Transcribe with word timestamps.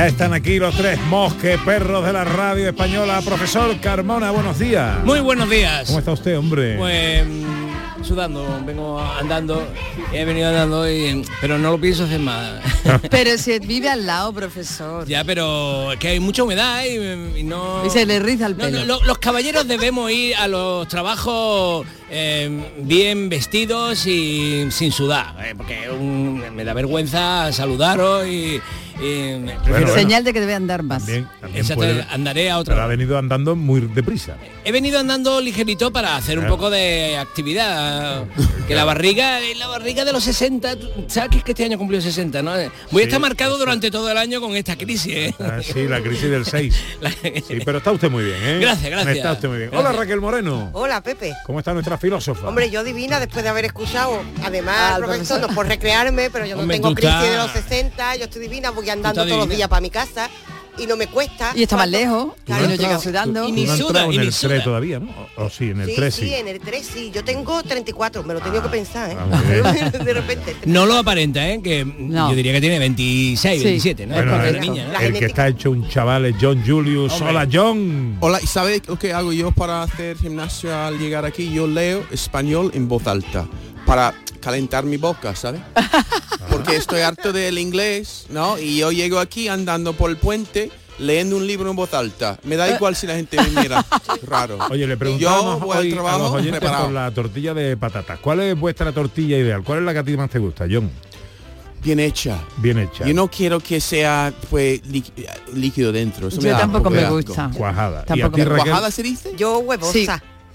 Ya 0.00 0.06
están 0.06 0.32
aquí 0.32 0.58
los 0.58 0.74
tres 0.76 0.98
mosqueperros 1.10 2.06
de 2.06 2.14
la 2.14 2.24
radio 2.24 2.70
española. 2.70 3.20
Profesor 3.22 3.78
Carmona, 3.80 4.30
buenos 4.30 4.58
días. 4.58 5.04
Muy 5.04 5.20
buenos 5.20 5.50
días. 5.50 5.88
¿Cómo 5.88 5.98
está 5.98 6.12
usted, 6.12 6.38
hombre? 6.38 6.76
Pues 6.78 7.22
sudando, 8.02 8.62
vengo 8.64 8.98
andando, 8.98 9.62
he 10.10 10.24
venido 10.24 10.48
andando, 10.48 10.90
y, 10.90 11.22
pero 11.42 11.58
no 11.58 11.72
lo 11.72 11.78
pienso 11.78 12.04
hacer 12.04 12.18
más. 12.18 12.62
Pero 13.10 13.36
si 13.36 13.58
vive 13.58 13.90
al 13.90 14.06
lado, 14.06 14.32
profesor. 14.32 15.06
ya, 15.06 15.22
pero 15.22 15.92
es 15.92 15.98
que 15.98 16.08
hay 16.08 16.18
mucha 16.18 16.44
humedad 16.44 16.82
y, 16.82 17.40
y 17.40 17.42
no... 17.42 17.84
Y 17.84 17.90
se 17.90 18.06
le 18.06 18.18
riza 18.20 18.46
el 18.46 18.56
No, 18.56 18.64
pelo. 18.64 18.78
no, 18.80 18.84
lo- 18.86 19.04
los 19.04 19.18
caballeros 19.18 19.68
debemos 19.68 20.10
ir 20.10 20.34
a 20.36 20.48
los 20.48 20.88
trabajos 20.88 21.86
eh, 22.10 22.72
bien 22.78 23.28
vestidos 23.28 24.06
y 24.06 24.66
sin 24.70 24.92
sudar, 24.92 25.34
eh, 25.44 25.52
porque 25.54 25.90
un- 25.90 26.42
me 26.56 26.64
da 26.64 26.72
vergüenza 26.72 27.52
saludaros 27.52 28.26
y... 28.26 28.62
Señal 29.94 30.24
de 30.24 30.32
que 30.32 30.40
debe 30.40 30.54
andar 30.54 30.82
más. 30.82 31.04
También, 31.04 31.28
también 31.40 31.60
Exacto, 31.62 31.80
puede- 31.84 32.06
andaré 32.10 32.50
a 32.50 32.58
otra 32.58 32.74
pero 32.74 32.84
ha 32.84 32.86
venido 32.86 33.18
andando 33.18 33.56
muy 33.56 33.80
deprisa. 33.80 34.36
He 34.64 34.72
venido 34.72 34.98
andando 34.98 35.40
ligerito 35.40 35.92
para 35.92 36.16
hacer 36.16 36.38
un 36.38 36.46
poco 36.46 36.70
de 36.70 37.16
actividad. 37.18 38.24
Que 38.68 38.74
la 38.74 38.84
barriga, 38.84 39.38
la 39.56 39.66
barriga 39.66 40.04
de 40.04 40.12
los 40.12 40.22
60, 40.24 40.76
tú 40.76 40.88
¿sabes 41.08 41.30
que 41.30 41.38
es 41.38 41.44
que 41.44 41.52
este 41.52 41.64
año 41.64 41.78
cumplió 41.78 42.00
60, 42.00 42.42
no? 42.42 42.52
Voy 42.52 42.62
a 42.64 42.68
Sí, 42.90 43.08
estar 43.08 43.20
marcado 43.20 43.58
durante 43.58 43.90
todo 43.90 44.10
el 44.10 44.16
año 44.18 44.40
con 44.40 44.54
esta 44.54 44.76
crisis. 44.76 45.12
¿eh? 45.14 45.34
Ah, 45.40 45.58
sí, 45.62 45.88
la 45.88 46.00
crisis 46.00 46.30
del 46.30 46.44
6. 46.44 46.74
La- 47.00 47.10
Sí, 47.10 47.58
pero 47.64 47.78
está 47.78 47.90
usted 47.92 48.10
muy 48.10 48.24
bien, 48.24 48.36
¿eh? 48.42 48.58
Gracias, 48.60 48.90
gracias. 48.90 49.16
Está 49.16 49.32
usted 49.32 49.48
muy 49.48 49.58
bien. 49.58 49.70
Hola. 49.74 49.92
Raquel 49.92 50.20
Moreno. 50.20 50.70
Hola 50.72 51.02
Pepe. 51.02 51.34
¿Cómo 51.46 51.58
está 51.58 51.72
nuestra 51.72 51.98
filósofa? 51.98 52.46
Hombre, 52.46 52.70
yo 52.70 52.84
divina 52.84 53.18
después 53.18 53.42
de 53.42 53.48
haber 53.50 53.64
escuchado, 53.64 54.22
además, 54.44 54.76
Ah, 54.78 54.94
profesor, 54.98 55.16
profesor. 55.26 55.48
no 55.50 55.54
por 55.54 55.66
recrearme, 55.66 56.30
pero 56.30 56.46
yo 56.46 56.54
no 56.56 56.62
Hombre, 56.62 56.76
tengo 56.78 56.94
crisis 56.94 57.20
de 57.22 57.36
los 57.36 57.50
60, 57.50 58.16
yo 58.16 58.24
estoy 58.24 58.42
divina, 58.42 58.70
voy 58.90 58.96
andando 59.06 59.24
todos 59.26 59.46
los 59.46 59.56
días 59.56 59.68
para 59.68 59.80
mi 59.80 59.90
casa 59.90 60.28
y 60.78 60.86
no 60.86 60.96
me 60.96 61.08
cuesta. 61.08 61.52
Y 61.54 61.64
está 61.64 61.76
más 61.76 61.90
Cuando- 61.90 61.98
lejos. 61.98 62.32
Claro, 62.46 62.64
y 62.64 62.68
no 62.68 62.74
llega 62.74 62.98
sudando. 62.98 63.48
y 63.48 63.52
ni 63.52 63.64
no 63.64 63.76
suda, 63.76 64.02
y 64.06 64.14
en 64.14 64.20
ni 64.22 64.26
el 64.28 64.32
suda. 64.32 64.48
3 64.50 64.64
todavía, 64.64 64.98
¿no? 64.98 65.10
O, 65.36 65.44
o 65.44 65.50
sí, 65.50 65.64
en 65.70 65.80
el 65.80 65.88
Sí, 65.88 65.94
3 65.96 66.14
sí, 66.14 66.22
sí. 66.28 66.34
en 66.34 66.48
el 66.48 66.60
3 66.60 66.86
sí. 66.94 67.10
Yo 67.12 67.22
tengo 67.22 67.62
34, 67.62 68.22
me 68.22 68.32
lo 68.34 68.40
tengo 68.40 68.62
que 68.62 68.68
pensar, 68.70 69.10
¿eh? 69.10 69.16
ah, 69.18 69.72
de 70.04 70.14
repente. 70.14 70.56
No 70.64 70.86
lo 70.86 70.94
aparenta, 70.96 71.46
¿eh? 71.50 71.60
Que 71.62 71.84
No. 71.84 72.30
yo 72.30 72.36
diría 72.36 72.52
que 72.52 72.60
tiene 72.62 72.78
26, 72.78 73.58
Sí. 73.58 73.64
27, 73.64 74.06
¿no? 74.06 74.14
Bueno, 74.14 74.36
Es 74.36 74.44
el, 74.48 74.50
una 74.56 74.60
niña, 74.60 74.88
¿no? 74.92 75.00
El 75.00 75.12
que 75.12 75.26
está 75.26 75.48
hecho 75.48 75.70
un 75.70 75.86
chaval 75.88 76.24
es 76.26 76.36
John 76.40 76.62
Julius. 76.66 77.12
Hombre. 77.14 77.28
Hola, 77.30 77.48
John. 77.52 78.16
Hola, 78.20 78.40
¿y 78.42 78.46
sabes 78.46 78.80
lo 78.86 78.98
que 78.98 79.12
hago 79.12 79.32
yo 79.34 79.50
para 79.50 79.82
hacer 79.82 80.16
gimnasio 80.16 80.74
al 80.74 80.98
llegar 80.98 81.26
aquí? 81.26 81.52
Yo 81.52 81.66
leo 81.66 82.04
español 82.10 82.70
en 82.74 82.88
voz 82.88 83.06
alta 83.06 83.46
para 83.84 84.14
calentar 84.40 84.84
mi 84.84 84.96
boca, 84.96 85.34
¿sabes? 85.36 85.60
Porque 86.50 86.76
estoy 86.76 87.00
harto 87.02 87.32
del 87.32 87.58
inglés, 87.58 88.26
¿no? 88.30 88.58
Y 88.58 88.78
yo 88.78 88.92
llego 88.92 89.18
aquí 89.18 89.48
andando 89.48 89.92
por 89.94 90.10
el 90.10 90.16
puente 90.16 90.70
leyendo 90.98 91.36
un 91.36 91.46
libro 91.46 91.70
en 91.70 91.76
voz 91.76 91.94
alta. 91.94 92.38
Me 92.44 92.56
da 92.56 92.68
igual 92.74 92.94
si 92.94 93.06
la 93.06 93.14
gente 93.16 93.36
me 93.40 93.62
mira 93.62 93.84
raro. 94.26 94.58
Oye, 94.70 94.86
le 94.86 94.96
preguntamos 94.96 95.60
Yo 95.60 95.66
hoy 95.66 95.90
a 95.90 95.94
trabajo 95.94 96.18
los 96.18 96.30
oyentes 96.32 96.60
preparado. 96.60 96.84
por 96.86 96.92
la 96.94 97.10
tortilla 97.10 97.54
de 97.54 97.76
patatas. 97.76 98.18
¿Cuál 98.18 98.40
es 98.40 98.58
vuestra 98.58 98.92
tortilla 98.92 99.38
ideal? 99.38 99.62
¿Cuál 99.64 99.78
es 99.78 99.84
la 99.86 99.92
que 99.94 99.98
a 100.00 100.04
ti 100.04 100.16
más 100.16 100.28
te 100.30 100.38
gusta, 100.38 100.66
John? 100.70 100.90
Bien 101.82 101.98
hecha. 101.98 102.38
Bien 102.58 102.78
hecha. 102.78 103.06
Yo 103.06 103.14
no 103.14 103.28
quiero 103.30 103.58
que 103.60 103.80
sea 103.80 104.34
pues 104.50 104.82
lí- 104.86 105.02
líquido 105.54 105.90
dentro. 105.92 106.28
Eso 106.28 106.42
me 106.42 106.50
Yo 106.50 106.56
tampoco 106.58 106.90
me 106.90 107.08
gusta. 107.08 107.50
Cuajada. 107.56 108.04
Tampoco 108.04 108.36
¿Y 108.38 108.42
a 108.42 108.44
me- 108.44 108.50
ti? 108.56 108.60
¿Cuajada 108.60 108.90
se 108.90 109.02
dice? 109.02 109.32
Yo 109.38 109.58
huevosa. 109.60 109.92
Sí. 109.92 110.06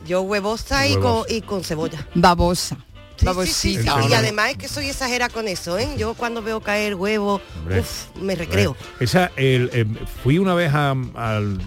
Yo 0.06 0.22
huevosa 0.22 0.88
y 0.88 0.94
con, 0.94 1.02
Huevosa. 1.03 1.34
y 1.34 1.42
con 1.42 1.64
cebolla. 1.64 2.08
Babosa. 2.14 2.78
Sí, 3.16 3.20
sí, 3.22 3.26
Babosita. 3.26 3.53
sí, 3.56 3.78
sí. 3.80 3.86
No, 3.86 3.98
no, 4.00 4.09
Y 4.09 4.14
además 4.14 4.52
es 4.52 4.58
que 4.58 4.68
soy 4.68 4.90
exagera 4.90 5.30
con 5.30 5.48
eso, 5.48 5.78
¿eh? 5.78 5.88
Yo 5.98 6.14
cuando 6.16 6.42
veo 6.42 6.59
caer 6.62 6.96
huevo, 6.96 7.42
uf, 7.80 8.06
me 8.22 8.36
recreo. 8.36 8.76
Esa, 9.00 9.31
el, 9.38 9.70
eh, 9.74 9.86
fui 10.24 10.38
una 10.38 10.53
vez 10.53 10.74
a, 10.74 10.92
al- 10.92 11.59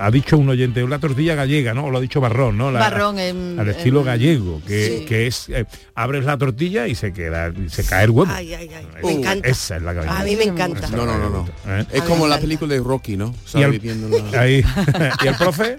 ha 0.00 0.10
dicho 0.10 0.36
un 0.38 0.48
oyente, 0.48 0.82
una 0.84 0.98
tortilla 0.98 1.34
gallega, 1.34 1.74
¿no? 1.74 1.84
O 1.86 1.90
lo 1.90 1.98
ha 1.98 2.00
dicho 2.00 2.20
Barrón, 2.20 2.56
¿no? 2.56 2.70
La- 2.70 2.78
Barrón 2.80 3.18
en- 3.18 3.58
al 3.58 3.68
estilo 3.68 4.00
en- 4.00 4.06
gallego, 4.06 4.62
que, 4.66 4.98
Sí. 5.00 5.04
que 5.06 5.26
es, 5.26 5.48
eh, 5.48 5.66
abres 5.94 6.24
la 6.24 6.38
tortilla 6.38 6.86
y 6.86 6.94
se 6.94 7.12
queda, 7.12 7.48
y 7.50 7.68
se 7.68 7.84
cae 7.84 8.04
el 8.04 8.10
huevo. 8.10 8.30
Ay, 8.32 8.54
ay, 8.54 8.70
ay. 8.74 8.86
Uh, 9.02 9.06
Me 9.06 9.12
encanta. 9.14 9.48
Esa 9.48 9.76
es 9.76 9.82
la 9.82 9.94
que 9.94 10.00
A 10.08 10.22
mí 10.22 10.36
me 10.36 10.44
encanta. 10.44 10.88
No, 10.88 11.04
no, 11.04 11.18
no, 11.18 11.30
no. 11.30 11.48
¿Eh? 11.66 11.86
Es 11.92 12.02
como 12.02 12.26
la 12.28 12.38
película 12.38 12.72
de 12.74 12.80
Rocky, 12.80 13.16
¿no? 13.16 13.34
Y 13.46 13.48
Sabe, 13.50 13.64
el, 13.66 13.78
viendo 13.80 14.08
la- 14.30 14.40
ahí. 14.40 14.64
¿Y 15.24 15.26
el 15.26 15.34
profe? 15.36 15.78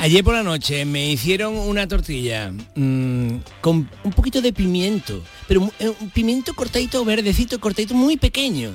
Ayer 0.00 0.22
por 0.22 0.34
la 0.34 0.42
noche 0.42 0.84
me 0.84 1.10
hicieron 1.10 1.56
una 1.56 1.88
tortilla 1.88 2.52
mm, 2.74 3.36
con 3.60 3.88
un 4.02 4.12
poquito 4.12 4.42
de 4.42 4.52
pimiento, 4.52 5.22
pero 5.46 5.70
eh, 5.78 5.92
un 6.00 6.10
pimiento 6.10 6.54
cortadito, 6.54 7.04
verdecito, 7.04 7.58
cortadito, 7.60 7.94
muy 7.94 8.16
pequeño. 8.16 8.72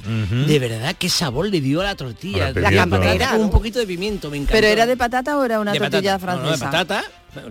De 0.47 0.59
verdad, 0.59 0.95
qué 0.97 1.09
sabor 1.09 1.49
le 1.49 1.61
dio 1.61 1.81
a 1.81 1.85
la 1.85 1.95
tortilla. 1.95 2.51
La 2.51 2.69
¿eh? 2.71 3.19
con 3.31 3.41
un 3.41 3.49
poquito 3.49 3.79
de 3.79 3.87
pimiento, 3.87 4.29
me 4.29 4.37
encanta. 4.37 4.53
¿Pero 4.53 4.67
era 4.67 4.85
de 4.85 4.97
patata 4.97 5.37
o 5.37 5.43
era 5.43 5.59
una 5.59 5.71
De 5.73 5.79
tortilla 5.79 6.17
patata. 6.17 6.35
No, 6.37 6.43
no, 6.45 6.51
de 6.51 6.57
francesa? 6.57 6.71
patata, 6.71 7.03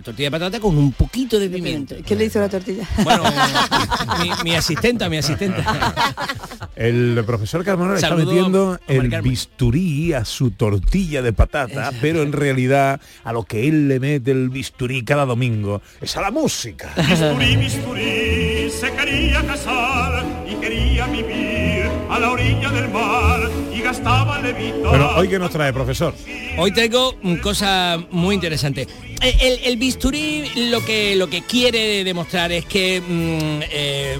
tortilla 0.03 0.27
de 0.27 0.31
patata 0.31 0.59
con 0.59 0.77
un 0.77 0.91
poquito 0.93 1.39
de 1.39 1.49
De 1.49 1.55
pimiento. 1.55 1.89
pimiento. 1.95 2.07
¿Qué 2.07 2.15
le 2.15 2.25
hizo 2.25 2.39
la 2.39 2.49
tortilla? 2.49 2.87
Bueno, 3.03 3.23
mi, 4.19 4.29
mi 4.51 4.55
asistenta, 4.55 5.09
mi 5.09 5.17
asistenta. 5.17 6.05
El 6.75 7.21
profesor 7.25 7.63
Carmona 7.65 7.91
le 7.93 7.99
está 7.99 8.15
metiendo 8.15 8.79
el 8.87 9.09
Carmen. 9.09 9.31
bisturí 9.31 10.13
a 10.13 10.23
su 10.25 10.51
tortilla 10.51 11.21
de 11.21 11.33
patata, 11.33 11.91
pero 12.01 12.21
en 12.21 12.31
realidad 12.31 13.01
a 13.23 13.33
lo 13.33 13.43
que 13.43 13.67
él 13.67 13.87
le 13.89 13.99
mete 13.99 14.31
el 14.31 14.49
bisturí 14.49 15.03
cada 15.03 15.25
domingo 15.25 15.81
es 15.99 16.15
a 16.15 16.21
la 16.21 16.31
música. 16.31 16.93
Bisturí, 16.95 17.57
bisturí, 17.57 18.01
se 18.79 18.93
quería 18.93 19.45
casar 19.45 20.25
y 20.49 20.55
quería 20.55 21.05
vivir 21.07 21.89
a 22.09 22.17
la 22.17 22.31
orilla 22.31 22.69
del 22.69 22.89
mar 22.89 23.49
y 23.73 23.81
gastaba 23.81 24.39
levita. 24.39 24.87
Bueno, 24.87 25.09
hoy 25.17 25.27
que 25.27 25.37
nos 25.37 25.51
trae, 25.51 25.73
profesor. 25.73 26.13
Hoy 26.57 26.71
traigo 26.71 27.13
mm, 27.21 27.35
cosas 27.37 27.99
muy 28.11 28.35
interesantes. 28.35 28.87
El, 29.21 29.59
el 29.65 29.75
bisturí 29.75 30.69
lo 30.71 30.85
que, 30.85 31.17
lo 31.17 31.29
que 31.29 31.41
quiere 31.41 32.05
demostrar 32.05 32.53
es 32.53 32.63
que 32.65 33.01
mm, 33.01 33.63
eh, 33.69 34.17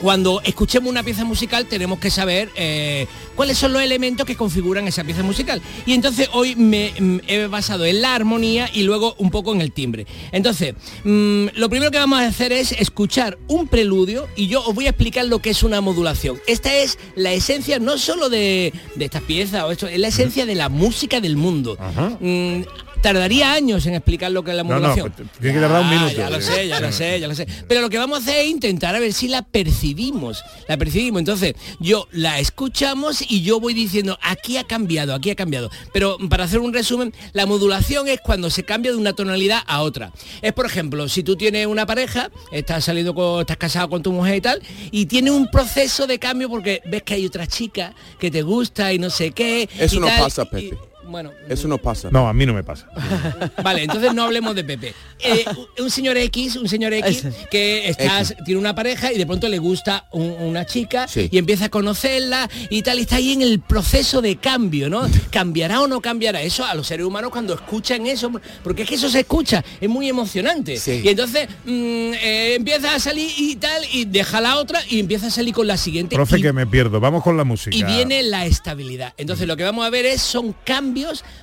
cuando 0.00 0.40
escuchemos 0.44 0.88
una 0.88 1.02
pieza 1.02 1.24
musical 1.24 1.66
tenemos 1.66 1.98
que 1.98 2.10
saber 2.10 2.50
eh, 2.56 3.06
cuáles 3.36 3.58
son 3.58 3.72
los 3.72 3.82
elementos 3.82 4.26
que 4.26 4.36
configuran 4.36 4.88
esa 4.88 5.04
pieza 5.04 5.22
musical. 5.22 5.60
Y 5.86 5.92
entonces 5.92 6.28
hoy 6.32 6.56
me 6.56 6.92
mm, 6.98 7.18
he 7.26 7.46
basado 7.46 7.84
en 7.84 8.00
la 8.00 8.14
armonía 8.14 8.68
y 8.72 8.82
luego 8.82 9.14
un 9.18 9.30
poco 9.30 9.52
en 9.54 9.60
el 9.60 9.72
timbre. 9.72 10.06
Entonces, 10.32 10.74
mm, 11.04 11.46
lo 11.54 11.68
primero 11.68 11.90
que 11.90 11.98
vamos 11.98 12.20
a 12.20 12.26
hacer 12.26 12.52
es 12.52 12.72
escuchar 12.72 13.38
un 13.46 13.68
preludio 13.68 14.28
y 14.36 14.46
yo 14.46 14.64
os 14.64 14.74
voy 14.74 14.86
a 14.86 14.90
explicar 14.90 15.26
lo 15.26 15.40
que 15.40 15.50
es 15.50 15.62
una 15.62 15.80
modulación. 15.80 16.38
Esta 16.46 16.74
es 16.74 16.98
la 17.14 17.32
esencia 17.32 17.78
no 17.78 17.98
solo 17.98 18.28
de, 18.28 18.72
de 18.94 19.04
estas 19.04 19.22
piezas, 19.22 19.64
o 19.64 19.70
esto, 19.70 19.86
es 19.86 19.98
la 19.98 20.08
esencia 20.08 20.46
de 20.46 20.54
la 20.54 20.68
música 20.68 21.20
del 21.20 21.36
mundo. 21.36 21.76
Mm, 22.20 22.62
tardaría 23.00 23.52
años 23.52 23.86
en 23.86 23.94
explicar 23.94 24.30
lo 24.30 24.42
que 24.44 24.50
es 24.52 24.56
la 24.56 24.62
No, 24.62 24.70
no, 24.70 24.74
modulación. 24.76 25.12
pues, 25.16 25.28
tiene 25.40 25.54
que 25.54 25.60
tardar 25.60 25.82
un 25.82 25.90
Ya, 25.90 25.96
minuto. 25.96 26.16
Ya 26.16 26.30
lo 26.30 26.40
sé, 26.40 26.68
ya 26.68 26.80
lo 26.80 26.92
sé, 26.92 27.20
ya 27.20 27.28
lo 27.28 27.34
sé. 27.34 27.46
Pero 27.68 27.80
lo 27.80 27.90
que 27.90 27.98
vamos 27.98 28.18
a 28.18 28.22
hacer 28.22 28.44
es 28.44 28.50
intentar 28.50 28.94
a 28.94 29.00
ver 29.00 29.12
si 29.12 29.28
la 29.28 29.42
percibimos. 29.42 30.42
La 30.68 30.76
percibimos. 30.76 31.20
Entonces, 31.20 31.54
yo 31.78 32.06
la 32.12 32.38
escuchamos 32.38 33.22
y 33.28 33.42
yo 33.42 33.60
voy 33.60 33.74
diciendo, 33.74 34.18
aquí 34.22 34.56
ha 34.56 34.64
cambiado, 34.64 35.14
aquí 35.14 35.30
ha 35.30 35.34
cambiado. 35.36 35.70
Pero 35.92 36.16
para 36.28 36.44
hacer 36.44 36.58
un 36.60 36.72
resumen, 36.72 37.12
la 37.32 37.46
modulación 37.46 38.08
es 38.08 38.20
cuando 38.20 38.50
se 38.50 38.64
cambia 38.64 38.90
de 38.92 38.98
una 38.98 39.12
tonalidad 39.12 39.62
a 39.66 39.82
otra. 39.82 40.12
Es, 40.42 40.52
por 40.52 40.66
ejemplo, 40.66 41.08
si 41.08 41.22
tú 41.22 41.36
tienes 41.36 41.66
una 41.66 41.86
pareja, 41.86 42.30
estás 42.52 42.84
saliendo 42.84 43.14
con, 43.14 43.40
estás 43.40 43.56
casado 43.56 43.88
con 43.88 44.02
tu 44.02 44.12
mujer 44.12 44.36
y 44.36 44.40
tal, 44.40 44.62
y 44.90 45.06
tiene 45.06 45.30
un 45.30 45.50
proceso 45.50 46.06
de 46.06 46.18
cambio 46.18 46.48
porque 46.48 46.80
ves 46.86 47.02
que 47.02 47.14
hay 47.14 47.26
otra 47.26 47.46
chica 47.46 47.94
que 48.18 48.30
te 48.30 48.42
gusta 48.42 48.92
y 48.92 48.98
no 48.98 49.10
sé 49.10 49.30
qué. 49.32 49.68
Eso 49.78 49.96
y 49.96 50.00
no 50.00 50.06
tal, 50.06 50.20
pasa, 50.20 50.42
y- 50.42 50.46
Pepe. 50.46 50.89
Bueno, 51.10 51.32
Eso 51.48 51.66
no 51.68 51.78
pasa. 51.78 52.08
No, 52.10 52.28
a 52.28 52.32
mí 52.32 52.46
no 52.46 52.54
me 52.54 52.62
pasa. 52.62 52.88
Vale, 53.62 53.82
entonces 53.82 54.14
no 54.14 54.22
hablemos 54.24 54.54
de 54.54 54.64
Pepe. 54.64 54.94
Eh, 55.18 55.44
un- 55.78 55.90
señor 55.90 56.16
X, 56.16 56.56
un 56.56 56.68
señor 56.68 56.92
X 56.94 57.24
que 57.50 57.88
estás, 57.88 58.34
tiene 58.44 58.60
una 58.60 58.74
pareja 58.74 59.12
y 59.12 59.18
de 59.18 59.26
pronto 59.26 59.48
le 59.48 59.58
gusta 59.58 60.06
un- 60.12 60.30
una 60.40 60.64
chica 60.66 61.08
Sí. 61.08 61.28
y 61.30 61.38
empieza 61.38 61.66
a 61.66 61.68
conocerla 61.68 62.48
y 62.70 62.82
tal, 62.82 62.98
y 62.98 63.02
está 63.02 63.16
ahí 63.16 63.32
en 63.32 63.42
el 63.42 63.60
proceso 63.60 64.22
de 64.22 64.36
cambio, 64.36 64.88
¿no? 64.88 65.02
¿Cambiará 65.30 65.80
o 65.82 65.88
no 65.88 66.00
cambiará? 66.00 66.42
Eso 66.42 66.64
a 66.64 66.74
los 66.74 66.86
seres 66.86 67.04
humanos 67.06 67.30
cuando 67.30 67.54
escuchan 67.54 68.06
eso, 68.06 68.30
porque 68.62 68.82
es 68.82 68.88
que 68.88 68.94
eso 68.94 69.08
se 69.10 69.20
escucha, 69.20 69.64
es 69.80 69.88
muy 69.88 70.08
emocionante. 70.08 70.76
Sí. 70.78 71.00
Y 71.04 71.08
entonces 71.08 71.48
mm, 71.64 71.70
eh, 72.14 72.54
empieza 72.56 72.94
a 72.94 73.00
salir 73.00 73.30
y 73.36 73.56
tal, 73.56 73.82
y 73.92 74.04
deja 74.04 74.40
la 74.40 74.56
otra 74.58 74.80
y 74.88 75.00
empieza 75.00 75.26
a 75.26 75.30
salir 75.30 75.52
con 75.54 75.66
la 75.66 75.76
siguiente. 75.76 76.14
Profe, 76.16 76.38
y- 76.38 76.42
que 76.42 76.52
me 76.52 76.66
pierdo. 76.66 77.00
Vamos 77.00 77.22
con 77.24 77.36
la 77.36 77.44
música. 77.44 77.76
y 77.76 77.82
viene 77.82 78.22
la 78.22 78.46
estabilidad. 78.46 79.12
Entonces 79.16 79.46
lo 79.48 79.56
que 79.56 79.64
vamos 79.64 79.84
a 79.84 79.90
ver 79.90 80.06
es 80.06 80.20
son 80.22 80.54
cambios 80.64 80.99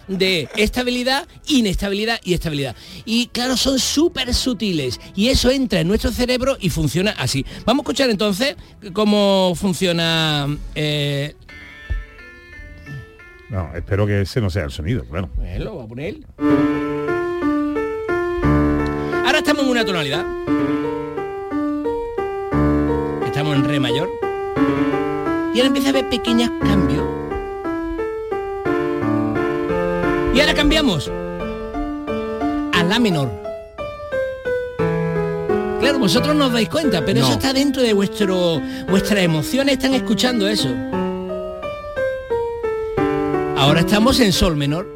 de 0.07 0.47
estabilidad, 0.55 1.27
inestabilidad 1.47 2.19
y 2.23 2.33
estabilidad. 2.33 2.75
Y 3.05 3.27
claro, 3.27 3.57
son 3.57 3.79
súper 3.79 4.33
sutiles 4.33 4.99
y 5.15 5.27
eso 5.29 5.49
entra 5.51 5.79
en 5.81 5.87
nuestro 5.87 6.11
cerebro 6.11 6.57
y 6.59 6.69
funciona 6.69 7.11
así. 7.17 7.45
Vamos 7.65 7.81
a 7.81 7.85
escuchar 7.85 8.09
entonces 8.09 8.55
cómo 8.93 9.53
funciona... 9.55 10.47
eh, 10.75 11.35
No, 13.49 13.73
espero 13.75 14.05
que 14.05 14.21
ese 14.21 14.41
no 14.41 14.49
sea 14.49 14.63
el 14.65 14.71
sonido, 14.71 15.03
claro. 15.05 15.29
lo 15.59 15.73
voy 15.73 15.85
a 15.85 15.87
poner. 15.87 16.15
Ahora 19.25 19.39
estamos 19.39 19.63
en 19.63 19.69
una 19.69 19.85
tonalidad. 19.85 20.25
Estamos 23.25 23.55
en 23.55 23.63
re 23.65 23.79
mayor. 23.79 24.09
Y 25.53 25.59
ahora 25.59 25.67
empieza 25.67 25.87
a 25.87 25.91
haber 25.91 26.09
pequeños 26.09 26.49
cambios. 26.61 27.06
Y 30.37 30.39
ahora 30.39 30.53
cambiamos 30.53 31.09
a 32.71 32.83
la 32.83 32.99
menor. 32.99 33.31
Claro, 35.79 35.97
vosotros 35.97 36.35
no 36.35 36.45
os 36.45 36.53
dais 36.53 36.69
cuenta, 36.69 37.03
pero 37.03 37.21
eso 37.21 37.31
está 37.31 37.53
dentro 37.53 37.81
de 37.81 37.91
vuestro 37.91 38.61
vuestras 38.87 39.23
emociones 39.23 39.77
están 39.77 39.95
escuchando 39.95 40.47
eso. 40.47 40.69
Ahora 43.57 43.79
estamos 43.79 44.19
en 44.19 44.31
sol 44.31 44.55
menor. 44.55 44.87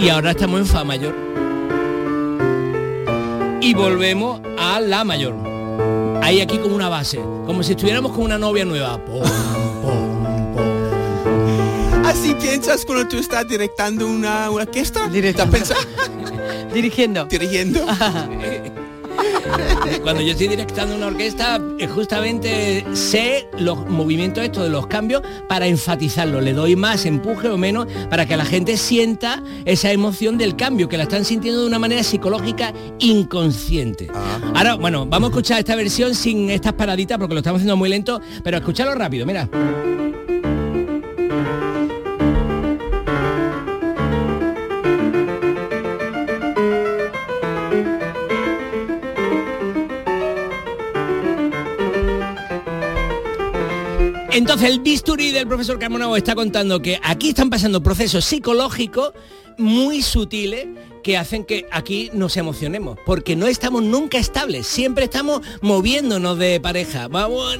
Y 0.00 0.08
ahora 0.08 0.32
estamos 0.32 0.58
en 0.58 0.66
fa 0.66 0.82
mayor. 0.82 1.14
Y 3.60 3.72
volvemos 3.72 4.40
a 4.58 4.80
la 4.80 5.04
mayor. 5.04 5.51
Hay 6.22 6.40
aquí 6.40 6.58
como 6.58 6.76
una 6.76 6.88
base, 6.88 7.18
como 7.46 7.64
si 7.64 7.72
estuviéramos 7.72 8.12
con 8.12 8.22
una 8.22 8.38
novia 8.38 8.64
nueva. 8.64 9.00
Así 12.04 12.32
piensas 12.36 12.84
cuando 12.84 13.08
tú 13.08 13.18
estás 13.18 13.46
directando 13.48 14.06
una, 14.06 14.48
una 14.48 14.62
orquesta. 14.62 15.10
¿Estás 15.12 15.48
pensando? 15.48 15.82
Dirigiendo. 16.72 17.24
Dirigiendo. 17.24 17.84
Cuando 20.02 20.22
yo 20.22 20.32
estoy 20.32 20.48
directando 20.48 20.96
una 20.96 21.06
orquesta, 21.06 21.60
eh, 21.78 21.86
justamente 21.86 22.84
sé 22.92 23.48
los 23.58 23.86
movimientos 23.88 24.44
estos 24.44 24.64
de 24.64 24.70
los 24.70 24.86
cambios 24.86 25.22
para 25.48 25.66
enfatizarlo. 25.66 26.40
Le 26.40 26.52
doy 26.52 26.76
más 26.76 27.06
empuje 27.06 27.48
o 27.48 27.56
menos 27.56 27.86
para 28.10 28.26
que 28.26 28.36
la 28.36 28.44
gente 28.44 28.76
sienta 28.76 29.42
esa 29.64 29.92
emoción 29.92 30.38
del 30.38 30.56
cambio, 30.56 30.88
que 30.88 30.96
la 30.96 31.04
están 31.04 31.24
sintiendo 31.24 31.60
de 31.62 31.66
una 31.66 31.78
manera 31.78 32.02
psicológica 32.02 32.72
inconsciente. 32.98 34.08
Ahora, 34.54 34.74
bueno, 34.74 35.06
vamos 35.06 35.28
a 35.28 35.30
escuchar 35.30 35.58
esta 35.58 35.76
versión 35.76 36.14
sin 36.14 36.50
estas 36.50 36.72
paraditas 36.72 37.18
porque 37.18 37.34
lo 37.34 37.40
estamos 37.40 37.58
haciendo 37.58 37.76
muy 37.76 37.88
lento, 37.88 38.20
pero 38.42 38.56
escucharlo 38.58 38.94
rápido, 38.94 39.26
mira. 39.26 39.48
Entonces 54.42 54.70
el 54.70 54.80
bisturí 54.80 55.30
del 55.30 55.46
profesor 55.46 55.78
Carmonao 55.78 56.16
está 56.16 56.34
contando 56.34 56.82
que 56.82 56.98
aquí 57.04 57.28
están 57.28 57.48
pasando 57.48 57.80
procesos 57.80 58.24
psicológicos 58.24 59.12
muy 59.56 60.02
sutiles 60.02 60.66
que 61.04 61.16
hacen 61.16 61.44
que 61.44 61.68
aquí 61.70 62.10
nos 62.12 62.36
emocionemos, 62.36 62.98
porque 63.06 63.36
no 63.36 63.46
estamos 63.46 63.84
nunca 63.84 64.18
estables, 64.18 64.66
siempre 64.66 65.04
estamos 65.04 65.42
moviéndonos 65.60 66.36
de 66.38 66.58
pareja, 66.58 67.06
vamos 67.06 67.56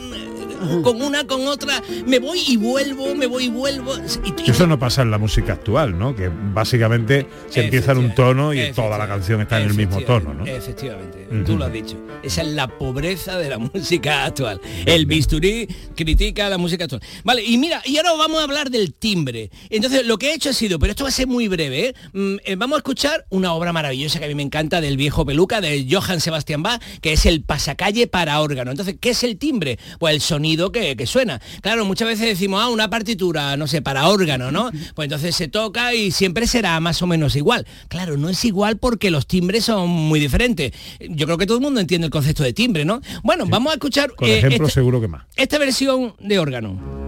con 0.82 1.00
una, 1.02 1.26
con 1.26 1.46
otra, 1.46 1.82
me 2.06 2.18
voy 2.18 2.40
y 2.46 2.56
vuelvo, 2.56 3.14
me 3.14 3.26
voy 3.26 3.44
y 3.44 3.48
vuelvo. 3.48 3.94
Y- 4.24 4.42
y- 4.46 4.50
Eso 4.50 4.66
no 4.66 4.78
pasa 4.78 5.02
en 5.02 5.10
la 5.10 5.18
música 5.18 5.52
actual, 5.54 5.98
¿no? 5.98 6.14
Que 6.14 6.28
básicamente 6.28 7.26
se 7.50 7.64
empieza 7.64 7.92
en 7.92 7.98
un 7.98 8.14
tono 8.14 8.54
y 8.54 8.72
toda 8.72 8.98
la 8.98 9.06
canción 9.08 9.40
está 9.40 9.60
en 9.60 9.68
el 9.68 9.74
mismo 9.74 10.00
tono, 10.02 10.34
¿no? 10.34 10.46
Efectivamente, 10.46 11.26
tú 11.44 11.56
lo 11.56 11.64
has 11.64 11.72
dicho. 11.72 11.96
Esa 12.22 12.42
es 12.42 12.48
la 12.48 12.68
pobreza 12.68 13.38
de 13.38 13.48
la 13.48 13.58
música 13.74 14.24
actual. 14.24 14.60
El 14.86 15.06
bisturí 15.06 15.66
critica 15.96 16.48
la 16.48 16.58
música 16.58 16.84
actual. 16.84 17.02
Vale, 17.24 17.42
y 17.44 17.58
mira, 17.58 17.82
y 17.84 17.96
ahora 17.96 18.12
vamos 18.12 18.40
a 18.40 18.44
hablar 18.44 18.70
del 18.70 18.94
timbre. 18.94 19.50
Entonces, 19.70 20.06
lo 20.06 20.18
que 20.18 20.30
he 20.30 20.34
hecho 20.34 20.50
ha 20.50 20.52
sido, 20.52 20.78
pero 20.78 20.90
esto 20.92 21.04
va 21.04 21.08
a 21.08 21.12
ser 21.12 21.26
muy 21.26 21.48
breve, 21.48 21.88
¿eh? 21.88 21.94
Mm, 22.12 22.36
eh, 22.44 22.56
vamos 22.56 22.76
a 22.76 22.78
escuchar 22.78 23.24
una 23.30 23.52
obra 23.54 23.72
maravillosa 23.72 24.18
que 24.18 24.26
a 24.26 24.28
mí 24.28 24.34
me 24.34 24.42
encanta 24.42 24.80
del 24.80 24.96
viejo 24.96 25.24
peluca, 25.24 25.60
de 25.60 25.86
Johann 25.90 26.20
Sebastian 26.20 26.62
Bach, 26.62 26.80
que 27.00 27.12
es 27.12 27.26
el 27.26 27.42
pasacalle 27.42 28.06
para 28.06 28.40
órgano. 28.40 28.70
Entonces, 28.70 28.96
¿qué 29.00 29.10
es 29.10 29.22
el 29.24 29.36
timbre? 29.38 29.78
Pues 29.98 30.14
el 30.14 30.20
sonido 30.20 30.51
que, 30.72 30.96
que 30.96 31.06
suena. 31.06 31.40
Claro, 31.62 31.84
muchas 31.84 32.08
veces 32.08 32.26
decimos, 32.26 32.60
ah, 32.62 32.69
una 32.69 32.90
partitura, 32.90 33.56
no 33.56 33.66
sé, 33.66 33.82
para 33.82 34.08
órgano, 34.08 34.50
¿no? 34.52 34.70
Pues 34.94 35.06
entonces 35.06 35.34
se 35.34 35.49
toca 35.49 35.94
y 35.94 36.10
siempre 36.10 36.46
será 36.46 36.78
más 36.81 37.00
o 37.02 37.06
menos 37.06 37.34
igual. 37.37 37.66
Claro, 37.88 38.16
no 38.16 38.28
es 38.28 38.44
igual 38.44 38.76
porque 38.78 39.10
los 39.10 39.26
timbres 39.26 39.64
son 39.64 39.88
muy 39.88 40.20
diferentes. 40.20 40.72
Yo 41.00 41.26
creo 41.26 41.38
que 41.38 41.46
todo 41.46 41.56
el 41.58 41.62
mundo 41.62 41.81
entiende 41.81 42.06
el 42.06 42.10
concepto 42.10 42.43
de 42.43 42.52
timbre, 42.52 42.84
¿no? 42.84 43.00
Bueno, 43.22 43.44
vamos 43.46 43.70
a 43.70 43.75
escuchar 43.75 44.14
Con 44.14 44.28
eh, 44.28 44.38
ejemplo 44.38 44.66
esta- 44.66 44.75
seguro 44.81 45.00
que 45.00 45.08
más. 45.08 45.25
esta 45.37 45.58
versión 45.58 46.14
de 46.20 46.38
órgano. 46.38 47.02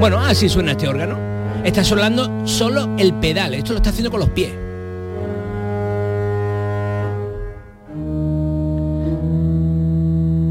Bueno, 0.00 0.18
así 0.20 0.48
suena 0.48 0.72
este 0.72 0.86
órgano. 0.88 1.16
Está 1.64 1.82
sonando 1.82 2.46
solo 2.46 2.94
el 2.98 3.14
pedal. 3.14 3.54
Esto 3.54 3.72
lo 3.72 3.78
está 3.78 3.88
haciendo 3.90 4.10
con 4.10 4.20
los 4.20 4.28
pies. 4.30 4.52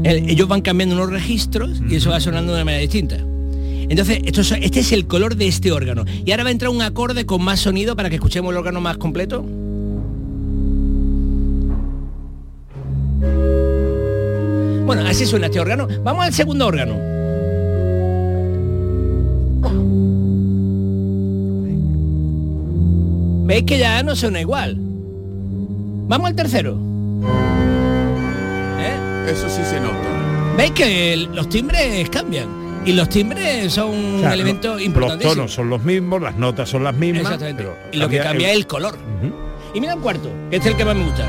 El- 0.04 0.28
ellos 0.30 0.46
van 0.46 0.60
cambiando 0.60 0.94
unos 0.94 1.10
registros 1.10 1.80
y 1.88 1.96
eso 1.96 2.10
va 2.10 2.20
sonando 2.20 2.52
de 2.52 2.58
una 2.58 2.64
manera 2.66 2.82
distinta. 2.82 3.16
Entonces, 3.88 4.20
esto 4.24 4.40
es- 4.42 4.52
este 4.52 4.80
es 4.80 4.92
el 4.92 5.06
color 5.06 5.36
de 5.36 5.48
este 5.48 5.72
órgano. 5.72 6.04
Y 6.24 6.30
ahora 6.30 6.44
va 6.44 6.48
a 6.50 6.52
entrar 6.52 6.70
un 6.70 6.82
acorde 6.82 7.26
con 7.26 7.42
más 7.42 7.60
sonido 7.60 7.96
para 7.96 8.08
que 8.08 8.16
escuchemos 8.16 8.52
el 8.52 8.58
órgano 8.58 8.80
más 8.80 8.96
completo. 8.98 9.44
Bueno, 14.86 15.02
así 15.06 15.24
suena 15.26 15.46
este 15.46 15.60
órgano. 15.60 15.88
Vamos 16.02 16.24
al 16.26 16.32
segundo 16.34 16.66
órgano. 16.66 16.94
¿Veis 23.46 23.64
que 23.64 23.78
ya 23.78 24.02
no 24.02 24.16
suena 24.16 24.40
igual? 24.40 24.76
Vamos 26.08 26.28
al 26.28 26.34
tercero. 26.34 26.78
Eso 29.26 29.48
sí 29.48 29.62
se 29.64 29.80
nota. 29.80 29.96
¿Veis 30.56 30.72
que 30.72 31.12
el- 31.14 31.34
los 31.34 31.48
timbres 31.48 32.08
cambian? 32.10 32.82
Y 32.86 32.92
los 32.92 33.08
timbres 33.08 33.72
son 33.72 33.88
un 33.90 34.16
O 34.16 34.20
sea, 34.20 34.34
elemento 34.34 34.76
lo- 34.78 35.00
los 35.00 35.18
tonos 35.18 35.52
son 35.52 35.70
los 35.70 35.82
mismos, 35.82 36.20
las 36.20 36.36
notas 36.36 36.68
son 36.68 36.84
las 36.84 36.94
mismas. 36.94 37.22
Exactamente. 37.22 37.62
pero 37.62 37.76
y 37.92 37.96
lo 37.96 38.08
que 38.08 38.18
cambia 38.18 38.50
es 38.50 38.56
el 38.56 38.66
color. 38.66 38.98
Y 39.74 39.80
mira 39.80 39.94
el 39.94 40.00
cuarto, 40.00 40.28
que 40.50 40.56
este 40.56 40.68
es 40.68 40.72
el 40.74 40.76
que 40.78 40.84
más 40.84 40.94
me 40.94 41.04
gusta. 41.04 41.26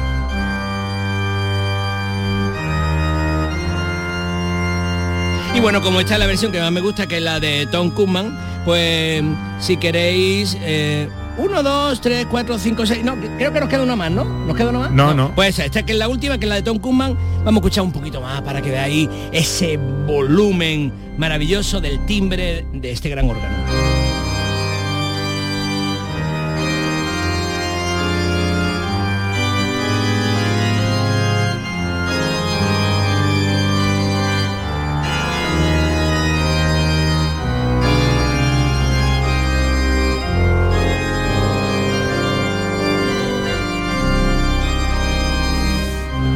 Y 5.56 5.60
bueno, 5.62 5.82
como 5.82 6.02
esta 6.02 6.16
es 6.16 6.20
la 6.20 6.28
versión 6.28 6.52
que 6.52 6.60
más 6.60 6.72
me 6.72 6.82
gusta, 6.82 7.08
que 7.08 7.18
es 7.18 7.24
la 7.24 7.40
de 7.40 7.66
Tom 7.68 7.90
Koopman, 7.92 8.38
pues 8.66 9.24
si 9.60 9.78
queréis... 9.78 10.58
eh, 10.62 11.08
uno, 11.38 11.64
dos, 11.64 12.02
tres, 12.02 12.26
cuatro, 12.30 12.58
cinco, 12.58 12.86
seis. 12.86 13.04
No, 13.04 13.16
creo 13.16 13.52
que 13.52 13.60
nos 13.60 13.70
queda 13.70 13.84
una 13.84 13.96
más, 13.96 14.12
¿no? 14.12 14.24
¿Nos 14.24 14.56
queda 14.56 14.70
una 14.70 14.80
más? 14.80 14.92
No, 14.92 15.14
no. 15.14 15.34
Pues 15.36 15.60
esta 15.60 15.84
que 15.84 15.94
es 15.94 15.98
la 15.98 16.08
última, 16.08 16.38
que 16.38 16.46
es 16.46 16.50
la 16.50 16.56
de 16.56 16.64
Tom 16.64 16.80
Koopman. 16.80 17.18
Vamos 17.44 17.56
a 17.56 17.60
escuchar 17.60 17.84
un 17.84 17.92
poquito 17.92 18.22
más 18.22 18.42
para 18.42 18.62
que 18.62 18.72
veáis 18.72 19.10
ese 19.32 19.78
volumen 19.78 20.92
maravilloso 21.18 21.82
del 21.82 22.06
timbre 22.06 22.66
de 22.74 22.92
este 22.92 23.10
gran 23.10 23.30
órgano. 23.30 23.65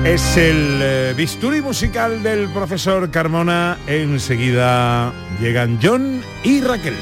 Es 0.05 0.37
el 0.37 0.79
eh, 0.81 1.13
bisturí 1.15 1.61
musical 1.61 2.23
del 2.23 2.47
profesor 2.49 3.11
Carmona. 3.11 3.77
Enseguida 3.85 5.13
llegan 5.41 5.77
John 5.81 6.21
y 6.43 6.61
Raquel. 6.61 6.95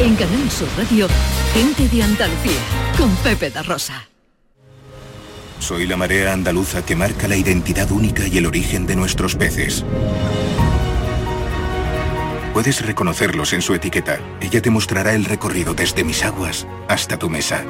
En 0.00 0.16
Canal 0.16 0.50
Sur 0.50 0.68
Radio, 0.78 1.06
gente 1.52 1.88
de 1.88 2.02
Andalucía, 2.02 2.60
con 2.98 3.14
Pepe 3.16 3.50
da 3.50 3.62
Rosa. 3.62 4.08
Soy 5.58 5.86
la 5.86 5.96
marea 5.96 6.32
andaluza 6.32 6.84
que 6.84 6.96
marca 6.96 7.28
la 7.28 7.36
identidad 7.36 7.90
única 7.90 8.26
y 8.26 8.38
el 8.38 8.46
origen 8.46 8.86
de 8.86 8.96
nuestros 8.96 9.36
peces. 9.36 9.84
Puedes 12.56 12.80
reconocerlos 12.80 13.52
en 13.52 13.60
su 13.60 13.74
etiqueta. 13.74 14.18
Ella 14.40 14.62
te 14.62 14.70
mostrará 14.70 15.12
el 15.12 15.26
recorrido 15.26 15.74
desde 15.74 16.04
mis 16.04 16.24
aguas 16.24 16.66
hasta 16.88 17.18
tu 17.18 17.28
mesa. 17.28 17.62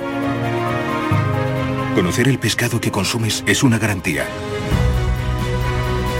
Conocer 1.96 2.28
el 2.28 2.38
pescado 2.38 2.80
que 2.80 2.92
consumes 2.92 3.42
es 3.48 3.64
una 3.64 3.80
garantía. 3.80 4.26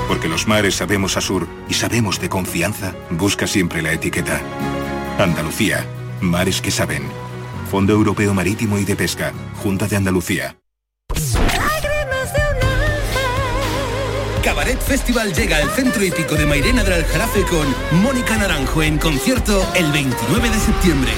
Porque 0.09 0.27
los 0.27 0.49
mares 0.49 0.75
sabemos 0.75 1.17
a 1.17 1.21
sur 1.21 1.47
y 1.69 1.75
sabemos 1.75 2.21
de 2.21 2.29
confianza, 2.29 2.93
busca 3.11 3.47
siempre 3.47 3.83
la 3.83 3.93
etiqueta. 3.93 4.41
Andalucía, 5.21 5.87
mares 6.21 6.61
que 6.61 6.73
saben. 6.73 7.05
Fondo 7.71 7.93
Europeo 7.93 8.35
Marítimo 8.35 8.81
y 8.81 8.85
de 8.85 8.97
Pesca, 8.97 9.33
Junta 9.63 9.87
de 9.87 9.95
Andalucía. 9.95 10.57
Cabaret 14.47 14.81
Festival 14.81 15.35
llega 15.35 15.57
al 15.57 15.69
centro 15.73 16.05
hípico 16.05 16.37
de 16.37 16.47
Mairena 16.47 16.85
del 16.85 16.93
Aljarafe 16.93 17.43
con 17.43 17.67
Mónica 18.01 18.37
Naranjo 18.37 18.81
en 18.81 18.97
concierto 18.97 19.69
el 19.75 19.91
29 19.91 20.49
de 20.49 20.61
septiembre. 20.61 21.11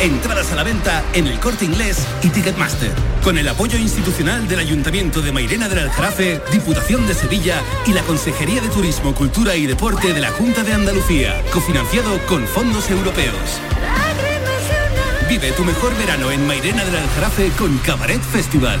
Entradas 0.00 0.50
a 0.50 0.56
la 0.56 0.64
venta 0.64 1.04
en 1.12 1.28
el 1.28 1.38
corte 1.38 1.64
inglés 1.64 2.04
y 2.24 2.28
Ticketmaster. 2.30 2.90
Con 3.22 3.38
el 3.38 3.46
apoyo 3.46 3.78
institucional 3.78 4.48
del 4.48 4.58
Ayuntamiento 4.58 5.22
de 5.22 5.30
Mairena 5.30 5.68
del 5.68 5.78
Aljarafe, 5.78 6.40
Diputación 6.50 7.06
de 7.06 7.14
Sevilla 7.14 7.62
y 7.86 7.92
la 7.92 8.02
Consejería 8.02 8.60
de 8.60 8.68
Turismo, 8.68 9.14
Cultura 9.14 9.54
y 9.54 9.66
Deporte 9.66 10.12
de 10.12 10.20
la 10.20 10.32
Junta 10.32 10.64
de 10.64 10.72
Andalucía. 10.72 11.40
Cofinanciado 11.52 12.18
con 12.26 12.44
fondos 12.48 12.90
europeos. 12.90 13.60
Vive 15.28 15.52
tu 15.52 15.62
mejor 15.62 15.96
verano 15.98 16.32
en 16.32 16.44
Mairena 16.48 16.84
del 16.84 16.96
Aljarafe 16.96 17.48
con 17.56 17.78
Cabaret 17.78 18.20
Festival. 18.20 18.80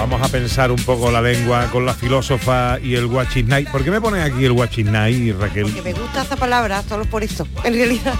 Vamos 0.00 0.22
a 0.22 0.28
pensar 0.28 0.72
un 0.72 0.82
poco 0.82 1.10
la 1.10 1.20
lengua 1.20 1.66
con 1.70 1.84
la 1.84 1.92
filósofa 1.92 2.78
y 2.82 2.94
el 2.94 3.04
watching 3.04 3.46
night. 3.46 3.68
¿Por 3.68 3.84
qué 3.84 3.90
me 3.90 4.00
pones 4.00 4.24
aquí 4.24 4.46
el 4.46 4.52
watching 4.52 4.90
night, 4.90 5.36
Raquel? 5.38 5.64
Porque 5.64 5.82
me 5.82 5.92
gusta 5.92 6.22
esa 6.22 6.36
palabra, 6.36 6.82
solo 6.88 7.04
por 7.04 7.22
eso. 7.22 7.46
En 7.64 7.74
realidad, 7.74 8.14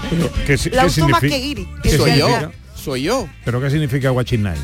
¿Qué, 0.45 0.57
la 0.71 0.81
qué 0.81 0.87
uso 0.87 1.07
más 1.09 1.19
significa? 1.19 1.19
que 1.19 1.37
guiri. 1.39 1.67
¿Qué 1.81 1.97
Soy 1.97 2.17
yo, 2.19 2.51
soy 2.75 3.01
yo. 3.01 3.27
¿Pero 3.43 3.59
qué 3.59 3.71
significa 3.71 4.11
watching 4.11 4.43
night? 4.43 4.61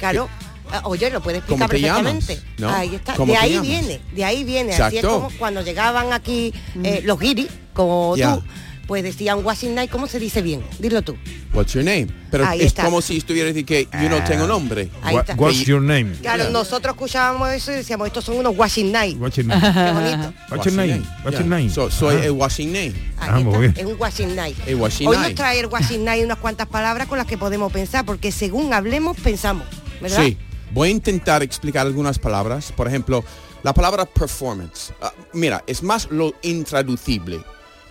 Claro. 0.00 0.28
Ah, 0.72 0.80
Oye, 0.84 1.08
lo 1.10 1.22
puede 1.22 1.40
¿Cómo 1.42 1.64
explicar 1.64 2.02
perfectamente. 2.02 2.40
¿No? 2.58 2.70
Ahí 2.70 2.96
está. 2.96 3.14
¿Cómo 3.14 3.32
De 3.32 3.38
ahí 3.38 3.60
viene, 3.60 4.00
de 4.12 4.24
ahí 4.24 4.42
viene. 4.42 4.72
Así 4.72 4.96
es 4.96 5.04
Exacto. 5.04 5.20
como 5.22 5.38
cuando 5.38 5.62
llegaban 5.62 6.12
aquí 6.12 6.52
eh, 6.82 7.02
los 7.04 7.20
guiris, 7.20 7.46
como 7.72 8.16
tú, 8.16 8.42
pues 8.88 9.02
decían 9.04 9.44
washing 9.44 9.74
night, 9.74 9.90
¿cómo 9.90 10.06
se 10.08 10.18
dice 10.18 10.40
bien? 10.42 10.62
Dilo 10.78 11.02
tú. 11.02 11.14
What's 11.52 11.74
your 11.74 11.84
name? 11.84 12.08
Pero 12.30 12.46
Ahí 12.46 12.60
es 12.60 12.66
está. 12.68 12.84
como 12.86 13.02
si 13.02 13.18
estuviera 13.18 13.46
decir 13.48 13.64
que 13.66 13.86
yo 14.02 14.08
no 14.08 14.24
tengo 14.24 14.46
nombre. 14.46 14.88
Ahí 15.02 15.14
What- 15.14 15.20
está. 15.28 15.34
what's 15.34 15.64
your 15.66 15.82
name? 15.82 16.12
Claro, 16.22 16.48
nosotros 16.50 16.94
escuchábamos 16.94 17.50
eso 17.50 17.70
y 17.70 17.74
decíamos, 17.76 18.06
estos 18.06 18.24
son 18.24 18.36
unos 18.38 18.56
washing 18.56 18.90
night. 18.90 19.16
Watching 19.20 19.46
night. 19.46 19.62
Qué 19.62 19.92
bonito. 19.92 20.34
What's 20.50 20.64
your 20.64 20.74
name? 20.74 21.02
What's 21.22 21.30
Yeah. 21.32 21.38
your 21.40 21.46
name? 21.46 21.70
So- 21.70 21.90
soy 21.90 22.16
Ah. 22.16 22.24
el 22.24 22.30
washing 22.32 22.72
name. 22.72 22.94
Ahí 23.18 23.28
Ah, 23.30 23.40
muy 23.40 23.58
bien. 23.60 23.74
Es 23.76 23.84
un 23.84 23.96
washing 24.00 24.34
night. 24.34 24.56
El 24.66 24.76
washing 24.76 25.06
Hoy 25.06 25.16
nos 25.18 25.34
trae 25.34 25.60
el 25.60 25.66
washing 25.66 26.02
night 26.04 26.24
unas 26.24 26.38
cuantas 26.38 26.66
palabras 26.66 27.06
con 27.08 27.18
las 27.18 27.26
que 27.26 27.36
podemos 27.36 27.70
pensar, 27.70 28.06
porque 28.06 28.32
según 28.32 28.72
hablemos, 28.72 29.16
pensamos. 29.20 29.66
¿Verdad? 30.00 30.22
Sí, 30.24 30.38
voy 30.72 30.88
a 30.88 30.90
intentar 30.92 31.42
explicar 31.42 31.86
algunas 31.86 32.18
palabras. 32.18 32.72
Por 32.72 32.88
ejemplo, 32.88 33.22
la 33.62 33.74
palabra 33.74 34.06
performance. 34.06 34.92
Ah, 35.02 35.12
mira, 35.34 35.62
es 35.66 35.82
más 35.82 36.08
lo 36.10 36.32
intraducible. 36.42 37.40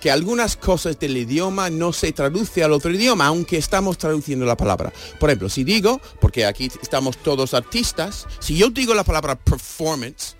Que 0.02 0.12
algunas 0.12 0.56
cosas 0.56 1.00
del 1.00 1.18
idioma 1.18 1.70
no 1.70 1.92
se 1.92 2.12
traduce 2.12 2.64
al 2.64 2.72
otro 2.74 2.92
idioma, 2.92 3.26
aunque 3.28 3.58
estamos 3.58 3.98
traduciendo 3.98 4.46
la 4.46 4.56
palabra. 4.56 4.94
Por 5.20 5.30
ejemplo, 5.30 5.50
si 5.50 5.64
digo, 5.64 6.00
porque 6.22 6.46
aquí 6.46 6.70
estamos 6.82 7.18
todos 7.18 7.54
artistas, 7.54 8.26
si 8.40 8.56
yo 8.58 8.70
digo 8.70 8.94
la 8.94 9.04
palabra 9.04 9.36
performance, 9.36 10.36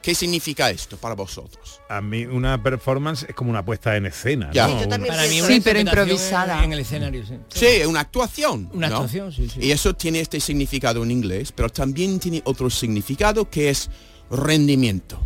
¿qué 0.00 0.14
significa 0.14 0.70
esto 0.70 0.96
para 0.96 1.14
vosotros? 1.14 1.82
A 1.90 2.00
mí 2.00 2.24
una 2.24 2.62
performance 2.62 3.26
es 3.28 3.34
como 3.34 3.50
una 3.50 3.62
puesta 3.62 3.96
en 3.98 4.06
escena. 4.06 4.50
Ya. 4.52 4.66
¿no? 4.66 4.72
Sí, 4.72 4.78
yo 4.80 4.86
Una- 4.86 4.88
también 4.96 5.14
Para 5.14 5.28
mí 5.28 5.40
Sí, 5.46 5.60
pero 5.62 5.78
improvisada. 5.80 6.64
En, 6.64 6.72
el 6.72 6.78
escenario, 6.80 7.26
sí. 7.26 7.34
Sí, 7.48 7.66
es 7.66 7.86
una 7.86 8.00
actuación. 8.00 8.70
Una 8.72 8.88
¿no? 8.88 8.96
actuación, 8.96 9.30
sí, 9.30 9.48
sí. 9.50 9.60
Y 9.60 9.72
eso 9.72 9.94
tiene 9.94 10.20
este 10.20 10.40
significado 10.40 11.02
en 11.02 11.10
inglés, 11.10 11.52
pero 11.52 11.68
también 11.68 12.18
tiene 12.18 12.40
otro 12.46 12.70
significado 12.70 13.50
que 13.50 13.68
es 13.68 13.90
rendimiento. 14.30 15.20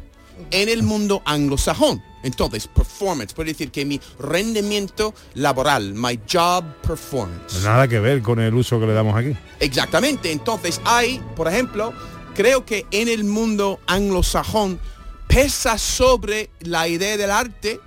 En 0.50 0.68
el 0.68 0.82
mundo 0.82 1.22
anglosajón, 1.24 2.02
entonces, 2.24 2.66
performance, 2.66 3.34
puede 3.34 3.50
decir 3.50 3.70
que 3.70 3.84
mi 3.84 4.00
rendimiento 4.18 5.14
laboral, 5.34 5.92
my 5.94 6.18
job 6.30 6.64
performance. 6.80 7.62
Nada 7.62 7.86
que 7.86 8.00
ver 8.00 8.22
con 8.22 8.40
el 8.40 8.54
uso 8.54 8.80
que 8.80 8.86
le 8.86 8.94
damos 8.94 9.14
aquí. 9.14 9.36
Exactamente, 9.60 10.32
entonces 10.32 10.80
hay, 10.86 11.20
por 11.36 11.48
ejemplo, 11.48 11.92
creo 12.34 12.64
que 12.64 12.86
en 12.90 13.08
el 13.08 13.24
mundo 13.24 13.78
anglosajón 13.86 14.80
pesa 15.28 15.76
sobre 15.76 16.48
la 16.60 16.88
idea 16.88 17.16
del 17.18 17.30
arte 17.30 17.78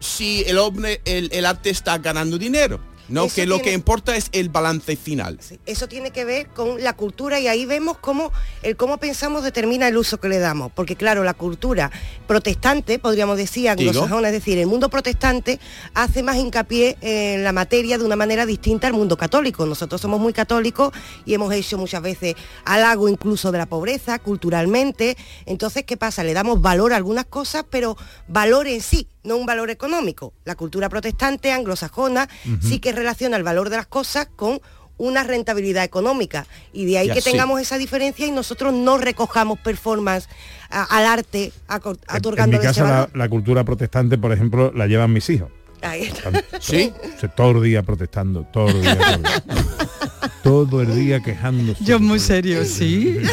si 0.00 0.42
el 0.46 0.58
hombre, 0.58 1.00
el, 1.04 1.28
el 1.32 1.44
arte 1.46 1.70
está 1.70 1.98
ganando 1.98 2.38
dinero. 2.38 2.80
No, 3.08 3.24
Eso 3.24 3.34
que 3.34 3.46
lo 3.46 3.56
tiene- 3.56 3.70
que 3.70 3.74
importa 3.74 4.16
es 4.16 4.28
el 4.32 4.48
balance 4.48 4.96
final. 4.96 5.38
Sí, 5.40 5.58
Eso 5.66 5.88
tiene 5.88 6.10
que 6.10 6.24
ver 6.24 6.48
con 6.48 6.82
la 6.82 6.94
cultura 6.94 7.38
y 7.38 7.48
ahí 7.48 7.66
vemos 7.66 7.98
cómo 7.98 8.32
el 8.62 8.76
cómo 8.76 8.96
pensamos 8.98 9.44
determina 9.44 9.88
el 9.88 9.96
uso 9.96 10.18
que 10.18 10.28
le 10.28 10.38
damos. 10.38 10.72
Porque 10.72 10.96
claro, 10.96 11.22
la 11.22 11.34
cultura 11.34 11.90
protestante, 12.26 12.98
podríamos 12.98 13.36
decir, 13.36 13.68
anglosajona, 13.68 14.28
es 14.28 14.32
decir, 14.34 14.58
el 14.58 14.66
mundo 14.66 14.88
protestante 14.88 15.60
hace 15.92 16.22
más 16.22 16.36
hincapié 16.36 16.96
en 17.02 17.44
la 17.44 17.52
materia 17.52 17.98
de 17.98 18.04
una 18.04 18.16
manera 18.16 18.46
distinta 18.46 18.86
al 18.86 18.94
mundo 18.94 19.16
católico. 19.16 19.66
Nosotros 19.66 20.00
somos 20.00 20.18
muy 20.20 20.32
católicos 20.32 20.92
y 21.26 21.34
hemos 21.34 21.52
hecho 21.52 21.76
muchas 21.76 22.00
veces 22.02 22.34
halago 22.64 23.08
incluso 23.08 23.52
de 23.52 23.58
la 23.58 23.66
pobreza 23.66 24.18
culturalmente. 24.18 25.16
Entonces, 25.46 25.84
¿qué 25.84 25.96
pasa? 25.96 26.24
Le 26.24 26.32
damos 26.32 26.62
valor 26.62 26.92
a 26.92 26.96
algunas 26.96 27.26
cosas, 27.26 27.64
pero 27.68 27.96
valor 28.28 28.66
en 28.66 28.80
sí, 28.80 29.08
no 29.24 29.36
un 29.36 29.46
valor 29.46 29.70
económico. 29.70 30.32
La 30.44 30.54
cultura 30.54 30.88
protestante 30.88 31.50
anglosajona 31.52 32.28
sí 32.62 32.78
que 32.78 32.92
relaciona 32.92 33.36
el 33.36 33.42
valor 33.42 33.70
de 33.70 33.76
las 33.78 33.86
cosas 33.86 34.28
con 34.36 34.60
una 34.96 35.24
rentabilidad 35.24 35.82
económica 35.82 36.46
y 36.72 36.84
de 36.84 36.98
ahí 36.98 37.08
Ya, 37.08 37.14
que 37.14 37.20
sí. 37.20 37.30
tengamos 37.32 37.60
esa 37.60 37.78
diferencia 37.78 38.26
y 38.26 38.30
nosotros 38.30 38.72
no 38.72 38.96
recojamos 38.96 39.58
performance 39.58 40.28
a- 40.70 40.84
al 40.84 41.06
arte 41.06 41.52
acor- 41.68 41.98
En- 42.08 42.44
En 42.44 42.50
mi 42.50 42.58
casa 42.60 42.84
la, 42.84 42.90
valor. 42.90 43.10
la 43.16 43.28
cultura 43.28 43.64
protestante, 43.64 44.18
por 44.18 44.32
ejemplo, 44.32 44.70
la 44.72 44.86
llevan 44.86 45.12
mis 45.12 45.28
hijos. 45.30 45.50
Ahí 45.82 46.02
está. 46.04 46.28
Están 46.30 46.44
¿Sí? 46.62 46.92
se- 47.20 47.28
todo 47.28 47.50
el 47.58 47.62
día 47.64 47.82
protestando, 47.82 48.44
todo 48.52 48.68
el 48.68 48.82
día. 48.82 48.96
Todo 48.96 49.12
el 49.14 49.22
día, 49.22 49.42
Todo 50.44 50.80
el 50.82 50.94
día 50.94 51.20
quejándose. 51.20 51.82
Yo 51.84 51.98
muy 51.98 52.20
serio, 52.20 52.64
sí. 52.64 53.18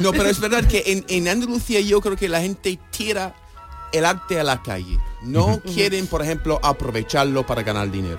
No, 0.00 0.12
pero 0.12 0.26
es 0.28 0.40
verdad 0.40 0.64
que 0.66 0.82
en, 0.86 1.04
en 1.08 1.28
Andalucía 1.28 1.80
yo 1.80 2.00
creo 2.00 2.16
que 2.16 2.28
la 2.28 2.40
gente 2.40 2.78
tira 2.90 3.34
el 3.92 4.04
arte 4.04 4.38
a 4.40 4.44
la 4.44 4.62
calle. 4.62 4.98
No 5.22 5.60
quieren, 5.60 6.06
por 6.06 6.22
ejemplo, 6.22 6.60
aprovecharlo 6.62 7.46
para 7.46 7.62
ganar 7.62 7.90
dinero. 7.90 8.18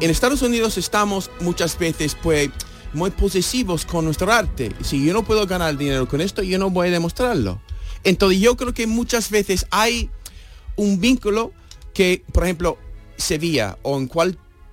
En 0.00 0.10
Estados 0.10 0.42
Unidos 0.42 0.76
estamos 0.76 1.30
muchas 1.40 1.78
veces 1.78 2.16
pues 2.22 2.50
muy 2.92 3.10
posesivos 3.10 3.86
con 3.86 4.04
nuestro 4.04 4.30
arte. 4.32 4.72
Si 4.82 5.04
yo 5.04 5.12
no 5.12 5.24
puedo 5.24 5.46
ganar 5.46 5.76
dinero 5.76 6.06
con 6.08 6.20
esto, 6.20 6.42
yo 6.42 6.58
no 6.58 6.70
voy 6.70 6.88
a 6.88 6.90
demostrarlo. 6.90 7.60
Entonces 8.04 8.40
yo 8.40 8.56
creo 8.56 8.74
que 8.74 8.86
muchas 8.86 9.30
veces 9.30 9.66
hay 9.70 10.10
un 10.76 11.00
vínculo 11.00 11.52
que, 11.94 12.22
por 12.32 12.44
ejemplo, 12.44 12.78
Sevilla 13.16 13.78
o 13.82 13.98
en 13.98 14.06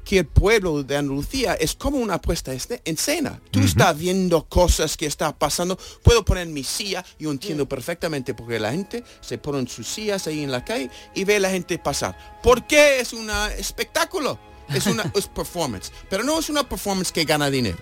cualquier 0.03 0.27
pueblo 0.27 0.83
de 0.83 0.97
Andalucía 0.97 1.53
es 1.53 1.75
como 1.75 1.97
una 1.97 2.19
puesta 2.19 2.51
este- 2.53 2.81
en 2.83 2.95
escena. 2.95 3.39
Tú 3.51 3.61
estás 3.61 3.97
viendo 3.97 4.43
cosas 4.49 4.97
que 4.97 5.05
están 5.05 5.33
pasando. 5.33 5.77
Puedo 6.03 6.25
poner 6.25 6.47
mi 6.47 6.63
silla, 6.65 7.05
yo 7.17 7.31
entiendo 7.31 7.65
perfectamente 7.69 8.33
porque 8.33 8.59
la 8.59 8.71
gente 8.73 9.03
se 9.21 9.37
pone 9.37 9.59
en 9.59 9.67
sus 9.69 9.87
sillas 9.87 10.27
ahí 10.27 10.43
en 10.43 10.51
la 10.51 10.65
calle 10.65 10.89
y 11.15 11.23
ve 11.23 11.37
a 11.37 11.39
la 11.39 11.49
gente 11.49 11.77
pasar. 11.77 12.17
¿Por 12.43 12.67
qué 12.67 12.99
es 12.99 13.13
un 13.13 13.29
espectáculo? 13.57 14.37
Es 14.67 14.87
una 14.87 15.03
es 15.15 15.27
performance. 15.27 15.91
Pero 16.09 16.23
no 16.23 16.37
es 16.37 16.49
una 16.49 16.67
performance 16.67 17.11
que 17.13 17.23
gana 17.23 17.49
dinero. 17.49 17.77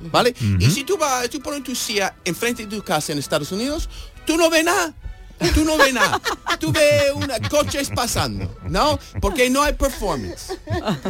¿Vale? 0.00 0.34
Y 0.58 0.70
si 0.70 0.82
tú 0.82 0.96
vas, 0.96 1.28
tú 1.30 1.40
pones 1.40 1.62
tu 1.62 1.74
silla 1.76 2.16
enfrente 2.24 2.66
de 2.66 2.76
tu 2.78 2.82
casa 2.82 3.12
en 3.12 3.18
Estados 3.18 3.52
Unidos, 3.52 3.88
tú 4.26 4.36
no 4.36 4.50
ves 4.50 4.64
nada. 4.64 4.92
Tú 5.54 5.64
no 5.64 5.76
ves 5.76 5.92
nada. 5.94 6.20
Tú 6.58 6.70
ves 6.72 7.12
una 7.14 7.38
coches 7.48 7.90
pasando, 7.94 8.54
¿no? 8.68 8.98
Porque 9.20 9.48
no 9.50 9.62
hay 9.62 9.72
performance. 9.74 10.52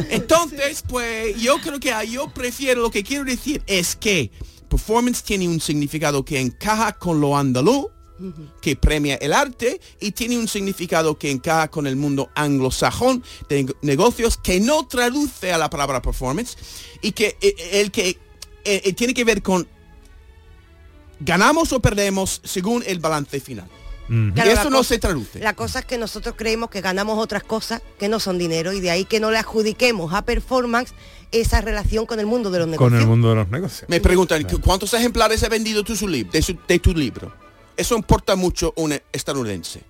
Entonces, 0.09 0.83
pues 0.87 1.35
yo 1.41 1.59
creo 1.59 1.79
que 1.79 1.93
yo 2.09 2.29
prefiero, 2.29 2.81
lo 2.81 2.91
que 2.91 3.03
quiero 3.03 3.25
decir 3.25 3.61
es 3.67 3.95
que 3.95 4.31
performance 4.69 5.21
tiene 5.23 5.47
un 5.47 5.59
significado 5.59 6.23
que 6.23 6.39
encaja 6.39 6.93
con 6.93 7.19
lo 7.19 7.37
andaluz, 7.37 7.87
que 8.61 8.75
premia 8.75 9.15
el 9.15 9.33
arte 9.33 9.81
y 9.99 10.11
tiene 10.11 10.37
un 10.37 10.47
significado 10.47 11.17
que 11.17 11.31
encaja 11.31 11.69
con 11.69 11.87
el 11.87 11.95
mundo 11.95 12.29
anglosajón 12.35 13.23
de 13.49 13.65
neg- 13.65 13.75
negocios 13.81 14.37
que 14.37 14.59
no 14.59 14.87
traduce 14.87 15.51
a 15.51 15.57
la 15.57 15.71
palabra 15.71 16.03
performance 16.03 16.55
y 17.01 17.13
que 17.13 17.35
eh, 17.41 17.55
el 17.81 17.89
que 17.89 18.09
eh, 18.09 18.17
eh, 18.85 18.93
tiene 18.93 19.15
que 19.15 19.23
ver 19.23 19.41
con 19.41 19.67
ganamos 21.19 21.73
o 21.73 21.79
perdemos 21.81 22.41
según 22.43 22.83
el 22.85 22.99
balance 22.99 23.39
final. 23.39 23.67
Y 24.13 24.31
Claro, 24.33 24.51
eso 24.51 24.69
no 24.69 24.77
cosa- 24.79 24.89
se 24.89 24.99
traduce. 24.99 25.39
La 25.39 25.53
cosa 25.55 25.79
es 25.79 25.85
que 25.85 25.97
nosotros 25.97 26.35
creemos 26.37 26.69
que 26.69 26.81
ganamos 26.81 27.17
otras 27.17 27.43
cosas 27.43 27.81
que 27.97 28.09
no 28.09 28.19
son 28.19 28.37
dinero 28.37 28.73
y 28.73 28.81
de 28.81 28.91
ahí 28.91 29.05
que 29.05 29.21
no 29.21 29.31
le 29.31 29.37
adjudiquemos 29.37 30.13
a 30.13 30.23
performance 30.23 30.93
esa 31.31 31.61
relación 31.61 32.05
con 32.05 32.19
el 32.19 32.25
mundo 32.25 32.51
de 32.51 32.59
los 32.59 32.67
negocios. 32.67 32.91
Con 32.91 32.99
el 33.01 33.07
mundo 33.07 33.29
de 33.29 33.35
los 33.35 33.47
negocios. 33.49 33.87
Me 33.89 34.01
preguntan, 34.01 34.43
¿cu- 34.43 34.59
¿cuántos 34.59 34.93
ejemplares 34.93 35.41
ha 35.43 35.49
vendido 35.49 35.81
tu, 35.83 35.93
de, 35.93 36.41
su- 36.41 36.57
de 36.67 36.79
tu 36.79 36.93
libro? 36.93 37.33
Eso 37.77 37.95
importa 37.95 38.35
mucho 38.35 38.73
a 38.75 38.81
un 38.81 38.99
estadounidense. 39.13 39.81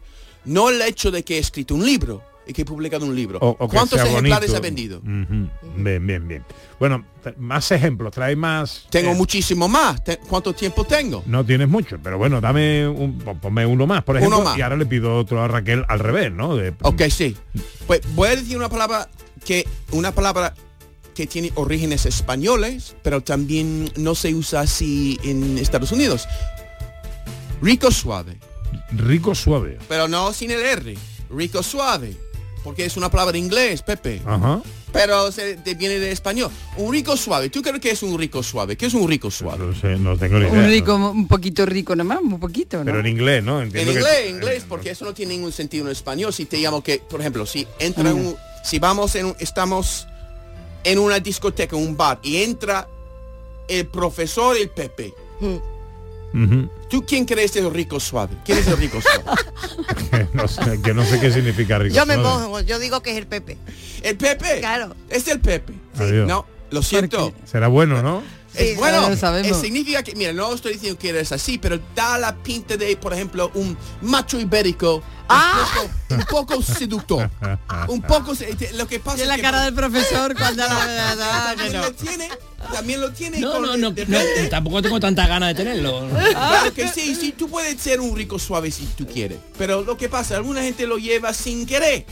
No 0.46 0.70
el 0.70 0.82
hecho 0.84 1.10
de 1.10 1.24
que 1.24 1.38
he 1.38 1.40
escrito 1.40 1.74
un 1.74 1.84
libro 1.86 2.22
y 2.48 2.54
que 2.54 2.64
he 2.64 2.66
publicado 2.66 3.06
un 3.06 3.16
libro. 3.16 3.38
O- 3.42 3.56
¿Cuántos 3.68 4.00
ejemplares 4.02 4.50
bonito. 4.50 4.56
ha 4.58 4.60
vendido? 4.60 5.02
Bien, 5.04 6.06
bien, 6.08 6.28
bien. 6.28 6.44
Bueno, 6.80 7.06
más 7.38 7.72
ejemplos, 7.72 8.12
trae 8.12 8.36
más. 8.36 8.88
Tengo 8.90 9.12
eh, 9.12 9.16
muchísimo 9.16 9.68
más. 9.68 10.02
¿Cuánto 10.28 10.54
tiempo 10.54 10.84
tengo? 10.84 11.24
No 11.28 11.46
tienes 11.46 11.70
mucho, 11.70 11.98
pero 12.02 12.18
bueno, 12.18 12.42
dame 12.42 12.88
un, 12.88 13.20
pon- 13.20 13.40
ponme 13.40 13.66
uno 13.66 13.86
más, 13.88 14.04
por 14.04 14.16
Uno 14.16 14.26
ejemplo, 14.26 14.44
más. 14.44 14.58
y 14.58 14.62
ahora 14.62 14.76
le 14.78 14.86
pido 14.86 15.16
otro 15.18 15.42
a 15.44 15.48
Raquel 15.48 15.86
al 15.88 16.00
revés, 16.00 16.32
¿no? 16.32 16.56
De- 16.56 16.74
Ok, 16.82 17.04
sí. 17.10 17.38
Pues 17.88 18.02
voy 18.16 18.30
a 18.30 18.36
decir 18.36 18.58
una 18.58 18.70
palabra 18.70 19.08
que 19.46 19.68
una 19.92 20.12
palabra 20.12 20.54
que 21.14 21.28
tiene 21.28 21.52
orígenes 21.56 22.06
españoles, 22.06 22.96
pero 23.04 23.22
también 23.22 23.92
no 23.98 24.16
se 24.16 24.34
usa 24.34 24.62
así 24.62 25.20
en 25.24 25.58
Estados 25.58 25.92
Unidos. 25.92 26.28
Rico 27.62 27.92
suave. 27.92 28.38
rico 28.94 29.36
suave. 29.36 29.78
Pero 29.88 30.08
no 30.08 30.34
sin 30.34 30.52
el 30.52 30.62
R. 30.62 30.98
Rico 31.30 31.62
suave. 31.64 32.16
Porque 32.64 32.86
es 32.86 32.96
una 32.98 33.10
palabra 33.10 33.38
en 33.38 33.46
inglés, 33.46 33.82
Pepe. 33.82 34.22
Ajá. 34.26 34.62
Pero 34.94 35.32
se 35.32 35.56
te 35.56 35.74
viene 35.74 36.00
de 36.00 36.12
español. 36.12 36.52
Un 36.78 36.92
rico 36.92 37.16
suave. 37.18 37.50
¿Tú 37.50 37.62
crees 37.62 37.80
que 37.80 37.92
es 37.92 38.04
un 38.04 38.20
rico 38.20 38.44
suave? 38.44 38.76
¿Qué 38.78 38.86
es 38.88 38.94
un 38.94 39.08
rico 39.10 39.32
suave? 39.32 39.66
No 39.66 39.74
sé, 39.74 39.96
no 39.98 40.18
tengo 40.18 40.38
ni 40.38 40.46
idea. 40.48 40.60
Un 40.62 40.68
rico, 40.70 40.96
un 40.96 41.28
poquito 41.28 41.66
rico 41.66 41.96
nomás, 41.96 42.20
un 42.22 42.40
poquito, 42.40 42.78
¿no? 42.80 42.86
Pero 42.86 43.00
en 43.00 43.08
inglés, 43.08 43.44
¿no? 43.44 43.60
En 43.62 43.68
Entiendo 43.68 43.94
que- 43.94 44.00
inglés, 44.00 44.30
inglés, 44.30 44.66
porque 44.68 44.92
eso 44.92 45.06
no 45.06 45.14
tiene 45.14 45.34
ningún 45.36 45.52
sentido 45.54 45.86
en 45.86 45.92
español. 45.92 46.34
Si 46.34 46.46
te 46.46 46.58
llamo 46.58 46.84
que, 46.84 47.00
por 47.00 47.20
ejemplo, 47.22 47.46
si 47.46 47.66
entra 47.80 48.14
un, 48.14 48.36
si 48.64 48.80
vamos 48.80 49.16
en, 49.16 49.28
un- 49.28 49.36
estamos 49.40 50.08
en 50.84 51.00
una 51.00 51.20
discoteca, 51.20 51.76
un 51.76 51.96
bar, 51.96 52.20
y 52.22 52.38
entra 52.44 52.88
el 53.70 53.88
profesor 53.88 54.58
y 54.58 54.64
el 54.64 54.70
Pepe. 54.70 55.14
¿Tú 56.90 57.06
quién 57.06 57.26
crees 57.26 57.52
es 57.56 57.58
el 57.64 57.72
rico 57.74 58.00
suave? 58.00 58.36
¿Quién 58.46 58.58
es 58.58 58.68
el 58.68 58.78
rico 58.78 59.00
suave? 59.02 60.28
no 60.34 60.48
sé, 60.48 60.82
que 60.82 60.94
no 60.94 61.04
sé 61.06 61.20
qué 61.20 61.32
significa 61.32 61.78
rico 61.78 61.96
Yo 61.96 62.06
me 62.06 62.16
suave. 62.16 62.30
mojo, 62.48 62.60
yo 62.62 62.80
digo 62.80 63.02
que 63.02 63.12
es 63.12 63.18
el 63.18 63.28
Pepe. 63.28 63.58
¿El 64.02 64.18
Pepe? 64.18 64.60
Claro. 64.60 64.96
Es 65.10 65.28
el 65.28 65.40
Pepe. 65.40 65.74
No, 66.26 66.46
lo 66.70 66.82
siento. 66.82 67.34
Será 67.46 67.68
bueno, 67.68 68.02
¿no? 68.02 68.24
Es 68.54 68.78
bueno, 68.78 69.10
lo 69.10 69.16
sabemos. 69.16 69.58
eh, 69.58 69.62
significa 69.62 70.04
que, 70.04 70.14
mira, 70.16 70.34
no 70.34 70.54
estoy 70.54 70.74
diciendo 70.74 71.00
que 71.00 71.10
eres 71.10 71.32
así, 71.32 71.58
pero 71.58 71.80
da 71.96 72.18
la 72.18 72.36
pinta 72.36 72.76
de, 72.76 72.98
por 72.98 73.14
ejemplo, 73.14 73.50
un 73.54 73.78
macho 74.02 74.40
ibérico 74.40 75.02
Ah. 75.34 75.68
un 76.10 76.26
poco 76.26 76.62
seductor. 76.62 77.30
Un 77.88 78.02
poco, 78.02 78.36
se- 78.36 78.54
te- 78.56 78.74
lo 78.74 78.88
que 78.88 79.00
pasa 79.00 79.20
Y 79.20 79.22
es 79.22 79.28
la 79.28 79.36
que 79.38 79.42
cara 79.42 79.64
del 79.66 79.74
profesor 79.74 80.36
cuando 80.36 80.64
la 80.68 80.86
verdad 80.86 81.52
que 81.52 81.58
también 81.58 81.74
no. 81.74 81.82
lo 81.84 81.92
tiene, 81.94 82.30
también 82.74 83.02
lo 83.02 83.12
tiene. 83.12 83.40
No, 83.40 83.52
con- 83.54 83.62
no, 83.64 83.78
no, 83.78 83.94
tampoco 84.50 84.82
tengo 84.82 85.00
tanta 85.00 85.28
ganas 85.28 85.50
de 85.50 85.56
tenerlo. 85.56 86.08
Claro 86.32 86.74
que 86.74 86.88
sí, 86.88 87.16
sí, 87.16 87.32
tú 87.38 87.50
puedes 87.50 87.80
ser 87.82 88.00
un 88.02 88.16
rico 88.16 88.38
suave 88.40 88.72
si 88.72 88.86
tú 88.88 89.08
quieres, 89.08 89.40
pero 89.58 89.84
lo 89.84 89.98
que 89.98 90.10
pasa, 90.10 90.36
alguna 90.36 90.62
gente 90.62 90.86
lo 90.88 90.98
lleva 90.98 91.34
sin 91.34 91.66
querer, 91.66 92.06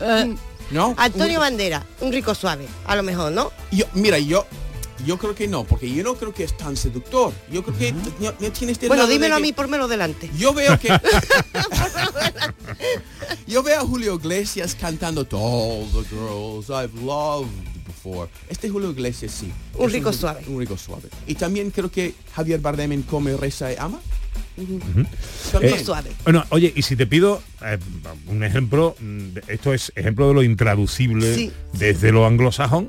Eh, 0.00 0.34
¿no? 0.70 0.94
Antonio 0.98 1.38
Un- 1.38 1.44
Bandera, 1.44 1.84
un 2.00 2.12
rico 2.12 2.34
suave, 2.34 2.66
a 2.86 2.96
lo 2.96 3.02
mejor, 3.02 3.32
¿no? 3.32 3.52
yo, 3.70 3.84
mira, 3.94 4.18
yo 4.18 4.46
yo 5.04 5.18
creo 5.18 5.34
que 5.34 5.46
no, 5.48 5.64
porque 5.64 5.92
yo 5.92 6.02
no 6.02 6.14
creo 6.14 6.32
que 6.34 6.44
es 6.44 6.56
tan 6.56 6.76
seductor. 6.76 7.32
Yo 7.50 7.62
creo 7.62 7.76
que 7.76 7.92
no, 7.92 8.32
no 8.40 8.52
tiene 8.52 8.72
este 8.72 8.88
Bueno, 8.88 9.06
dímelo 9.06 9.36
a 9.36 9.40
mí, 9.40 9.52
pónmelo 9.52 9.88
delante. 9.88 10.30
Yo 10.36 10.52
veo 10.54 10.78
que 10.78 10.88
yo 13.46 13.62
veo 13.62 13.80
a 13.80 13.84
Julio 13.84 14.14
Iglesias 14.14 14.76
cantando 14.78 15.24
To 15.24 15.38
All 15.38 15.86
the 15.92 16.08
girls 16.14 16.68
I've 16.70 16.94
loved 17.02 17.48
before. 17.86 18.28
Este 18.48 18.68
Julio 18.68 18.90
Iglesias 18.90 19.32
sí. 19.32 19.50
Un 19.76 19.90
rico 19.90 20.12
suave. 20.12 20.44
Un 20.46 20.60
rico 20.60 20.76
suave. 20.76 21.08
Y 21.26 21.34
también 21.34 21.70
creo 21.70 21.90
que 21.90 22.14
Javier 22.34 22.60
Bardem 22.60 22.92
en 22.92 23.02
Come, 23.02 23.36
Reza 23.36 23.72
y 23.72 23.76
Ama. 23.78 24.00
También. 24.56 25.74
Eh, 25.74 26.12
Bueno, 26.24 26.44
oye, 26.50 26.72
y 26.74 26.82
si 26.82 26.94
te 26.96 27.06
pido 27.06 27.42
eh, 27.64 27.78
un 28.28 28.44
ejemplo, 28.44 28.94
mm, 29.00 29.38
esto 29.48 29.74
es 29.74 29.92
ejemplo 29.96 30.28
de 30.28 30.34
lo 30.34 30.42
intraducible 30.42 31.34
Sí. 31.34 31.52
desde 31.72 32.12
lo 32.12 32.24
anglosajón. 32.26 32.88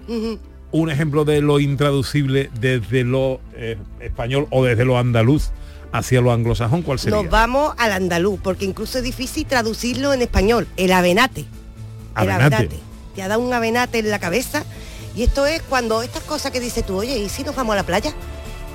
Un 0.82 0.92
ejemplo 0.92 1.24
de 1.24 1.42
lo 1.42 1.62
intraducible 1.62 2.50
desde 2.60 3.06
lo 3.06 3.40
eh, 3.56 3.78
español 4.02 4.48
o 4.50 4.66
desde 4.66 4.84
lo 4.84 4.98
andaluz 4.98 5.52
hacia 5.94 6.20
lo 6.20 6.34
anglosajón, 6.34 6.82
¿cuál 6.82 7.00
sería? 7.00 7.16
Nos 7.16 7.30
vamos 7.30 7.74
al 7.78 7.94
andaluz, 7.94 8.42
porque 8.44 8.66
incluso 8.66 8.98
es 8.98 9.04
difícil 9.06 9.46
traducirlo 9.46 10.12
en 10.12 10.22
español. 10.22 10.68
El 10.76 10.92
avenate. 10.92 11.42
El 11.42 12.30
Avenate. 12.30 12.56
avenate. 12.56 12.80
Te 13.16 13.22
ha 13.22 13.30
dado 13.30 13.40
un 13.40 13.54
avenate 13.54 14.00
en 14.00 14.10
la 14.10 14.20
cabeza. 14.20 14.66
Y 15.16 15.24
esto 15.24 15.46
es 15.46 15.62
cuando 15.62 16.02
estas 16.02 16.24
cosas 16.24 16.52
que 16.52 16.60
dices 16.60 16.86
tú, 16.86 16.98
oye, 16.98 17.18
¿y 17.20 17.30
si 17.30 17.46
nos 17.46 17.56
vamos 17.56 17.72
a 17.72 17.78
la 17.78 17.84
playa? 17.84 18.14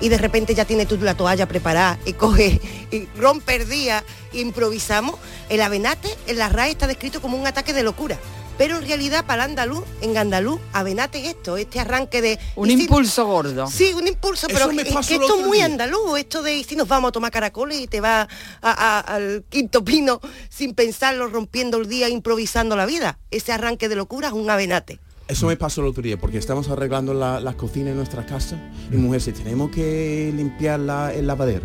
Y 0.00 0.08
de 0.08 0.16
repente 0.16 0.54
ya 0.54 0.64
tienes 0.64 0.88
tú 0.88 0.96
la 0.96 1.14
toalla 1.14 1.46
preparada 1.46 1.98
y 2.06 2.14
coge 2.14 2.62
y 2.90 3.04
rompe 3.18 3.56
el 3.56 3.68
día, 3.68 4.02
improvisamos. 4.32 5.16
El 5.50 5.60
avenate 5.60 6.08
en 6.26 6.38
la 6.38 6.48
RAE 6.48 6.70
está 6.70 6.86
descrito 6.86 7.20
como 7.20 7.36
un 7.36 7.46
ataque 7.46 7.74
de 7.74 7.82
locura. 7.82 8.16
Pero 8.60 8.76
en 8.76 8.86
realidad 8.86 9.24
para 9.24 9.44
el 9.46 9.50
andaluz, 9.52 9.84
en 10.02 10.18
andaluz, 10.18 10.60
avenate 10.74 11.18
es 11.22 11.28
esto, 11.28 11.56
este 11.56 11.80
arranque 11.80 12.20
de... 12.20 12.38
un 12.56 12.68
¿y 12.68 12.76
si- 12.76 12.82
impulso 12.82 13.24
gordo. 13.26 13.66
Sí, 13.68 13.94
un 13.94 14.06
impulso, 14.06 14.48
Eso 14.48 14.54
pero 14.54 14.70
me 14.70 14.84
que, 14.84 14.90
esto 14.90 15.40
es 15.40 15.46
muy 15.46 15.56
día. 15.56 15.64
andaluz, 15.64 16.18
esto 16.18 16.42
de 16.42 16.62
si 16.62 16.76
nos 16.76 16.86
vamos 16.86 17.08
a 17.08 17.12
tomar 17.12 17.30
caracoles 17.30 17.80
y 17.80 17.86
te 17.86 18.02
vas 18.02 18.28
a- 18.60 18.98
a- 18.98 19.00
al 19.00 19.44
quinto 19.48 19.82
pino 19.82 20.20
sin 20.50 20.74
pensarlo, 20.74 21.28
rompiendo 21.28 21.78
el 21.78 21.88
día, 21.88 22.10
improvisando 22.10 22.76
la 22.76 22.84
vida. 22.84 23.18
Ese 23.30 23.50
arranque 23.50 23.88
de 23.88 23.96
locura 23.96 24.28
es 24.28 24.34
un 24.34 24.50
avenate. 24.50 24.98
Eso 25.26 25.46
me 25.46 25.56
pasó 25.56 25.80
el 25.80 25.86
otro 25.86 26.02
día 26.02 26.18
porque 26.20 26.36
estamos 26.36 26.68
arreglando 26.68 27.14
la, 27.14 27.40
la 27.40 27.54
cocina 27.54 27.88
en 27.92 27.96
nuestra 27.96 28.26
casa 28.26 28.58
y 28.92 28.96
mujer 28.96 29.20
dice, 29.24 29.32
tenemos 29.32 29.70
que 29.70 30.30
limpiar 30.36 30.80
la- 30.80 31.14
el 31.14 31.26
lavadero. 31.26 31.64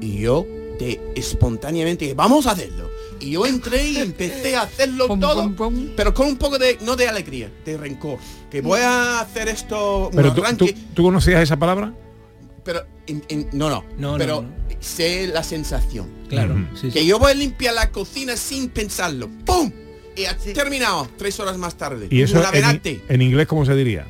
Y 0.00 0.18
yo 0.18 0.44
de 0.80 1.12
espontáneamente 1.14 2.06
dije, 2.06 2.14
vamos 2.16 2.48
a 2.48 2.50
hacerlo. 2.50 2.90
Y 3.22 3.30
yo 3.30 3.46
entré 3.46 3.86
y 3.88 3.96
empecé 3.98 4.56
a 4.56 4.62
hacerlo 4.62 5.06
Pum, 5.06 5.20
todo, 5.20 5.42
pum, 5.44 5.54
pum. 5.54 5.88
pero 5.96 6.12
con 6.12 6.26
un 6.26 6.36
poco 6.36 6.58
de, 6.58 6.76
no 6.82 6.96
de 6.96 7.08
alegría, 7.08 7.50
de 7.64 7.76
rencor. 7.76 8.18
Que 8.50 8.60
voy 8.60 8.80
a 8.80 9.20
hacer 9.20 9.48
esto, 9.48 10.08
un 10.08 10.16
Pero 10.16 10.34
tú, 10.34 10.42
tú- 10.56 10.68
¿tú 10.94 11.02
conocías 11.04 11.40
esa 11.42 11.56
palabra? 11.56 11.94
pero 12.64 12.84
en- 13.06 13.24
en- 13.28 13.48
no, 13.52 13.68
no, 13.70 13.84
No, 13.98 14.16
pero 14.18 14.42
no. 14.42 14.48
sé 14.80 15.26
la 15.28 15.42
sensación. 15.42 16.08
Claro, 16.28 16.54
Ujú. 16.54 16.76
sí, 16.76 16.80
sí. 16.88 16.90
Que 16.92 17.06
yo 17.06 17.18
voy 17.18 17.30
a 17.32 17.34
limpiar 17.34 17.74
la 17.74 17.90
cocina 17.90 18.36
sin 18.36 18.68
pensarlo. 18.68 19.28
¡Pum! 19.44 19.70
Y 20.16 20.24
ha 20.26 20.36
terminado 20.36 21.08
tres 21.16 21.40
horas 21.40 21.56
más 21.58 21.76
tarde. 21.76 22.06
Y 22.10 22.22
eso 22.22 22.42
en, 22.52 22.80
en 23.08 23.22
inglés, 23.22 23.46
¿cómo 23.46 23.64
se 23.64 23.74
diría? 23.74 24.06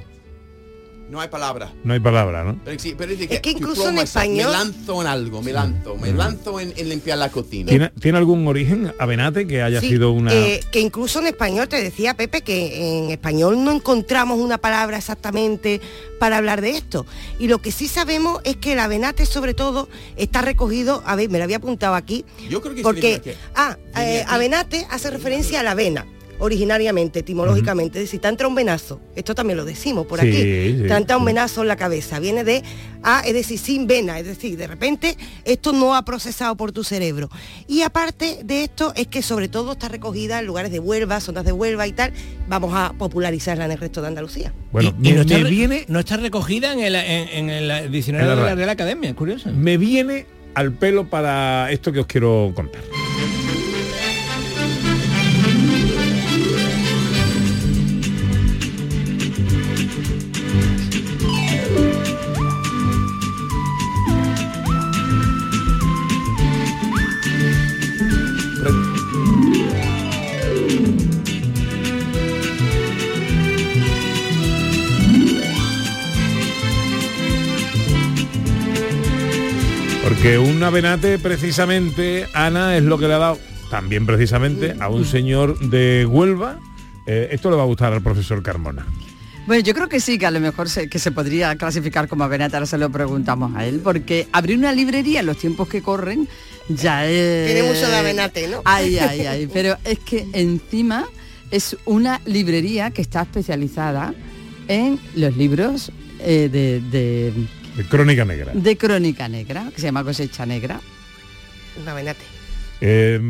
No 1.12 1.20
hay 1.20 1.28
palabra. 1.28 1.70
No 1.84 1.92
hay 1.92 2.00
palabra, 2.00 2.42
¿no? 2.42 2.58
Pero, 2.64 2.78
sí, 2.78 2.94
pero 2.96 3.12
es, 3.12 3.18
de 3.18 3.26
Es 3.26 3.40
que 3.42 3.50
incluso 3.50 3.86
en 3.90 3.98
español- 3.98 4.46
Me 4.46 4.52
lanzo 4.52 5.02
en 5.02 5.06
algo, 5.06 5.42
me 5.42 5.52
lanzo, 5.52 5.94
me 5.94 6.10
lanzo 6.10 6.58
en, 6.58 6.72
en 6.74 6.88
limpiar 6.88 7.18
la 7.18 7.28
cocina. 7.28 7.68
¿Tiene, 7.68 7.90
¿Tiene 8.00 8.16
algún 8.16 8.46
origen, 8.48 8.94
Avenate, 8.98 9.46
que 9.46 9.60
haya 9.60 9.82
Sí, 9.82 9.90
sido 9.90 10.10
una... 10.12 10.32
eh, 10.32 10.60
que 10.72 10.80
incluso 10.80 11.18
en 11.18 11.26
español, 11.26 11.68
te 11.68 11.82
decía 11.82 12.14
Pepe, 12.14 12.40
que 12.40 13.04
en 13.04 13.10
español 13.10 13.62
no 13.62 13.72
encontramos 13.72 14.38
una 14.40 14.56
palabra 14.56 14.96
exactamente 14.96 15.82
para 16.18 16.38
hablar 16.38 16.62
de 16.62 16.70
esto. 16.70 17.04
Y 17.38 17.48
lo 17.48 17.58
que 17.58 17.72
sí 17.72 17.88
sabemos 17.88 18.40
es 18.44 18.56
que 18.56 18.72
el 18.72 18.78
avenate 18.78 19.26
sobre 19.26 19.52
todo 19.52 19.90
está 20.16 20.40
recogido, 20.40 21.02
a 21.04 21.14
ver, 21.14 21.28
me 21.28 21.36
lo 21.36 21.44
había 21.44 21.58
apuntado 21.58 21.94
aquí, 21.94 22.24
Yo 22.48 22.62
creo 22.62 22.74
que 22.74 22.80
porque, 22.82 23.36
ah, 23.54 23.76
eh, 23.98 24.24
avenate 24.26 24.86
hace 24.88 25.10
referencia 25.10 25.60
a 25.60 25.62
la 25.62 25.72
avena. 25.72 26.06
Originariamente, 26.42 27.20
etimológicamente, 27.20 27.98
es 27.98 28.06
decir, 28.06 28.20
te 28.20 28.26
entra 28.26 28.48
un 28.48 28.56
venazo, 28.56 29.00
esto 29.14 29.32
también 29.32 29.56
lo 29.56 29.64
decimos 29.64 30.06
por 30.06 30.20
Sí, 30.20 30.28
aquí, 30.28 30.36
sí, 30.38 30.82
te 30.88 30.94
entra 30.94 31.16
un 31.16 31.24
venazo 31.24 31.62
en 31.62 31.68
la 31.68 31.76
cabeza, 31.76 32.18
viene 32.18 32.42
de 32.42 32.64
A, 33.04 33.20
es 33.20 33.32
decir, 33.32 33.58
sin 33.58 33.86
vena, 33.86 34.18
es 34.18 34.26
decir, 34.26 34.56
de 34.56 34.66
repente 34.66 35.16
esto 35.44 35.72
no 35.72 35.94
ha 35.94 36.04
procesado 36.04 36.56
por 36.56 36.72
tu 36.72 36.82
cerebro. 36.82 37.30
Y 37.68 37.82
aparte 37.82 38.40
de 38.44 38.64
esto 38.64 38.92
es 38.96 39.06
que 39.06 39.22
sobre 39.22 39.46
todo 39.48 39.72
está 39.72 39.88
recogida 39.88 40.40
en 40.40 40.46
lugares 40.46 40.72
de 40.72 40.80
Huelva, 40.80 41.20
zonas 41.20 41.44
de 41.44 41.52
Huelva 41.52 41.86
y 41.86 41.92
tal, 41.92 42.12
vamos 42.48 42.72
a 42.74 42.92
popularizarla 42.98 43.64
en 43.64 43.70
el 43.70 43.78
resto 43.78 44.02
de 44.02 44.08
Andalucía. 44.08 44.52
Bueno, 44.72 44.92
Y 45.00 45.10
me, 45.10 45.14
no, 45.14 45.20
está, 45.22 45.38
me 45.38 45.44
viene, 45.50 45.84
no 45.86 46.00
está 46.00 46.16
recogida 46.16 46.72
en 46.72 46.80
el, 46.80 46.96
en, 46.96 47.28
en 47.28 47.50
el 47.50 47.92
diccionario 47.92 48.30
En 48.32 48.36
la 48.36 48.42
de 48.42 48.50
la. 48.50 48.54
Real 48.56 48.70
Academia, 48.70 49.10
es 49.10 49.16
curioso. 49.16 49.48
me 49.52 49.78
viene 49.78 50.26
al 50.54 50.72
pelo 50.72 51.08
para 51.08 51.70
esto 51.70 51.92
que 51.92 52.00
os 52.00 52.06
quiero 52.06 52.52
contar. 52.54 52.82
Porque 80.22 80.38
un 80.38 80.62
avenate 80.62 81.18
precisamente, 81.18 82.28
Ana, 82.32 82.76
es 82.76 82.84
lo 82.84 82.96
que 82.96 83.08
le 83.08 83.14
ha 83.14 83.18
dado 83.18 83.40
también 83.72 84.06
precisamente 84.06 84.76
a 84.78 84.88
un 84.88 85.04
señor 85.04 85.58
de 85.58 86.06
Huelva. 86.06 86.60
Eh, 87.06 87.30
esto 87.32 87.50
le 87.50 87.56
va 87.56 87.62
a 87.62 87.66
gustar 87.66 87.92
al 87.92 88.02
profesor 88.02 88.40
Carmona. 88.40 88.86
Bueno, 89.48 89.64
yo 89.64 89.74
creo 89.74 89.88
que 89.88 89.98
sí, 89.98 90.18
que 90.18 90.26
a 90.26 90.30
lo 90.30 90.38
mejor 90.38 90.70
se, 90.70 90.88
que 90.88 91.00
se 91.00 91.10
podría 91.10 91.56
clasificar 91.56 92.06
como 92.06 92.22
avenata, 92.22 92.58
ahora 92.58 92.66
se 92.66 92.78
lo 92.78 92.88
preguntamos 92.88 93.56
a 93.56 93.66
él, 93.66 93.80
porque 93.82 94.28
abrir 94.30 94.58
una 94.58 94.70
librería 94.72 95.18
en 95.18 95.26
los 95.26 95.38
tiempos 95.38 95.66
que 95.66 95.82
corren 95.82 96.28
ya 96.68 97.04
es... 97.04 97.52
Tiene 97.52 97.68
mucho 97.68 97.88
de 97.88 97.96
avenate, 97.96 98.46
¿no? 98.46 98.62
Ay, 98.64 98.98
ay, 98.98 99.22
ay, 99.22 99.48
pero 99.52 99.76
es 99.82 99.98
que 99.98 100.28
encima 100.34 101.04
es 101.50 101.76
una 101.84 102.20
librería 102.26 102.92
que 102.92 103.02
está 103.02 103.22
especializada 103.22 104.14
en 104.68 105.00
los 105.16 105.36
libros 105.36 105.90
eh, 106.20 106.48
de, 106.48 106.80
de, 106.92 107.32
De 107.76 107.84
Crónica 107.84 108.24
Negra. 108.24 108.52
de 108.54 108.76
crónica 108.76 109.28
negra, 109.28 109.70
que 109.74 109.80
se 109.80 109.86
llama 109.86 110.04
cosecha 110.04 110.44
negra. 110.44 110.80
Un. 111.84 112.16
Eh, 112.80 113.20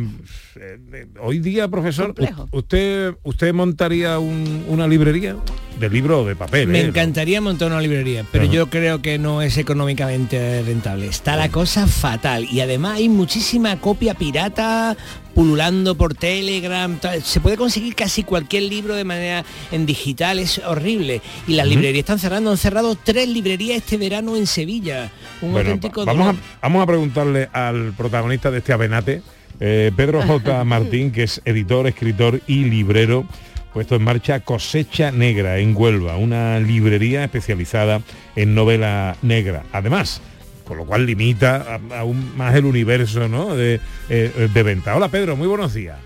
eh, 0.56 1.06
hoy 1.20 1.38
día, 1.38 1.68
profesor, 1.68 2.14
¿usted 2.50 3.14
usted 3.22 3.52
montaría 3.54 4.18
un- 4.18 4.64
una 4.68 4.86
librería 4.86 5.36
de 5.78 5.88
libro 5.90 6.22
o 6.22 6.26
de 6.26 6.36
papel? 6.36 6.68
Me 6.68 6.80
eh? 6.80 6.86
encantaría 6.86 7.40
montar 7.40 7.68
una 7.70 7.80
librería, 7.80 8.24
pero 8.30 8.44
Ajá. 8.44 8.52
yo 8.52 8.68
creo 8.70 9.00
que 9.02 9.18
no 9.18 9.42
es 9.42 9.56
económicamente 9.58 10.62
rentable. 10.62 11.06
Está 11.06 11.36
la 11.36 11.48
cosa 11.50 11.86
fatal 11.86 12.46
y 12.50 12.60
además 12.60 12.96
hay 12.98 13.08
muchísima 13.08 13.78
copia 13.80 14.14
pirata 14.14 14.96
pululando 15.34 15.94
por 15.96 16.14
Telegram. 16.14 16.98
tal. 16.98 17.22
Se 17.22 17.40
puede 17.40 17.56
conseguir 17.56 17.94
casi 17.94 18.22
cualquier 18.22 18.64
libro 18.64 18.94
de 18.94 19.04
manera 19.04 19.44
en 19.70 19.86
digital, 19.86 20.38
es 20.38 20.58
horrible. 20.58 21.22
Y 21.48 21.54
las 21.54 21.66
librerías 21.66 22.00
están 22.00 22.18
cerrando, 22.18 22.50
han 22.50 22.58
cerrado 22.58 22.94
tres 23.02 23.28
librerías 23.28 23.78
este 23.78 23.96
verano 23.96 24.36
en 24.36 24.46
Sevilla. 24.46 25.10
Un 25.40 25.52
Bueno, 25.52 25.70
auténtico 25.70 26.00
va- 26.04 26.12
vamos, 26.12 26.26
dolor. 26.26 26.40
a, 26.42 26.58
vamos 26.68 26.82
a 26.82 26.86
preguntarle 26.86 27.48
al 27.52 27.92
protagonista 27.96 28.50
de 28.50 28.58
este 28.58 28.72
avenate, 28.74 29.22
eh, 29.60 29.90
Pedro 29.96 30.22
J. 30.22 30.64
Martín, 30.64 31.10
que 31.12 31.24
es 31.24 31.40
editor, 31.44 31.86
escritor 31.86 32.40
y 32.46 32.64
librero, 32.64 33.24
puesto 33.72 33.96
en 33.96 34.02
marcha 34.04 34.40
Cosecha 34.40 35.10
Negra 35.10 35.58
en 35.58 35.74
Huelva, 35.76 36.16
una 36.16 36.58
librería 36.60 37.24
especializada 37.24 38.00
en 38.36 38.54
novela 38.54 39.16
negra. 39.22 39.62
Además, 39.72 40.20
con 40.66 40.76
lo 40.76 40.84
cual 40.84 41.06
limita 41.06 41.78
a- 41.90 41.98
aún 42.00 42.36
más 42.36 42.54
el 42.54 42.64
universo 42.66 43.28
¿no? 43.28 43.54
de, 43.56 43.80
eh, 44.08 44.48
de 44.52 44.62
venta. 44.62 44.94
Hola 44.96 45.08
Pedro, 45.08 45.36
muy 45.36 45.46
buenos 45.48 45.74
días. 45.74 45.96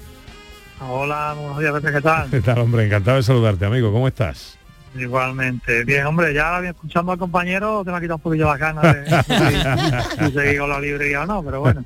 Hola, 0.81 1.35
buenos 1.39 1.59
días, 1.59 1.93
¿qué 1.95 2.01
tal? 2.03 2.29
¿Qué 2.31 2.41
tal, 2.41 2.59
hombre? 2.59 2.85
Encantado 2.87 3.17
de 3.17 3.23
saludarte, 3.23 3.65
amigo. 3.65 3.91
¿Cómo 3.93 4.07
estás? 4.09 4.59
Igualmente. 4.99 5.85
Bien, 5.85 6.07
hombre, 6.07 6.33
ya 6.33 6.59
escuchando 6.61 7.13
al 7.13 7.19
compañero 7.19 7.83
te 7.85 7.91
me 7.91 7.99
ha 7.99 8.01
quitado 8.01 8.17
un 8.17 8.23
poquillo 8.23 8.47
las 8.47 8.59
ganas 8.59 8.83
de, 8.95 9.01
de- 9.01 10.25
de 10.31 10.33
seguir 10.33 10.59
con 10.61 10.71
la 10.71 10.81
librería 10.81 11.23
o 11.23 11.27
no, 11.27 11.43
pero 11.43 11.61
bueno. 11.61 11.85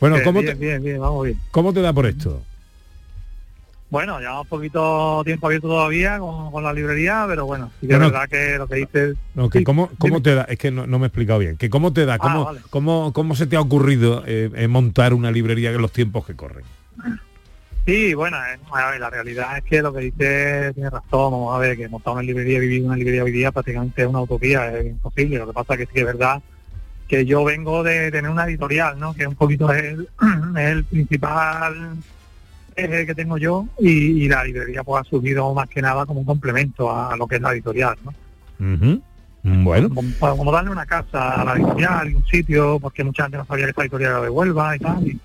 Bueno, 0.00 0.16
¿cómo 0.24 0.40
bien, 0.40 0.58
te, 0.58 0.64
bien, 0.64 0.82
bien, 0.82 1.00
vamos 1.00 1.24
bien. 1.24 1.40
¿cómo 1.50 1.72
te 1.72 1.80
da 1.80 1.92
por 1.92 2.06
esto? 2.06 2.42
Bueno, 3.88 4.18
llevamos 4.18 4.42
un 4.42 4.48
poquito 4.48 5.22
tiempo 5.24 5.46
abierto 5.46 5.68
todavía 5.68 6.18
con, 6.18 6.50
con 6.50 6.64
la 6.64 6.72
librería, 6.72 7.24
pero 7.28 7.46
bueno, 7.46 7.70
sí 7.80 7.86
que 7.86 7.94
es 7.94 8.00
verdad 8.00 8.28
que 8.28 8.58
lo 8.58 8.66
que 8.66 8.74
dices... 8.76 9.16
No, 9.34 9.48
que 9.48 9.58
Sí, 9.60 9.64
cómo, 9.64 9.90
cómo 9.98 10.20
te 10.20 10.34
da, 10.34 10.42
es 10.42 10.58
que 10.58 10.72
no, 10.72 10.88
no 10.88 10.98
me 10.98 11.04
he 11.04 11.08
explicado 11.08 11.38
bien, 11.38 11.56
que 11.56 11.70
cómo 11.70 11.92
te 11.92 12.04
da, 12.04 12.18
cómo, 12.18 12.44
vale. 12.46 12.60
cómo, 12.70 13.12
cómo 13.12 13.36
se 13.36 13.46
te 13.46 13.54
ha 13.54 13.60
ocurrido 13.60 14.24
eh, 14.26 14.50
eh, 14.54 14.66
montar 14.66 15.14
una 15.14 15.30
librería 15.30 15.70
en 15.70 15.80
los 15.80 15.92
tiempos 15.92 16.26
que 16.26 16.34
corren. 16.34 16.64
Sí, 17.86 18.14
bueno, 18.14 18.36
eh, 18.38 18.58
ver, 18.90 19.00
la 19.00 19.10
realidad 19.10 19.58
es 19.58 19.62
que 19.62 19.80
lo 19.80 19.92
que 19.92 20.00
dice 20.00 20.72
tiene 20.74 20.90
razón, 20.90 21.30
vamos 21.30 21.54
a 21.54 21.58
ver, 21.58 21.76
que 21.76 21.88
montar 21.88 22.14
una 22.14 22.22
librería, 22.22 22.58
vivir 22.58 22.82
una 22.82 22.96
librería 22.96 23.22
hoy 23.22 23.30
día 23.30 23.52
prácticamente 23.52 24.02
es 24.02 24.08
una 24.08 24.22
utopía, 24.22 24.76
es 24.76 24.86
imposible. 24.86 25.38
Lo 25.38 25.46
que 25.46 25.52
pasa 25.52 25.74
es 25.74 25.78
que 25.78 25.86
sí 25.86 25.92
que 25.94 26.00
es 26.00 26.06
verdad 26.06 26.42
que 27.08 27.24
yo 27.24 27.44
vengo 27.44 27.82
de 27.82 28.10
tener 28.10 28.30
una 28.30 28.44
editorial, 28.46 28.98
¿no? 28.98 29.14
Que 29.14 29.26
un 29.26 29.34
poquito 29.36 29.72
es 29.72 29.84
el, 29.84 30.08
es 30.56 30.70
el 30.70 30.84
principal 30.84 31.96
eje 32.74 33.06
que 33.06 33.14
tengo 33.14 33.38
yo 33.38 33.66
y, 33.78 34.24
y 34.24 34.28
la 34.28 34.44
librería 34.44 34.84
pues 34.84 35.00
ha 35.00 35.04
surgido 35.08 35.54
más 35.54 35.68
que 35.68 35.80
nada 35.80 36.04
como 36.04 36.20
un 36.20 36.26
complemento 36.26 36.94
a, 36.94 37.16
lo 37.16 37.26
que 37.26 37.36
es 37.36 37.40
la 37.40 37.52
editorial, 37.52 37.96
¿no? 38.04 38.12
Ujú. 38.74 39.02
Bueno, 39.48 39.88
Como, 39.90 40.36
como 40.36 40.50
darle 40.50 40.70
una 40.70 40.84
casa 40.86 41.40
a 41.40 41.44
la 41.44 41.52
editorial 41.54 42.10
y 42.10 42.14
un 42.16 42.26
sitio, 42.26 42.78
porque 42.80 43.04
mucha 43.04 43.22
gente 43.22 43.38
no 43.38 43.46
sabía 43.46 43.64
que 43.66 43.70
esta 43.70 43.82
editorial 43.82 44.10
era 44.10 44.20
de 44.22 44.28
Huelva 44.28 44.74
y 44.74 44.78
tal, 44.80 45.06
y, 45.06 45.20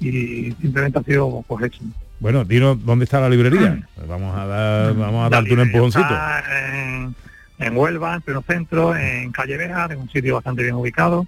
y 0.00 0.52
simplemente 0.60 0.98
ha 0.98 1.02
sido 1.02 1.42
pues 1.48 1.64
hecho. 1.64 1.82
bueno, 2.20 2.44
dinos 2.44 2.84
dónde 2.84 3.04
está 3.04 3.20
la 3.20 3.30
librería. 3.30 3.80
Vamos 4.06 4.36
a 4.36 4.44
dar, 4.46 4.94
vamos 4.94 5.20
a 5.26 5.30
La 5.30 5.36
darte 5.38 5.54
un 5.54 5.60
empujoncito. 5.60 6.02
está 6.04 6.42
en 7.62 7.76
Huelva, 7.76 8.14
en 8.16 8.20
pleno 8.22 8.42
centro, 8.46 8.96
en 8.96 9.30
Calle 9.32 9.56
Bejar, 9.56 9.92
en 9.92 10.00
un 10.00 10.10
sitio 10.10 10.34
bastante 10.34 10.62
bien 10.62 10.74
ubicado. 10.74 11.26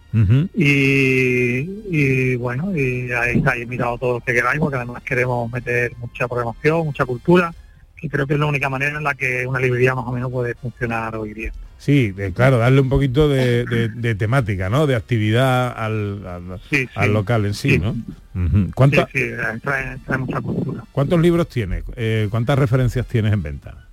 Y, 0.55 1.61
y 1.91 2.37
bueno, 2.37 2.77
y 2.77 3.11
ahí 3.13 3.39
estáis 3.39 3.63
invitados 3.63 4.01
todos 4.01 4.15
los 4.15 4.25
que 4.25 4.33
queráis, 4.35 4.59
porque 4.61 4.77
además 4.77 5.03
queremos 5.03 5.51
meter 5.53 5.93
mucha 5.99 6.27
programación, 6.29 6.87
mucha 6.87 7.05
cultura, 7.05 7.53
y 8.01 8.09
creo 8.09 8.27
que 8.27 8.35
es 8.35 8.41
la 8.41 8.47
única 8.47 8.69
manera 8.69 8.97
en 8.99 9.05
la 9.05 9.15
que 9.15 9.47
una 9.47 9.61
librería 9.61 9.95
más 9.95 10.05
o 10.07 10.13
menos 10.13 10.31
puede 10.31 10.55
funcionar 10.55 11.17
hoy 11.17 11.33
día. 11.35 11.53
Sí, 11.79 12.13
de- 12.13 12.33
claro, 12.33 12.57
darle 12.59 12.81
un 12.81 12.89
poquito 12.89 13.29
de, 13.29 13.65
de- 13.67 13.89
de 13.89 14.15
temática, 14.15 14.71
¿no? 14.71 14.87
De 14.87 14.95
actividad 14.97 15.73
al, 15.77 16.27
al, 16.27 16.61
Sí, 16.71 16.89
al 16.95 17.07
sí. 17.09 17.13
local 17.13 17.45
en 17.47 17.55
sí, 17.55 17.71
Sí. 17.73 17.79
¿no? 17.79 17.91
Ujú. 18.35 18.71
¿Cuánta- 18.75 19.07
Sí, 19.13 19.19
sí, 19.21 19.31
trae, 19.63 19.99
trae 20.07 20.19
mucha 20.19 20.41
cultura. 20.41 20.83
¿Cuántos 20.93 21.21
libros 21.21 21.49
tienes? 21.49 21.85
Eh, 21.97 22.29
¿Cuántas 22.31 22.59
referencias 22.59 23.07
tienes 23.07 23.33
en 23.33 23.43
venta? 23.43 23.84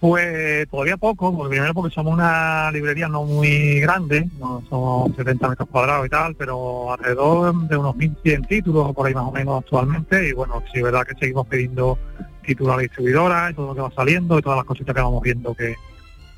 Pues 0.00 0.66
todavía 0.70 0.96
poco, 0.96 1.36
porque 1.36 1.50
primero 1.50 1.74
porque 1.74 1.94
somos 1.94 2.14
una 2.14 2.70
librería 2.72 3.06
no 3.06 3.24
muy 3.24 3.80
grande, 3.80 4.28
no 4.38 4.62
somos 4.70 5.14
70 5.14 5.48
metros 5.50 5.68
cuadrados 5.68 6.06
y 6.06 6.08
tal, 6.08 6.34
pero 6.36 6.90
alrededor 6.92 7.54
de 7.68 7.76
unos 7.76 7.94
1.100 7.96 8.46
títulos 8.48 8.94
por 8.94 9.06
ahí 9.06 9.12
más 9.14 9.24
o 9.24 9.30
menos 9.32 9.62
actualmente, 9.62 10.26
y 10.28 10.32
bueno, 10.32 10.62
sí 10.72 10.78
es 10.78 10.82
verdad 10.84 11.06
que 11.06 11.14
seguimos 11.18 11.46
pidiendo 11.48 11.98
títulos 12.46 12.72
a 12.72 12.76
la 12.76 12.82
distribuidora 12.82 13.50
y 13.50 13.54
todo 13.54 13.66
lo 13.68 13.74
que 13.74 13.80
va 13.82 13.90
saliendo 13.94 14.38
y 14.38 14.42
todas 14.42 14.56
las 14.56 14.64
cositas 14.64 14.94
que 14.94 15.02
vamos 15.02 15.22
viendo 15.22 15.54
que 15.54 15.74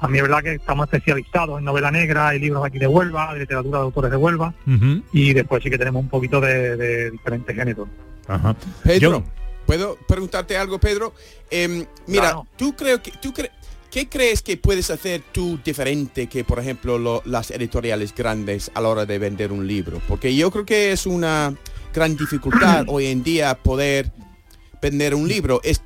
a 0.00 0.08
mí 0.08 0.16
es 0.18 0.22
verdad 0.24 0.42
que 0.42 0.54
estamos 0.54 0.86
especializados 0.92 1.60
en 1.60 1.64
novela 1.64 1.92
negra 1.92 2.34
y 2.34 2.40
libros 2.40 2.64
aquí 2.66 2.80
de 2.80 2.88
Huelva, 2.88 3.32
de 3.34 3.40
literatura 3.40 3.78
de 3.78 3.84
autores 3.84 4.10
de 4.10 4.16
Huelva, 4.16 4.52
y 5.12 5.32
después 5.34 5.62
sí 5.62 5.70
que 5.70 5.78
tenemos 5.78 6.02
un 6.02 6.08
poquito 6.08 6.40
de, 6.40 6.76
de 6.76 7.10
diferentes 7.12 7.54
géneros. 7.54 7.86
Ajá. 8.26 8.56
Pedro, 8.82 8.98
Yo- 9.20 9.22
¿puedo 9.72 9.96
preguntarte 10.06 10.54
algo, 10.58 10.78
Pedro? 10.78 11.14
Em, 11.50 11.86
mira, 12.06 12.24
Claro. 12.24 12.46
¿tú 12.58 12.76
creo 12.76 13.02
que 13.02 13.10
tú 13.22 13.32
cre- 13.32 13.50
qué 13.90 14.06
crees 14.06 14.42
que 14.42 14.58
puedes 14.58 14.90
hacer 14.90 15.22
tú 15.32 15.58
diferente 15.64 16.26
que, 16.26 16.44
por 16.44 16.58
ejemplo, 16.58 16.98
lo- 16.98 17.22
las 17.24 17.50
editoriales 17.50 18.14
grandes 18.14 18.70
a 18.74 18.82
la 18.82 18.90
hora 18.90 19.06
de 19.06 19.18
vender 19.18 19.50
un 19.50 19.66
libro? 19.66 20.02
Porque 20.08 20.34
yo 20.36 20.50
creo 20.50 20.66
que 20.66 20.92
es 20.92 21.06
una 21.06 21.54
gran 21.94 22.18
dificultad 22.18 22.84
hoy 22.88 23.06
en 23.06 23.22
día 23.22 23.54
poder 23.54 24.12
vender 24.82 25.14
un 25.14 25.26
libro. 25.26 25.62
Es, 25.64 25.80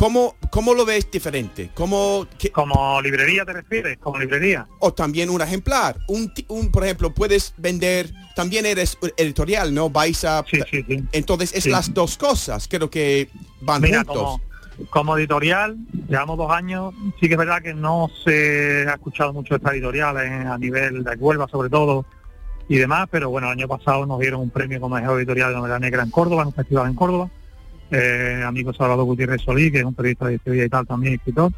¿cómo, 0.00 0.34
¿Cómo 0.50 0.72
lo 0.72 0.86
ves 0.86 1.10
diferente? 1.10 1.70
¿Cómo, 1.74 2.26
qué- 2.38 2.50
¿Como 2.50 3.00
librería 3.02 3.44
te 3.44 3.52
refieres? 3.52 3.98
¿Como 3.98 4.18
librería? 4.18 4.66
o 4.78 4.92
también 4.94 5.28
un 5.28 5.42
ejemplar. 5.42 5.98
Un, 6.08 6.32
un, 6.48 6.72
por 6.72 6.84
ejemplo, 6.84 7.12
puedes 7.12 7.52
vender, 7.58 8.10
también 8.34 8.64
eres 8.64 8.96
editorial, 9.18 9.74
¿no? 9.74 9.90
Vais 9.90 10.24
a... 10.24 10.42
Sí, 10.50 10.58
sí, 10.70 10.82
sí. 10.88 11.04
Entonces 11.12 11.54
es 11.54 11.66
las 11.66 11.92
dos 11.92 12.16
cosas, 12.16 12.66
creo 12.66 12.88
que 12.88 13.28
van 13.60 13.82
Mira, 13.82 13.98
juntos. 13.98 14.16
como, 14.16 14.40
como 14.90 15.18
editorial, 15.18 15.76
llevamos 16.08 16.38
dos 16.38 16.50
años, 16.50 16.94
sí 17.20 17.28
que 17.28 17.34
es 17.34 17.38
verdad 17.38 17.60
que 17.62 17.74
no 17.74 18.08
se 18.24 18.86
ha 18.88 18.94
escuchado 18.94 19.34
mucho 19.34 19.54
esta 19.54 19.70
editorial 19.72 20.16
a 20.16 20.56
nivel 20.56 21.04
de 21.04 21.14
Huelva 21.16 21.46
sobre 21.48 21.68
todo 21.68 22.06
y 22.68 22.76
demás, 22.78 23.06
pero 23.10 23.28
bueno, 23.28 23.48
el 23.48 23.58
año 23.58 23.68
pasado 23.68 24.06
nos 24.06 24.18
dieron 24.18 24.40
un 24.40 24.48
premio 24.50 24.80
como 24.80 24.94
mejor 24.96 25.18
editorial 25.18 25.50
de 25.50 25.56
novela 25.56 25.78
negra 25.78 26.02
en 26.02 26.10
Córdoba, 26.10 26.42
en 26.42 26.48
un 26.48 26.54
festival 26.54 26.86
en 26.88 26.94
Córdoba, 26.94 27.28
eh, 27.90 28.42
amigo 28.44 28.72
Salvador 28.72 29.04
Gutiérrez 29.04 29.42
Solí, 29.42 29.70
que 29.70 29.78
es 29.78 29.84
un 29.84 29.94
periodista 29.94 30.26
de 30.26 30.38
Sevilla 30.38 30.64
y 30.64 30.68
tal, 30.68 30.86
también 30.86 31.14
escritor. 31.14 31.52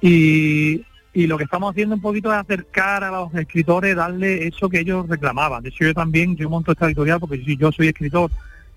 Y, 0.00 0.84
y 1.14 1.26
lo 1.26 1.38
que 1.38 1.44
estamos 1.44 1.70
haciendo 1.70 1.94
un 1.94 2.00
poquito 2.00 2.32
es 2.32 2.38
acercar 2.38 3.04
a 3.04 3.10
los 3.10 3.34
escritores, 3.34 3.96
darle 3.96 4.46
eso 4.46 4.68
que 4.68 4.80
ellos 4.80 5.08
reclamaban. 5.08 5.62
De 5.62 5.68
hecho, 5.68 5.84
yo 5.84 5.94
también, 5.94 6.36
yo 6.36 6.48
monto 6.50 6.72
esta 6.72 6.86
editorial 6.86 7.20
porque 7.20 7.42
yo, 7.42 7.54
yo 7.54 7.72
soy 7.72 7.88
escritor 7.88 8.30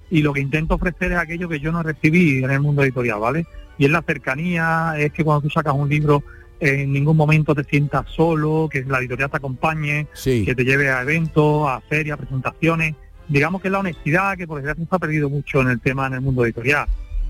y 0.10 0.22
lo 0.22 0.34
que 0.34 0.42
intento 0.42 0.76
ofrecer 0.76 1.12
es 1.14 1.18
aquello 1.18 1.50
que 1.50 1.60
yo 1.60 1.72
no 1.72 1.82
recibí 1.82 2.44
en 2.44 2.52
el 2.52 2.60
mundo 2.60 2.84
editorial, 2.84 3.20
¿vale? 3.20 3.46
Y 3.78 3.86
es 3.86 3.92
la 3.92 4.02
cercanía, 4.02 4.94
es 4.98 5.12
que 5.12 5.24
cuando 5.24 5.42
tú 5.42 5.50
sacas 5.50 5.74
un 5.74 5.90
libro 5.90 6.24
en 6.60 6.94
ningún 6.94 7.18
momento 7.18 7.54
te 7.54 7.64
sientas 7.64 8.06
solo, 8.10 8.70
que 8.72 8.84
la 8.84 9.00
editorial 9.00 9.30
te 9.30 9.38
acompañe, 9.38 10.08
que 10.46 10.56
te 10.56 10.64
lleve 10.64 10.90
a 10.90 11.02
eventos, 11.02 11.68
a 11.68 11.82
ferias, 11.82 12.18
presentaciones. 12.18 12.96
Digamos 13.28 13.62
que 13.62 13.68
es 13.68 13.72
la 13.72 13.80
honestidad 13.80 14.38
que 14.38 14.48
por 14.48 14.58
desgracia 14.58 14.86
se 14.88 14.96
ha 14.96 15.00
perdido 15.00 15.30
mucho 15.30 15.62
en 15.62 15.70
el 15.70 15.80
tema 15.80 16.08
en 16.08 16.14
el 16.14 16.22
mundo 16.22 16.46
editorial. 16.46 16.88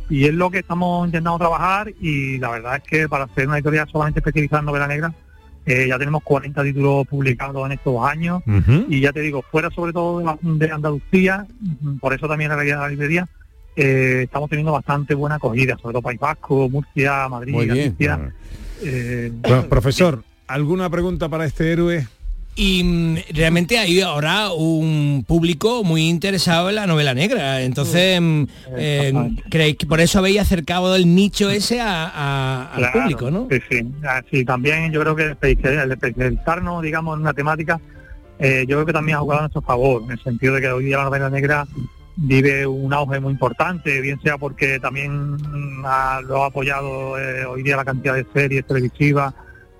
Y 0.10 0.26
es 0.26 0.34
lo 0.34 0.52
que 0.52 0.60
estamos 0.60 1.08
intentando 1.08 1.40
trabajar 1.40 1.92
y 2.00 2.38
la 2.38 2.52
verdad 2.52 2.76
es 2.76 2.84
que 2.84 3.10
para 3.10 3.26
hacer 3.26 3.48
una 3.48 3.58
editorial 3.58 3.88
solamente 3.92 4.20
especializada 4.20 4.60
en 4.60 4.66
novela 4.66 4.88
negra, 4.88 5.14
eh, 5.66 5.88
ya 5.88 5.98
tenemos 5.98 6.22
40 6.24 6.62
títulos 6.62 7.08
publicados 7.08 7.66
en 7.66 7.72
estos 7.72 7.92
dos 7.92 8.08
años 8.08 8.44
y 8.88 9.00
ya 9.00 9.12
te 9.12 9.22
digo, 9.22 9.44
fuera 9.50 9.72
sobre 9.72 9.94
todo 9.94 10.38
de, 10.44 10.72
Andalucía, 10.72 11.48
mm, 11.60 11.98
por 11.98 12.14
eso 12.14 12.28
también 12.28 12.50
la 12.50 12.56
realidad 12.56 12.78
de 12.78 12.84
la 12.84 12.90
librería, 12.90 13.28
eh, 13.76 14.22
estamos 14.26 14.48
teniendo 14.48 14.72
bastante 14.72 15.16
buena 15.16 15.36
acogida, 15.36 15.76
sobre 15.78 15.94
todo 15.94 16.04
País 16.04 16.20
Vasco, 16.20 16.70
Murcia, 16.70 17.28
Madrid, 17.30 17.54
Muy 17.54 17.66
bien. 17.66 17.78
Galicia. 17.78 18.32
Eh, 18.84 19.32
Bueno, 19.42 19.64
profesor, 19.64 20.24
¿alguna 20.48 20.88
pregunta 20.90 21.30
para 21.30 21.46
este 21.46 21.72
héroe? 21.72 22.08
Y 22.58 22.84
mm, 22.84 23.18
realmente 23.34 23.78
hay 23.78 24.00
ahora 24.00 24.52
un 24.54 25.26
público 25.28 25.84
muy 25.84 26.08
interesado 26.08 26.70
en 26.70 26.76
la 26.76 26.88
novela 26.88 27.14
negra. 27.14 27.62
Entonces, 27.62 28.20
mm, 28.22 28.44
eh, 28.78 29.14
¿creéis 29.50 29.76
que 29.78 29.86
por 29.86 30.00
eso 30.00 30.20
habéis 30.20 30.40
acercado 30.40 30.96
el 30.96 31.14
nicho 31.14 31.50
ese 31.50 31.82
a- 31.82 32.06
a- 32.06 32.72
al 32.72 32.78
Claro, 32.78 33.00
público, 33.02 33.30
no? 33.32 33.48
Sí, 33.52 33.58
sí. 33.70 33.82
Ah, 34.08 34.22
Sí, 34.32 34.46
también 34.46 34.90
yo 34.94 35.02
creo 35.02 35.16
que 35.16 35.24
el 35.24 35.38
espe- 35.40 35.84
el 35.84 35.92
especializarnos, 35.92 36.82
digamos, 36.82 37.16
en 37.18 37.22
una 37.24 37.34
temática, 37.34 37.80
eh, 38.40 38.66
yo 38.68 38.78
creo 38.78 38.86
que 38.86 38.94
también 38.94 39.18
ha 39.18 39.22
jugado 39.22 39.40
a 39.40 39.44
nuestro 39.44 39.62
favor, 39.62 40.04
en 40.04 40.12
el 40.12 40.24
sentido 40.24 40.56
de 40.56 40.62
que 40.62 40.70
hoy 40.70 40.86
día 40.86 40.98
la 40.98 41.04
novela 41.06 41.30
negra 41.30 41.68
vive 42.16 42.66
un 42.66 42.94
auge 42.94 43.20
muy 43.20 43.34
importante, 43.34 44.00
bien 44.00 44.18
sea 44.22 44.38
porque 44.38 44.80
también 44.80 45.34
mm, 45.36 45.84
ha- 45.86 46.22
lo 46.22 46.44
ha 46.44 46.48
apoyado 46.48 47.20
eh, 47.20 47.46
hoy 47.46 47.64
día 47.64 47.76
la 47.76 47.84
cantidad 47.84 48.14
de 48.16 48.26
series 48.34 48.66
televisivas 48.66 49.34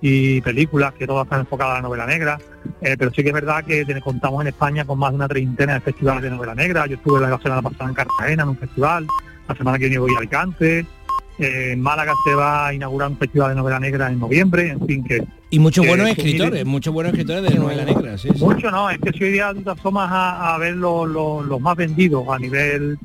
y 0.08 0.40
películas 0.40 0.92
que 0.94 1.04
todas 1.04 1.24
están 1.24 1.40
enfocadas 1.40 1.72
a 1.72 1.76
la 1.78 1.82
novela 1.82 2.06
negra, 2.06 2.38
eh, 2.80 2.94
pero 2.96 3.10
sí 3.12 3.22
que 3.22 3.28
es 3.30 3.34
verdad 3.34 3.64
que 3.64 3.84
contamos 4.00 4.40
en 4.42 4.48
España 4.48 4.84
con 4.84 5.00
más 5.00 5.10
de 5.10 5.16
una 5.16 5.26
treintena 5.26 5.74
de 5.74 5.80
festivales 5.80 6.22
de 6.22 6.30
novela 6.30 6.54
negra, 6.54 6.86
yo 6.86 6.94
estuve 6.94 7.20
la 7.20 7.36
semana 7.38 7.60
pasada 7.62 7.88
en 7.90 7.94
Cartagena 7.94 8.42
en 8.44 8.48
un 8.50 8.56
festival, 8.56 9.06
la 9.48 9.54
semana 9.56 9.78
que 9.78 9.86
viene 9.86 9.98
voy 9.98 10.14
a 10.14 10.18
Alicante, 10.18 10.86
eh, 11.40 11.70
en 11.72 11.80
Málaga 11.80 12.12
se 12.24 12.34
va 12.36 12.68
a 12.68 12.74
inaugurar 12.74 13.10
un 13.10 13.18
festival 13.18 13.48
de 13.50 13.56
novela 13.56 13.80
negra 13.80 14.08
en 14.08 14.20
noviembre, 14.20 14.68
en 14.70 14.86
fin 14.86 15.02
que... 15.02 15.24
Y 15.50 15.58
muchos 15.58 15.82
que- 15.82 15.88
buenos 15.88 16.08
escritores, 16.10 16.64
muchos 16.64 16.94
buenos 16.94 17.12
escritores 17.12 17.42
de 17.50 17.58
novela 17.58 17.84
negra, 17.84 18.16
sí, 18.16 18.28
sí. 18.32 18.44
Mucho 18.44 18.70
no, 18.70 18.88
es 18.88 18.98
que 18.98 19.10
si 19.12 19.24
hoy 19.24 19.32
día 19.32 19.52
tú 19.54 19.62
te 19.62 19.70
asomas 19.70 20.08
a, 20.12 20.54
a 20.54 20.58
ver 20.58 20.76
los, 20.76 21.08
los- 21.08 21.44
los 21.46 21.60
más 21.60 21.76
vendidos 21.76 22.24
a 22.28 22.38
nivel 22.38 22.96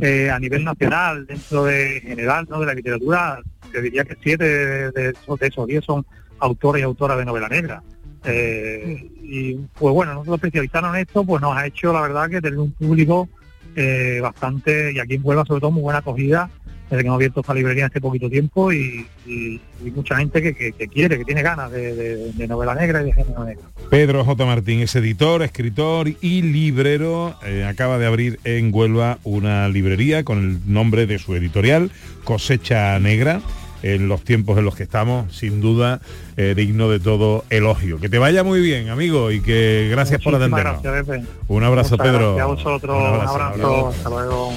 eh, 0.00 0.30
a 0.30 0.38
nivel 0.38 0.64
nacional, 0.64 1.26
dentro 1.26 1.64
de 1.64 2.00
general 2.00 2.46
¿no? 2.48 2.60
de 2.60 2.66
la 2.66 2.74
literatura, 2.74 3.40
te 3.72 3.82
diría 3.82 4.04
que 4.04 4.16
siete 4.22 4.44
de, 4.92 5.14
esos, 5.40 5.66
diez 5.66 5.84
son 5.84 6.06
autores 6.38 6.80
y 6.80 6.84
autoras 6.84 7.18
de 7.18 7.24
novela 7.24 7.48
negra. 7.48 7.82
Eh, 8.24 9.10
y 9.22 9.54
pues 9.54 9.94
bueno, 9.94 10.14
nosotros 10.14 10.36
especializarnos 10.36 10.94
en 10.94 11.02
esto 11.02 11.24
pues 11.24 11.40
nos 11.40 11.56
ha 11.56 11.66
hecho 11.66 11.92
la 11.92 12.02
verdad 12.02 12.28
que 12.28 12.40
tener 12.40 12.58
un 12.58 12.72
público 12.72 13.28
eh, 13.76 14.18
bastante, 14.20 14.92
y 14.92 14.98
aquí 14.98 15.14
en 15.14 15.20
Huelva 15.24 15.44
sobre 15.44 15.60
todo 15.60 15.70
muy 15.70 15.82
buena 15.82 16.00
acogida, 16.00 16.50
desde 16.90 17.02
que 17.02 17.06
hemos 17.08 17.16
abierto 17.16 17.40
esta 17.40 17.54
librería 17.54 17.86
hace 17.86 18.00
poquito 18.00 18.28
tiempo 18.30 18.72
y, 18.72 19.06
y- 19.26 19.60
y 19.84 19.90
mucha 19.94 20.16
gente 20.16 20.40
que, 20.42 20.54
que- 20.54 20.72
que 20.72 20.88
quiere, 20.88 21.18
que 21.18 21.24
tiene 21.24 21.42
ganas 21.42 21.70
de, 21.70 21.94
de- 21.94 22.32
de 22.32 22.48
novela 22.48 22.74
negra 22.74 23.02
y 23.02 23.06
de 23.06 23.12
género 23.12 23.44
negro. 23.44 23.62
Pedro 23.90 24.24
J. 24.24 24.44
Martín 24.46 24.80
es 24.80 24.94
editor, 24.96 25.42
escritor 25.42 26.08
y 26.20 26.42
librero. 26.42 27.34
Eh, 27.46 27.64
acaba 27.64 27.98
de 27.98 28.06
abrir 28.06 28.40
en 28.44 28.70
Huelva 28.74 29.18
una 29.24 29.68
librería 29.68 30.24
con 30.24 30.38
el 30.38 30.72
nombre 30.72 31.06
de 31.06 31.18
su 31.18 31.34
editorial, 31.34 31.90
Cosecha 32.24 32.98
Negra. 32.98 33.40
En 33.80 34.08
los 34.08 34.22
tiempos 34.24 34.58
en 34.58 34.64
los 34.64 34.74
que 34.74 34.82
estamos, 34.82 35.32
sin 35.36 35.60
duda, 35.60 36.00
eh, 36.36 36.54
digno 36.56 36.88
de 36.90 36.98
todo 36.98 37.44
elogio. 37.48 38.00
Que 38.00 38.08
te 38.08 38.18
vaya 38.18 38.42
muy 38.42 38.60
bien, 38.60 38.88
amigo, 38.88 39.30
y 39.30 39.40
que 39.40 39.86
gracias 39.88 40.20
por 40.20 40.34
atendernos. 40.34 40.82
gracias. 40.82 41.20
Un 41.46 41.62
abrazo, 41.62 41.90
Muchas 41.96 42.06
Pedro. 42.08 42.34
Gracias 42.34 42.42
a 42.44 42.46
vosotros. 42.70 42.96
Un 42.96 43.02
Un 43.04 43.28
abrazo, 43.28 43.88
Hasta 43.90 44.08
luego. 44.10 44.52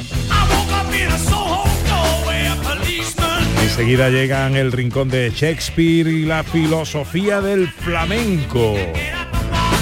Enseguida 3.61 4.09
llegan 4.09 4.55
el 4.55 4.71
rincón 4.71 5.09
de 5.09 5.29
Shakespeare 5.29 6.09
y 6.09 6.25
la 6.25 6.43
filosofía 6.43 7.41
del 7.41 7.67
flamenco. 7.67 8.75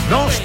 ¡No 0.09 0.25
os 0.25 0.39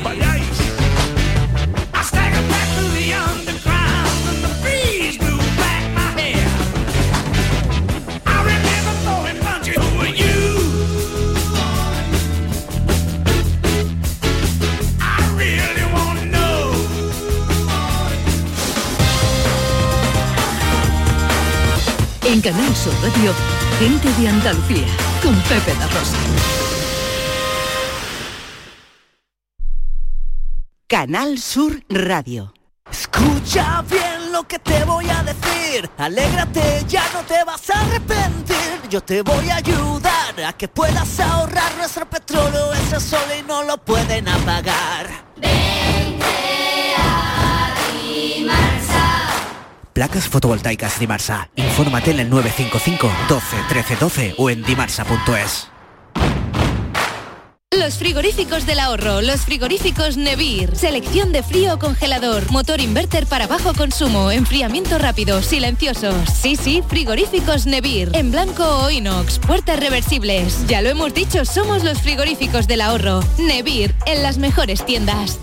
Canal 22.44 22.76
Sur 22.76 22.92
Radio, 23.02 23.32
gente 23.78 24.12
de 24.20 24.28
Andalucía, 24.28 24.86
con 25.22 25.34
Pepe 25.44 25.72
da 25.78 25.86
Rosa. 25.86 26.18
Canal 30.86 31.38
Sur 31.38 31.82
Radio. 31.88 32.52
Escucha 32.90 33.82
bien 33.90 34.30
lo 34.30 34.46
que 34.46 34.58
te 34.58 34.84
voy 34.84 35.08
a 35.08 35.22
decir. 35.22 35.90
Alégrate, 35.96 36.84
ya 36.86 37.04
no 37.14 37.22
te 37.22 37.42
vas 37.44 37.70
a 37.70 37.80
arrepentir. 37.80 38.90
Yo 38.90 39.00
te 39.00 39.22
voy 39.22 39.48
a 39.48 39.56
ayudar 39.56 40.44
a 40.46 40.52
que 40.52 40.68
puedas 40.68 41.18
ahorrar 41.20 41.74
nuestro 41.78 42.04
petróleo. 42.04 42.74
Ese 42.74 43.00
sol 43.00 43.24
y 43.38 43.42
no 43.44 43.62
lo 43.62 43.78
pueden 43.78 44.28
apagar. 44.28 45.08
Placas 49.94 50.28
fotovoltaicas 50.28 50.98
Dimarsa. 50.98 51.48
Infórmate 51.56 52.10
en 52.10 52.20
el 52.20 52.28
955 52.28 53.10
12 53.28 53.56
13 53.68 53.96
12 53.96 54.34
o 54.38 54.50
en 54.50 54.62
dimarsa.es. 54.64 55.68
Los 57.70 57.96
frigoríficos 57.96 58.66
del 58.66 58.78
ahorro, 58.78 59.20
los 59.20 59.42
frigoríficos 59.42 60.16
Nevir, 60.16 60.76
selección 60.76 61.32
de 61.32 61.42
frío 61.42 61.74
o 61.74 61.78
congelador, 61.78 62.50
motor 62.50 62.80
inverter 62.80 63.26
para 63.26 63.46
bajo 63.46 63.74
consumo, 63.74 64.30
enfriamiento 64.30 64.96
rápido, 64.98 65.42
silenciosos. 65.42 66.14
Sí, 66.30 66.56
sí, 66.56 66.82
frigoríficos 66.88 67.66
Nevir, 67.66 68.10
en 68.14 68.30
blanco 68.30 68.64
o 68.64 68.90
inox, 68.90 69.38
puertas 69.40 69.80
reversibles. 69.80 70.66
Ya 70.68 70.82
lo 70.82 70.88
hemos 70.88 71.14
dicho, 71.14 71.44
somos 71.44 71.82
los 71.82 72.00
frigoríficos 72.00 72.68
del 72.68 72.80
ahorro. 72.80 73.20
Nevir, 73.38 73.94
en 74.06 74.22
las 74.22 74.38
mejores 74.38 74.86
tiendas. 74.86 75.40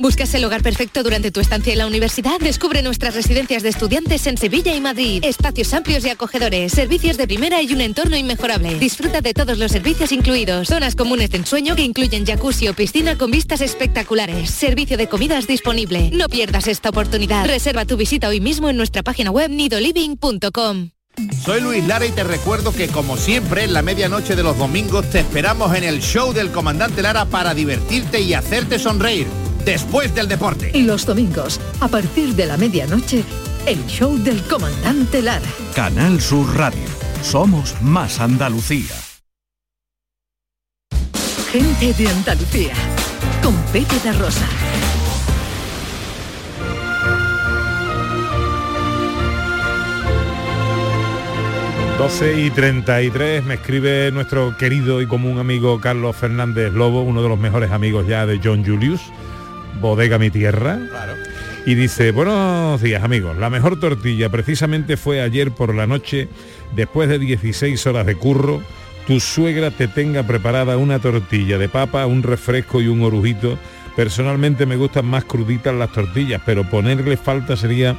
¿Buscas 0.00 0.32
el 0.34 0.44
hogar 0.44 0.62
perfecto 0.62 1.02
durante 1.02 1.32
tu 1.32 1.40
estancia 1.40 1.72
en 1.72 1.78
la 1.80 1.86
universidad? 1.88 2.38
Descubre 2.38 2.82
nuestras 2.82 3.16
residencias 3.16 3.64
de 3.64 3.70
estudiantes 3.70 4.28
en 4.28 4.38
Sevilla 4.38 4.72
y 4.72 4.80
Madrid. 4.80 5.24
Espacios 5.24 5.74
amplios 5.74 6.04
y 6.04 6.08
acogedores, 6.08 6.70
servicios 6.70 7.16
de 7.16 7.26
primera 7.26 7.60
y 7.62 7.72
un 7.72 7.80
entorno 7.80 8.16
inmejorable. 8.16 8.78
Disfruta 8.78 9.22
de 9.22 9.34
todos 9.34 9.58
los 9.58 9.72
servicios 9.72 10.12
incluidos. 10.12 10.68
Zonas 10.68 10.94
comunes 10.94 11.30
de 11.30 11.38
ensueño 11.38 11.74
que 11.74 11.82
incluyen 11.82 12.24
jacuzzi 12.24 12.68
o 12.68 12.74
piscina 12.74 13.18
con 13.18 13.32
vistas 13.32 13.60
espectaculares. 13.60 14.50
Servicio 14.50 14.96
de 14.96 15.08
comidas 15.08 15.48
disponible. 15.48 16.12
No 16.12 16.28
pierdas 16.28 16.68
esta 16.68 16.90
oportunidad. 16.90 17.44
Reserva 17.48 17.84
tu 17.84 17.96
visita 17.96 18.28
hoy 18.28 18.40
mismo 18.40 18.70
en 18.70 18.76
nuestra 18.76 19.02
página 19.02 19.32
web 19.32 19.50
nidoliving.com. 19.50 20.90
Soy 21.44 21.60
Luis 21.60 21.84
Lara 21.88 22.06
y 22.06 22.12
te 22.12 22.22
recuerdo 22.22 22.72
que 22.72 22.86
como 22.86 23.16
siempre 23.16 23.64
en 23.64 23.72
la 23.72 23.82
medianoche 23.82 24.36
de 24.36 24.44
los 24.44 24.56
domingos 24.56 25.10
te 25.10 25.18
esperamos 25.18 25.74
en 25.74 25.82
el 25.82 26.00
show 26.00 26.32
del 26.32 26.52
comandante 26.52 27.02
Lara 27.02 27.24
para 27.24 27.52
divertirte 27.52 28.20
y 28.20 28.34
hacerte 28.34 28.78
sonreír 28.78 29.26
después 29.72 30.14
del 30.14 30.28
deporte. 30.28 30.72
Los 30.80 31.04
domingos, 31.04 31.60
a 31.80 31.88
partir 31.88 32.34
de 32.34 32.46
la 32.46 32.56
medianoche, 32.56 33.22
el 33.66 33.84
show 33.86 34.16
del 34.16 34.40
comandante 34.44 35.20
Lara. 35.20 35.44
Canal 35.74 36.22
Sur 36.22 36.56
Radio. 36.56 36.88
Somos 37.20 37.74
más 37.82 38.18
Andalucía. 38.18 38.94
Gente 41.52 41.92
de 41.92 42.08
Andalucía, 42.08 42.72
con 43.42 43.54
Pepe 43.70 44.12
Rosa. 44.12 44.46
...12 51.98 52.46
y 52.46 52.50
33 52.50 53.44
me 53.44 53.54
escribe 53.54 54.12
nuestro 54.12 54.56
querido 54.56 55.02
y 55.02 55.06
común 55.08 55.40
amigo 55.40 55.80
Carlos 55.80 56.14
Fernández 56.14 56.72
Lobo, 56.72 57.02
uno 57.02 57.22
de 57.24 57.28
los 57.28 57.40
mejores 57.40 57.72
amigos 57.72 58.06
ya 58.06 58.24
de 58.24 58.40
John 58.42 58.64
Julius, 58.64 59.00
Bodega 59.80 60.18
Mi 60.18 60.30
Tierra. 60.30 60.78
Y 61.66 61.74
dice, 61.74 62.12
buenos 62.12 62.80
días 62.80 63.02
amigos, 63.02 63.36
la 63.36 63.50
mejor 63.50 63.78
tortilla 63.78 64.30
precisamente 64.30 64.96
fue 64.96 65.20
ayer 65.20 65.50
por 65.50 65.74
la 65.74 65.86
noche, 65.86 66.28
después 66.74 67.08
de 67.08 67.18
16 67.18 67.86
horas 67.86 68.06
de 68.06 68.14
curro, 68.14 68.62
tu 69.06 69.20
suegra 69.20 69.70
te 69.70 69.88
tenga 69.88 70.22
preparada 70.22 70.76
una 70.76 70.98
tortilla 70.98 71.58
de 71.58 71.68
papa, 71.68 72.04
un 72.06 72.22
refresco 72.22 72.82
y 72.82 72.88
un 72.88 73.02
orujito. 73.02 73.58
Personalmente 73.96 74.66
me 74.66 74.76
gustan 74.76 75.06
más 75.06 75.24
cruditas 75.24 75.74
las 75.74 75.92
tortillas, 75.92 76.42
pero 76.44 76.68
ponerle 76.68 77.16
falta 77.16 77.56
sería 77.56 77.96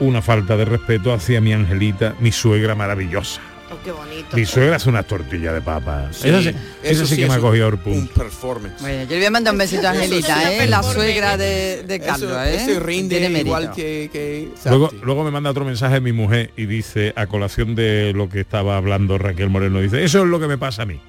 una 0.00 0.20
falta 0.20 0.56
de 0.56 0.66
respeto 0.66 1.12
hacia 1.12 1.40
mi 1.40 1.54
Angelita, 1.54 2.14
mi 2.20 2.30
suegra 2.30 2.74
maravillosa. 2.74 3.40
Qué 3.84 3.92
bonito. 3.92 4.36
Mi 4.36 4.44
suegra 4.44 4.76
es 4.76 4.86
una 4.86 5.02
tortilla 5.02 5.52
de 5.52 5.60
papa. 5.62 6.08
Sí, 6.12 6.28
eso 6.28 6.42
sí, 6.42 6.54
eso 6.82 7.16
que 7.16 7.26
me 7.26 7.32
ha 7.34 7.36
un- 7.36 7.42
cogido 7.42 7.68
el 7.68 7.78
punto. 7.78 7.98
Un 8.00 8.08
performance. 8.08 8.80
Bueno, 8.80 9.02
yo 9.04 9.10
le 9.10 9.16
voy 9.16 9.24
a 9.26 9.30
mandar 9.30 9.52
un 9.54 9.58
besito 9.58 9.86
a 9.86 9.90
Angelita, 9.90 10.52
¿eh? 10.52 10.66
la 10.66 10.82
suegra 10.82 11.36
de, 11.36 11.82
de 11.86 12.00
Carlos, 12.00 12.30
Eso, 12.30 12.42
¿eh? 12.44 12.54
eso 12.72 12.80
rinde 12.80 13.18
Tiene 13.18 13.40
igual 13.40 13.72
que... 13.72 14.10
que 14.12 14.48
Luego, 14.66 14.90
luego 15.02 15.24
me 15.24 15.30
manda 15.30 15.50
otro 15.50 15.64
mensaje 15.64 16.00
mi 16.00 16.12
mujer 16.12 16.50
y 16.56 16.66
dice, 16.66 17.12
a 17.16 17.26
colación 17.26 17.74
de 17.74 18.12
lo 18.14 18.28
que 18.28 18.40
estaba 18.40 18.76
hablando 18.76 19.16
Raquel 19.18 19.48
Moreno, 19.50 19.80
dice, 19.80 20.04
eso 20.04 20.22
es 20.22 20.28
lo 20.28 20.38
que 20.40 20.46
me 20.48 20.58
pasa 20.58 20.82
a 20.82 20.86
mí, 20.86 21.00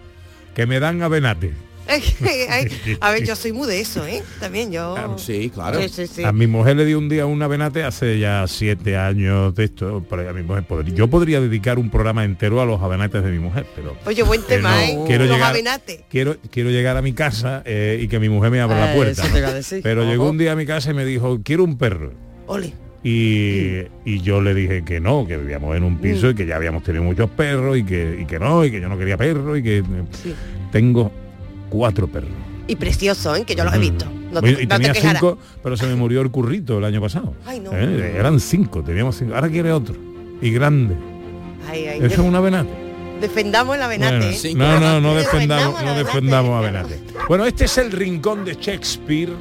que 0.55 0.65
me 0.65 0.79
dan 0.79 1.01
avenate. 1.03 1.47
Ay, 1.47 1.70
a 3.01 3.11
ver, 3.11 3.23
yo 3.25 3.35
soy 3.35 3.51
muy 3.51 3.67
de 3.67 3.81
eso, 3.81 4.05
¿eh? 4.05 4.23
También 4.39 4.71
yo... 4.71 4.95
Sí, 5.17 5.51
Sí, 5.51 5.89
sí, 5.89 6.07
sí. 6.07 6.23
A 6.23 6.31
mi 6.31 6.47
mujer 6.47 6.75
le 6.77 6.85
di 6.85 6.93
un 6.93 7.09
día 7.09 7.25
un 7.25 7.41
avenate 7.41 7.83
hace 7.83 8.17
ya 8.19 8.45
siete 8.47 8.95
años 8.97 9.53
de 9.55 9.65
esto, 9.65 10.03
a 10.09 10.33
mi 10.33 10.43
mujer 10.43 10.63
podría- 10.63 10.93
yo 10.95 11.07
podría 11.09 11.41
dedicar 11.41 11.79
un 11.79 11.89
programa 11.89 12.23
entero 12.23 12.61
a 12.61 12.65
los 12.65 12.81
avenates 12.81 13.23
de 13.23 13.31
mi 13.31 13.39
mujer, 13.39 13.65
pero 13.75 13.95
Oye, 14.05 14.23
buen 14.23 14.41
tema, 14.43 14.71
no, 14.75 14.79
¿eh? 14.81 14.99
quiero 15.07 15.25
Los 15.25 15.33
llegar, 15.35 15.51
avenates. 15.51 15.99
quiero, 16.09 16.37
quiero 16.49 16.69
llegar 16.69 16.97
a 16.97 17.01
mi 17.01 17.13
casa 17.13 17.61
eh, 17.65 17.99
y 18.01 18.07
que 18.07 18.19
mi 18.19 18.29
mujer 18.29 18.51
me 18.51 18.61
abra 18.61 18.79
la 18.79 18.93
Eh, 18.93 18.95
puerta. 18.95 19.23
Pero 19.83 20.03
llegó 20.05 20.29
un 20.29 20.37
día 20.37 20.53
a 20.53 20.55
mi 20.55 20.65
casa 20.65 20.91
y 20.91 20.93
me 20.93 21.05
dijo, 21.05 21.39
quiero 21.43 21.63
un 21.63 21.77
perro. 21.77 22.13
Ole. 22.47 22.73
Y, 23.03 23.79
y 24.05 24.21
yo 24.21 24.41
le 24.41 24.53
dije 24.53 24.83
que 24.85 24.99
no, 24.99 25.25
que 25.27 25.35
vivíamos 25.35 25.75
en 25.75 25.83
un 25.83 25.97
piso 25.97 26.29
y 26.29 26.35
que 26.35 26.45
ya 26.45 26.55
habíamos 26.57 26.83
tenido 26.83 27.03
muchos 27.03 27.29
perros 27.31 27.75
y 27.77 27.83
que, 27.83 28.19
y 28.21 28.25
que 28.25 28.37
no, 28.37 28.63
y 28.63 28.69
que 28.69 28.79
yo 28.79 28.87
no 28.89 28.97
quería 28.97 29.17
perro 29.17 29.57
y 29.57 29.63
que 29.63 29.83
tengo 30.71 31.11
cuatro 31.71 32.07
perros. 32.07 32.29
Y 32.67 32.75
precioso, 32.75 33.36
¿eh? 33.36 33.43
Que 33.45 33.55
yo 33.55 33.63
los 33.63 33.73
he 33.73 33.79
visto. 33.79 34.05
No 34.31 34.41
te, 34.41 34.49
y 34.49 34.53
no 34.53 34.57
te 34.60 34.67
tenía 34.67 34.93
quejarás. 34.93 35.19
cinco, 35.21 35.38
pero 35.63 35.75
se 35.75 35.88
me 35.88 35.95
murió 35.95 36.21
el 36.21 36.29
currito 36.29 36.77
el 36.77 36.86
año 36.86 37.01
pasado. 37.01 37.34
Ay, 37.45 37.60
no. 37.60 37.71
Eh, 37.73 38.13
Eran 38.17 38.39
cinco, 38.39 38.84
teníamos 38.84 39.15
cinco. 39.17 39.34
Ahora 39.34 39.49
quiere 39.49 39.71
otro. 39.71 39.95
Y 40.41 40.51
grande. 40.51 40.95
Ay, 41.69 41.86
ay, 41.88 41.97
Eso 41.97 42.05
es 42.05 42.17
def- 42.17 42.19
un 42.25 42.36
avenate. 42.36 42.69
Defendamos 43.19 43.75
el 43.75 43.81
avenate, 43.84 44.17
Bueno, 44.17 44.31
¿eh? 44.43 44.53
no, 44.55 44.79
no, 44.79 45.01
no 45.01 45.15
Defendamos 45.15 45.84
no 45.84 45.93
defendamos 45.95 46.51
avenate. 46.63 46.99
Bueno, 47.27 47.45
este 47.45 47.65
es 47.65 47.77
el 47.77 47.91
rincón 47.91 48.45
de 48.45 48.55
Shakespeare. 48.60 49.31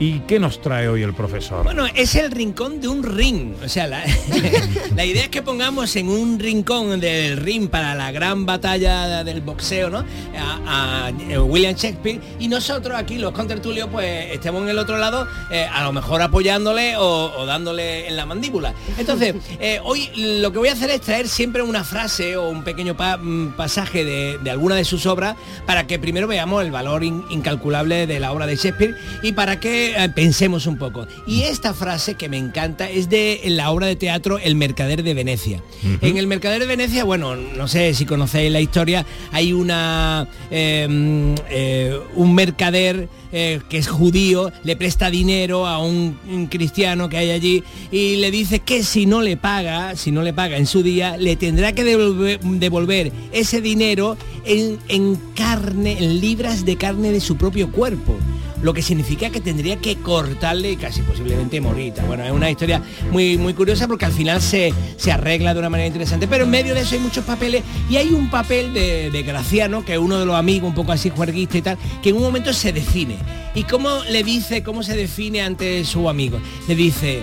¿Y 0.00 0.20
qué 0.20 0.38
nos 0.38 0.60
trae 0.62 0.86
hoy 0.88 1.02
el 1.02 1.12
profesor? 1.12 1.64
Bueno, 1.64 1.84
es 1.92 2.14
el 2.14 2.30
rincón 2.30 2.80
de 2.80 2.86
un 2.86 3.02
ring. 3.02 3.54
O 3.64 3.68
sea, 3.68 3.88
la, 3.88 4.04
la 4.94 5.04
idea 5.04 5.24
es 5.24 5.28
que 5.28 5.42
pongamos 5.42 5.96
en 5.96 6.08
un 6.08 6.38
rincón 6.38 7.00
del 7.00 7.36
ring 7.36 7.68
para 7.68 7.96
la 7.96 8.12
gran 8.12 8.46
batalla 8.46 9.24
del 9.24 9.40
boxeo, 9.40 9.90
¿no? 9.90 10.04
A, 10.38 11.08
a 11.08 11.40
William 11.42 11.74
Shakespeare 11.74 12.20
y 12.38 12.46
nosotros 12.46 12.96
aquí, 12.96 13.18
los 13.18 13.32
contertulios, 13.32 13.88
pues 13.90 14.32
estemos 14.32 14.62
en 14.62 14.68
el 14.68 14.78
otro 14.78 14.98
lado, 14.98 15.26
eh, 15.50 15.66
a 15.68 15.82
lo 15.82 15.92
mejor 15.92 16.22
apoyándole 16.22 16.96
o, 16.96 17.32
o 17.36 17.44
dándole 17.46 18.06
en 18.06 18.16
la 18.16 18.24
mandíbula. 18.24 18.74
Entonces, 18.98 19.34
eh, 19.60 19.80
hoy 19.82 20.10
lo 20.14 20.52
que 20.52 20.58
voy 20.58 20.68
a 20.68 20.74
hacer 20.74 20.90
es 20.90 21.00
traer 21.00 21.26
siempre 21.26 21.60
una 21.62 21.82
frase 21.82 22.36
o 22.36 22.48
un 22.50 22.62
pequeño 22.62 22.96
pa- 22.96 23.16
mm, 23.16 23.54
pasaje 23.56 24.04
de, 24.04 24.38
de 24.38 24.50
alguna 24.52 24.76
de 24.76 24.84
sus 24.84 25.06
obras 25.06 25.34
para 25.66 25.88
que 25.88 25.98
primero 25.98 26.28
veamos 26.28 26.62
el 26.62 26.70
valor 26.70 27.02
in- 27.02 27.24
incalculable 27.30 28.06
de 28.06 28.20
la 28.20 28.30
obra 28.30 28.46
de 28.46 28.54
Shakespeare 28.54 28.94
y 29.24 29.32
para 29.32 29.58
que 29.58 29.87
eh, 29.96 30.08
pensemos 30.08 30.66
un 30.66 30.76
poco. 30.76 31.06
Y 31.26 31.42
esta 31.42 31.74
frase 31.74 32.14
que 32.14 32.28
me 32.28 32.38
encanta 32.38 32.88
es 32.88 33.08
de 33.08 33.40
la 33.46 33.70
obra 33.70 33.86
de 33.86 33.96
teatro 33.96 34.38
El 34.38 34.54
Mercader 34.54 35.02
de 35.02 35.14
Venecia. 35.14 35.62
En 36.00 36.16
El 36.16 36.26
Mercader 36.26 36.60
de 36.60 36.66
Venecia, 36.66 37.04
bueno, 37.04 37.36
no 37.36 37.68
sé 37.68 37.94
si 37.94 38.06
conocéis 38.06 38.52
la 38.52 38.60
historia, 38.60 39.04
hay 39.32 39.52
una 39.52 40.28
eh, 40.50 40.86
mm, 40.88 41.34
eh, 41.50 41.98
un 42.14 42.34
mercader 42.34 43.08
eh, 43.32 43.60
que 43.68 43.78
es 43.78 43.88
judío, 43.88 44.52
le 44.64 44.76
presta 44.76 45.10
dinero 45.10 45.66
a 45.66 45.78
un, 45.78 46.18
un 46.30 46.46
cristiano 46.46 47.08
que 47.08 47.18
hay 47.18 47.30
allí 47.30 47.62
y 47.90 48.16
le 48.16 48.30
dice 48.30 48.60
que 48.60 48.82
si 48.82 49.06
no 49.06 49.20
le 49.20 49.36
paga, 49.36 49.96
si 49.96 50.10
no 50.10 50.22
le 50.22 50.32
paga 50.32 50.56
en 50.56 50.66
su 50.66 50.82
día, 50.82 51.16
le 51.16 51.36
tendrá 51.36 51.72
que 51.72 51.84
devolver, 51.84 52.40
devolver 52.40 53.12
ese 53.32 53.60
dinero 53.60 54.16
en, 54.44 54.78
en 54.88 55.16
carne, 55.34 55.98
en 55.98 56.20
libras 56.20 56.64
de 56.64 56.76
carne 56.76 57.12
de 57.12 57.20
su 57.20 57.36
propio 57.36 57.70
cuerpo 57.70 58.16
lo 58.62 58.74
que 58.74 58.82
significa 58.82 59.30
que 59.30 59.40
tendría 59.40 59.76
que 59.76 59.96
cortarle 59.96 60.72
y 60.72 60.76
casi 60.76 61.02
posiblemente 61.02 61.60
morir. 61.60 61.94
Bueno, 62.06 62.24
es 62.24 62.32
una 62.32 62.50
historia 62.50 62.82
muy, 63.10 63.38
muy 63.38 63.54
curiosa 63.54 63.86
porque 63.86 64.04
al 64.04 64.12
final 64.12 64.40
se, 64.42 64.72
se 64.96 65.12
arregla 65.12 65.54
de 65.54 65.60
una 65.60 65.70
manera 65.70 65.86
interesante, 65.86 66.26
pero 66.26 66.44
en 66.44 66.50
medio 66.50 66.74
de 66.74 66.80
eso 66.80 66.94
hay 66.94 67.00
muchos 67.00 67.24
papeles 67.24 67.62
y 67.88 67.96
hay 67.96 68.10
un 68.10 68.30
papel 68.30 68.72
de, 68.74 69.10
de 69.10 69.22
Graciano, 69.22 69.84
que 69.84 69.94
es 69.94 69.98
uno 69.98 70.18
de 70.18 70.26
los 70.26 70.34
amigos, 70.34 70.68
un 70.68 70.74
poco 70.74 70.92
así 70.92 71.10
juerguista 71.10 71.58
y 71.58 71.62
tal, 71.62 71.78
que 72.02 72.10
en 72.10 72.16
un 72.16 72.22
momento 72.22 72.52
se 72.52 72.72
define. 72.72 73.16
¿Y 73.54 73.64
cómo 73.64 74.02
le 74.10 74.22
dice, 74.22 74.62
cómo 74.62 74.82
se 74.82 74.96
define 74.96 75.42
ante 75.42 75.84
su 75.84 76.08
amigo? 76.08 76.40
Le 76.66 76.74
dice, 76.74 77.22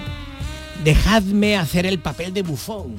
dejadme 0.84 1.56
hacer 1.58 1.86
el 1.86 2.00
papel 2.00 2.34
de 2.34 2.41
bufón, 2.41 2.95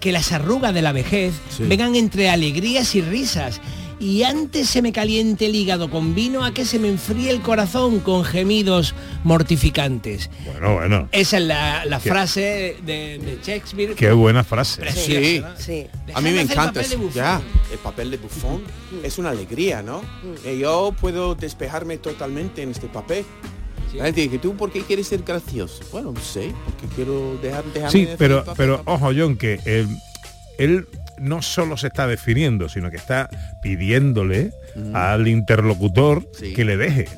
que 0.00 0.12
las 0.12 0.32
arrugas 0.32 0.72
de 0.72 0.82
la 0.82 0.92
vejez 0.92 1.34
vengan 1.60 1.94
entre 1.94 2.30
alegrías 2.30 2.94
y 2.94 3.02
risas. 3.02 3.60
Y 4.00 4.22
antes 4.22 4.68
se 4.70 4.80
me 4.80 4.92
caliente 4.92 5.44
el 5.46 5.54
hígado 5.54 5.90
con 5.90 6.14
vino 6.14 6.42
a 6.42 6.54
que 6.54 6.64
se 6.64 6.78
me 6.78 6.88
enfríe 6.88 7.30
el 7.30 7.42
corazón 7.42 8.00
con 8.00 8.24
gemidos 8.24 8.94
mortificantes. 9.24 10.30
Bueno, 10.46 10.74
bueno. 10.74 11.08
Esa 11.12 11.36
es 11.38 11.44
la, 11.44 11.84
la 11.84 12.00
Qué- 12.00 12.08
frase 12.08 12.76
de, 12.84 13.18
de 13.18 13.38
Shakespeare. 13.44 13.94
Qué 13.94 14.12
buena 14.12 14.42
frase. 14.44 14.80
Preciosa, 14.80 15.20
Sí, 15.22 15.40
¿no? 15.40 15.48
Sí. 15.58 15.86
a 16.14 16.20
mí 16.20 16.30
me 16.30 16.40
hacer 16.40 16.46
el 16.46 16.50
encanta. 16.52 16.80
papel 16.82 16.98
de. 17.00 17.10
Ya, 17.14 17.40
el 17.72 17.78
papel 17.78 18.10
de 18.10 18.16
bufón 18.16 18.62
es 19.02 19.18
una 19.18 19.30
alegría, 19.30 19.82
¿no? 19.82 20.02
Eh, 20.44 20.58
yo 20.58 20.94
puedo 21.00 21.34
despejarme 21.34 21.98
totalmente 21.98 22.62
en 22.62 22.70
este 22.70 22.86
papel. 22.88 23.24
La 23.94 24.04
gente 24.04 24.20
dice, 24.20 24.38
¿tú 24.38 24.56
por 24.56 24.70
qué 24.70 24.82
quieres 24.82 25.08
ser 25.08 25.22
gracioso? 25.24 25.82
Bueno, 25.90 26.12
no 26.12 26.20
sé, 26.20 26.52
porque 26.64 26.86
quiero 26.94 27.36
dejar, 27.42 27.64
dejarme 27.64 27.90
Sí, 27.90 28.04
hacer 28.04 28.16
pero, 28.18 28.44
pero 28.56 28.82
ojo, 28.86 29.10
John, 29.16 29.36
que 29.36 29.58
él, 29.64 29.88
él 30.58 30.86
no 31.20 31.42
solo 31.42 31.76
se 31.76 31.86
está 31.88 32.06
definiendo, 32.06 32.68
sino 32.68 32.90
que 32.90 32.96
está 32.96 33.28
pidiéndole 33.62 34.52
al 34.94 35.28
interlocutor 35.28 36.24
que 36.54 36.64
le 36.64 36.76
deje. 36.76 37.08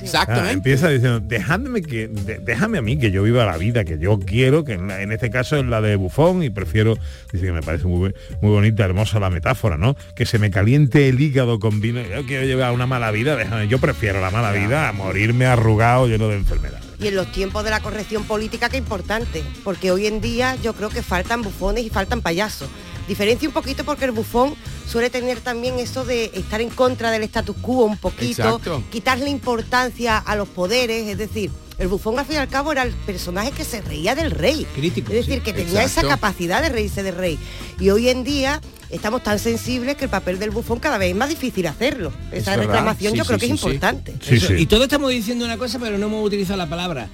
Exactamente. 0.00 0.48
Ah, 0.50 0.52
empieza 0.52 0.88
diciendo, 0.90 1.18
dejadme 1.18 1.82
que, 1.82 2.06
de- 2.08 2.38
déjame 2.38 2.78
a 2.78 2.82
mí 2.82 2.98
que 2.98 3.10
yo 3.10 3.22
viva 3.24 3.44
la 3.46 3.56
vida 3.56 3.84
que 3.84 3.98
yo 3.98 4.18
quiero, 4.20 4.62
que 4.62 4.74
en, 4.74 4.86
la- 4.86 5.02
en 5.02 5.10
este 5.10 5.28
caso 5.30 5.56
es 5.56 5.64
la 5.64 5.80
de 5.80 5.96
bufón 5.96 6.42
y 6.44 6.50
prefiero, 6.50 6.94
dice 7.32 7.46
que 7.46 7.52
me 7.52 7.62
parece 7.62 7.86
muy, 7.86 8.14
muy 8.40 8.50
bonita, 8.52 8.84
hermosa 8.84 9.18
la 9.18 9.28
metáfora, 9.30 9.76
¿no? 9.76 9.96
Que 10.14 10.24
se 10.24 10.38
me 10.38 10.50
caliente 10.50 11.08
el 11.08 11.20
hígado 11.20 11.58
con 11.58 11.80
vino, 11.80 12.00
yo 12.02 12.24
quiero 12.26 12.44
llevar 12.46 12.72
una 12.72 12.86
mala 12.86 13.10
vida, 13.10 13.34
déjame, 13.34 13.66
yo 13.66 13.78
prefiero 13.78 14.20
la 14.20 14.30
mala 14.30 14.52
vida 14.52 14.88
a 14.88 14.92
morirme 14.92 15.46
arrugado 15.46 16.06
lleno 16.06 16.28
de 16.28 16.36
enfermedad. 16.36 16.78
Y 17.00 17.08
en 17.08 17.16
los 17.16 17.32
tiempos 17.32 17.64
de 17.64 17.70
la 17.70 17.80
corrección 17.80 18.24
política, 18.24 18.68
qué 18.68 18.76
importante, 18.76 19.42
porque 19.64 19.90
hoy 19.90 20.06
en 20.06 20.20
día 20.20 20.54
yo 20.62 20.74
creo 20.74 20.90
que 20.90 21.02
faltan 21.02 21.42
bufones 21.42 21.84
y 21.84 21.90
faltan 21.90 22.20
payasos. 22.20 22.68
Diferencia 23.08 23.48
un 23.48 23.54
poquito 23.54 23.84
porque 23.84 24.04
el 24.04 24.12
bufón 24.12 24.54
suele 24.86 25.08
tener 25.08 25.40
también 25.40 25.78
eso 25.78 26.04
de 26.04 26.30
estar 26.34 26.60
en 26.60 26.68
contra 26.68 27.10
del 27.10 27.22
status 27.22 27.56
quo 27.60 27.84
un 27.86 27.96
poquito, 27.96 28.42
Exacto. 28.42 28.82
quitarle 28.90 29.30
importancia 29.30 30.18
a 30.18 30.36
los 30.36 30.46
poderes, 30.46 31.08
es 31.08 31.18
decir, 31.18 31.50
el 31.78 31.88
bufón 31.88 32.18
al 32.18 32.26
fin 32.26 32.36
y 32.36 32.38
al 32.38 32.48
cabo 32.48 32.72
era 32.72 32.82
el 32.82 32.92
personaje 32.92 33.50
que 33.52 33.64
se 33.64 33.80
reía 33.80 34.14
del 34.14 34.30
rey. 34.32 34.66
Crítico. 34.74 35.12
Es 35.12 35.26
decir, 35.26 35.36
sí. 35.36 35.40
que 35.40 35.52
tenía 35.52 35.84
esa 35.84 36.02
capacidad 36.02 36.60
de 36.60 36.68
reírse 36.68 37.02
del 37.02 37.14
rey. 37.14 37.38
Y 37.78 37.90
hoy 37.90 38.08
en 38.08 38.24
día 38.24 38.60
estamos 38.90 39.22
tan 39.22 39.38
sensibles 39.38 39.96
que 39.96 40.04
el 40.04 40.10
papel 40.10 40.38
del 40.38 40.50
bufón 40.50 40.80
cada 40.80 40.98
vez 40.98 41.10
es 41.10 41.16
más 41.16 41.28
difícil 41.28 41.66
hacerlo. 41.66 42.12
Esa 42.32 42.56
reclamación 42.56 43.12
Sí, 43.12 43.18
yo 43.18 43.24
creo 43.24 43.38
sí, 43.38 43.46
que 43.46 43.54
es 43.54 43.62
importante. 43.62 44.14
Sí, 44.20 44.34
Eso, 44.34 44.48
sí. 44.48 44.54
Y 44.54 44.66
todo 44.66 44.84
estamos 44.84 45.10
diciendo 45.10 45.44
una 45.44 45.56
cosa, 45.56 45.78
pero 45.78 45.98
no 45.98 46.06
hemos 46.06 46.26
utilizado 46.26 46.56
la 46.56 46.68
palabra 46.68 47.08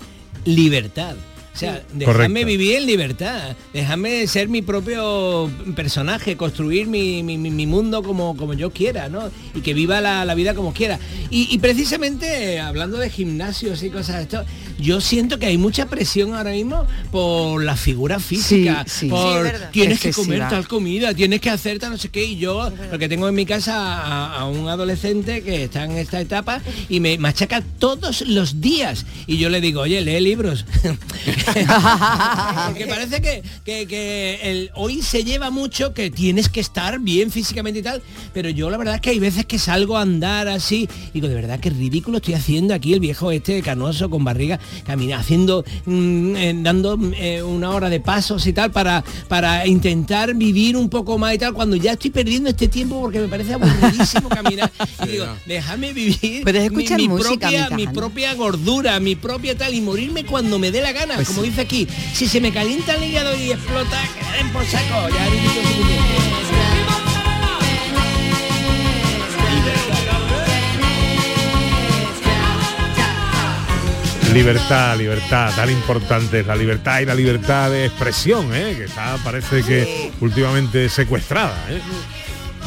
libertad. 0.44 1.14
O 1.54 1.56
sea, 1.56 1.74
Correcto. 1.82 1.98
déjame 2.12 2.44
vivir 2.44 2.76
en 2.78 2.86
libertad, 2.86 3.54
déjame 3.72 4.26
ser 4.26 4.48
mi 4.48 4.60
propio 4.60 5.48
personaje, 5.76 6.36
construir 6.36 6.88
mi, 6.88 7.22
mi- 7.22 7.38
mi- 7.38 7.50
mi 7.52 7.64
mundo 7.66 8.02
como, 8.02 8.36
como 8.36 8.54
yo 8.54 8.70
quiera, 8.70 9.08
¿no? 9.08 9.30
Y 9.54 9.60
que 9.60 9.72
viva 9.72 10.00
la, 10.00 10.24
la 10.24 10.34
vida 10.34 10.54
como 10.54 10.72
quiera. 10.72 10.98
Y, 11.30 11.46
y 11.54 11.58
precisamente, 11.58 12.54
eh, 12.54 12.60
hablando 12.60 12.96
de 12.98 13.08
gimnasios 13.08 13.84
y 13.84 13.90
cosas 13.90 14.16
de 14.16 14.22
esto, 14.22 14.44
yo 14.78 15.00
siento 15.00 15.38
que 15.38 15.46
hay 15.46 15.58
mucha 15.58 15.86
presión 15.86 16.34
ahora 16.34 16.50
mismo 16.52 16.86
por 17.10 17.62
la 17.62 17.76
figura 17.76 18.18
física, 18.20 18.84
Sí, 18.86 19.00
sí. 19.00 19.08
por 19.08 19.46
Sí, 19.46 19.52
tienes 19.72 20.00
que 20.00 20.12
comer 20.12 20.40
tal 20.48 20.66
comida, 20.68 21.14
tienes 21.14 21.40
que 21.40 21.50
hacer 21.50 21.78
tal 21.78 21.90
no 21.92 21.98
sé 21.98 22.08
qué, 22.08 22.24
y 22.24 22.36
yo 22.36 22.70
lo 22.90 22.98
que 22.98 23.08
tengo 23.08 23.28
en 23.28 23.34
mi 23.34 23.46
casa 23.46 23.74
a, 24.02 24.40
a 24.40 24.44
un 24.46 24.68
adolescente 24.68 25.42
que 25.42 25.64
está 25.64 25.84
en 25.84 25.92
esta 25.92 26.20
etapa 26.20 26.60
y 26.88 27.00
me 27.00 27.16
machaca 27.18 27.62
todos 27.78 28.22
los 28.22 28.60
días. 28.60 29.06
Y 29.26 29.38
yo 29.38 29.48
le 29.48 29.60
digo, 29.60 29.82
oye, 29.82 30.00
lee 30.00 30.20
libros. 30.20 30.64
Porque 32.66 32.86
parece 32.86 33.20
que, 33.20 33.42
que- 33.64 33.86
que 33.86 34.40
el, 34.42 34.70
hoy 34.74 35.02
se 35.02 35.24
lleva 35.24 35.50
mucho 35.50 35.92
que 35.94 36.10
tienes 36.10 36.48
que 36.48 36.60
estar 36.60 36.98
bien 37.00 37.30
físicamente 37.30 37.80
y 37.80 37.82
tal, 37.82 38.02
pero 38.32 38.48
yo 38.48 38.70
la 38.70 38.76
verdad 38.76 38.96
es 38.96 39.00
que 39.00 39.10
hay 39.10 39.18
veces 39.18 39.44
que 39.46 39.58
salgo 39.58 39.96
a 39.98 40.02
andar 40.02 40.48
así, 40.48 40.88
y 41.10 41.14
digo, 41.14 41.28
de 41.28 41.34
verdad 41.34 41.60
que 41.60 41.70
ridículo 41.70 42.18
estoy 42.18 42.34
haciendo 42.34 42.74
aquí 42.74 42.94
el 42.94 43.00
viejo 43.00 43.30
este 43.30 43.60
canoso 43.62 44.08
con 44.10 44.24
barriga, 44.24 44.58
camina 44.86 45.18
haciendo, 45.18 45.64
mm, 45.86 46.36
eh, 46.36 46.54
dando 46.56 46.98
eh, 47.16 47.42
una 47.42 47.70
hora 47.70 47.88
de 47.88 48.00
pasos 48.00 48.46
y 48.46 48.52
tal 48.52 48.70
para, 48.70 49.04
para 49.28 49.66
intentar 49.66 50.34
vivir 50.34 50.76
un 50.76 50.88
poco 50.88 51.18
más 51.18 51.34
y 51.34 51.38
tal, 51.38 51.52
cuando 51.54 51.76
ya 51.76 51.92
estoy 51.92 52.10
perdiendo 52.10 52.50
este 52.50 52.68
tiempo 52.68 53.00
porque 53.00 53.20
me 53.20 53.28
parece 53.28 53.54
aburridísimo 53.54 54.28
caminar. 54.28 54.70
Y 55.04 55.08
digo, 55.08 55.26
déjame 55.46 55.92
vivir 55.92 56.42
Puedes 56.42 56.62
mi- 56.70 56.78
escuchar 56.82 56.96
mi, 56.98 57.08
música 57.08 57.48
propia, 57.48 57.70
mi 57.70 57.86
propia 57.86 58.34
gordura, 58.34 59.00
mi 59.00 59.14
propia 59.16 59.56
tal, 59.56 59.74
y 59.74 59.80
morirme 59.80 60.24
cuando 60.24 60.58
me 60.58 60.70
dé 60.70 60.80
la 60.80 60.92
gana, 60.92 61.14
Pues 61.16 61.28
como 61.28 61.42
sí. 61.42 61.48
dice 61.50 61.60
aquí. 61.62 61.86
Si 62.14 62.26
se 62.28 62.40
me 62.40 62.52
calienta 62.52 62.94
el 62.94 63.04
hígado 63.04 63.36
y 63.38 63.52
explota, 63.52 64.00
que 64.18 64.24
le 64.30 64.36
den 64.38 64.52
por 64.52 64.64
saco. 64.66 65.08
Ya 65.14 65.26
he 65.26 65.30
vivido 65.30 65.52
suficiente. 65.54 67.13
Libertad, 74.34 74.96
libertad, 74.98 75.52
tan 75.54 75.70
importante 75.70 76.40
es 76.40 76.46
la 76.46 76.56
libertad 76.56 77.00
y 77.00 77.04
la 77.06 77.14
libertad 77.14 77.70
de 77.70 77.86
expresión, 77.86 78.52
¿eh? 78.52 78.74
que 78.76 78.84
está, 78.84 79.16
parece 79.22 79.62
que 79.62 80.10
últimamente 80.20 80.88
secuestrada. 80.88 81.54
¿eh? 81.70 81.80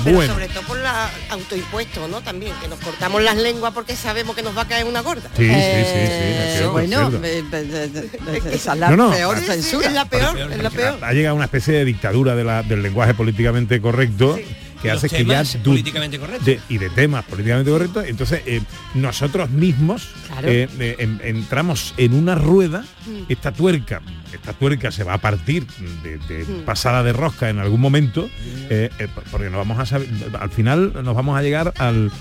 Pero 0.03 0.15
Bueno, 0.15 0.33
sobre 0.33 0.47
todo 0.47 0.61
por 0.63 0.77
la 0.77 1.09
autoimpuesto, 1.29 2.07
¿no? 2.07 2.21
También, 2.21 2.53
que 2.61 2.67
nos 2.69 2.79
cortamos 2.79 3.21
las 3.21 3.35
lenguas 3.35 3.73
porque 3.73 3.95
sabemos 3.95 4.35
que 4.35 4.43
nos 4.43 4.55
va 4.57 4.61
a 4.61 4.67
caer 4.67 4.85
una 4.85 5.01
gorda. 5.01 5.29
Sí, 5.35 5.45
sí, 5.47 5.53
sí, 5.53 6.57
sí, 6.59 6.63
bueno, 6.71 7.11
eh, 7.23 7.43
eh, 7.51 8.41
esa 8.53 8.73
es 8.73 8.79
la 8.79 8.89
No, 8.91 8.95
no. 8.95 9.11
peor 9.11 9.35
Sí, 9.37 9.41
sí, 9.45 9.51
censura. 9.51 9.87
es 9.87 9.93
la 9.93 10.05
peor, 10.05 10.39
es 10.39 10.63
la 10.63 10.69
peor. 10.69 10.99
ha 11.03 11.11
llegado 11.13 11.35
una 11.35 11.45
especie 11.45 11.73
de 11.73 11.83
dictadura 11.85 12.35
de 12.35 12.43
la- 12.45 12.63
del 12.63 12.81
lenguaje 12.81 13.13
políticamente 13.13 13.81
correcto 13.81 14.39
que 14.81 14.91
hace 14.91 15.09
que 15.09 15.25
ya 15.25 15.43
políticamente 15.63 16.19
correctos. 16.19 16.45
de- 16.45 16.59
y 16.69 16.77
de 16.77 16.89
temas 16.89 17.23
políticamente 17.25 17.71
correctos 17.71 18.05
entonces 18.07 18.41
eh, 18.45 18.61
nosotros 18.95 19.49
mismos 19.49 20.07
Claro. 20.27 20.47
eh, 20.49 20.67
eh, 20.79 20.95
en- 20.99 21.19
entramos 21.23 21.93
en 21.97 22.13
una 22.13 22.35
rueda 22.35 22.83
Mm. 23.05 23.23
esta 23.29 23.51
tuerca 23.51 24.01
esta 24.33 24.53
tuerca 24.53 24.91
se 24.91 25.03
va 25.03 25.13
a 25.13 25.17
partir 25.19 25.65
de, 26.03 26.17
de 26.17 26.43
Mm. 26.45 26.65
pasada 26.65 27.01
de 27.03 27.13
rosca 27.13 27.49
en 27.49 27.59
algún 27.59 27.79
momento 27.81 28.29
eh, 28.69 28.89
eh, 28.99 29.07
porque 29.31 29.49
nos 29.49 29.57
vamos 29.59 29.79
a 29.79 29.85
saber 29.85 30.07
al 30.39 30.49
final 30.49 30.93
nos 31.03 31.15
vamos 31.15 31.37
a 31.37 31.41
llegar 31.41 31.73
al 31.77 32.11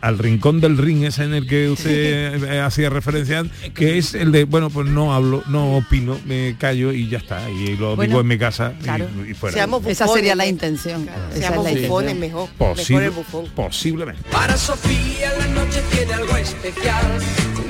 al 0.00 0.18
rincón 0.18 0.60
del 0.60 0.76
ring 0.78 1.04
ese 1.04 1.24
en 1.24 1.34
el 1.34 1.46
que 1.46 1.70
usted 1.70 2.42
eh, 2.52 2.60
hacía 2.60 2.90
referencia 2.90 3.44
que 3.74 3.98
es 3.98 4.14
el 4.14 4.30
de 4.32 4.44
bueno 4.44 4.70
pues 4.70 4.86
no 4.88 5.14
hablo 5.14 5.42
no 5.48 5.76
opino 5.76 6.18
me 6.26 6.56
callo 6.58 6.92
y 6.92 7.08
ya 7.08 7.18
está 7.18 7.48
y 7.50 7.76
lo 7.76 7.96
Bueno, 7.96 8.10
digo 8.10 8.20
en 8.20 8.26
mi 8.28 8.38
casa 8.38 8.74
y- 8.78 8.82
claro. 8.84 9.08
y, 9.28 9.34
fuera 9.34 9.54
Seamos 9.54 9.84
Esa 9.86 10.04
bufones, 10.04 10.20
sería 10.20 10.34
la 10.36 10.46
intención. 10.46 11.02
Esa 11.08 11.28
es 11.34 11.38
Seamos 11.40 11.64
la 11.64 11.80
bufones 11.80 12.16
mejor. 12.16 12.48
Mejor 12.58 12.76
Posible- 12.76 13.04
el 13.06 13.10
bufón. 13.10 13.46
posiblemente 13.54 14.22
Para 14.30 14.56
Sofía 14.56 15.32
la 15.38 15.46
noche 15.48 15.82
tiene 15.92 16.12
algo 16.14 16.36
especial, 16.36 17.18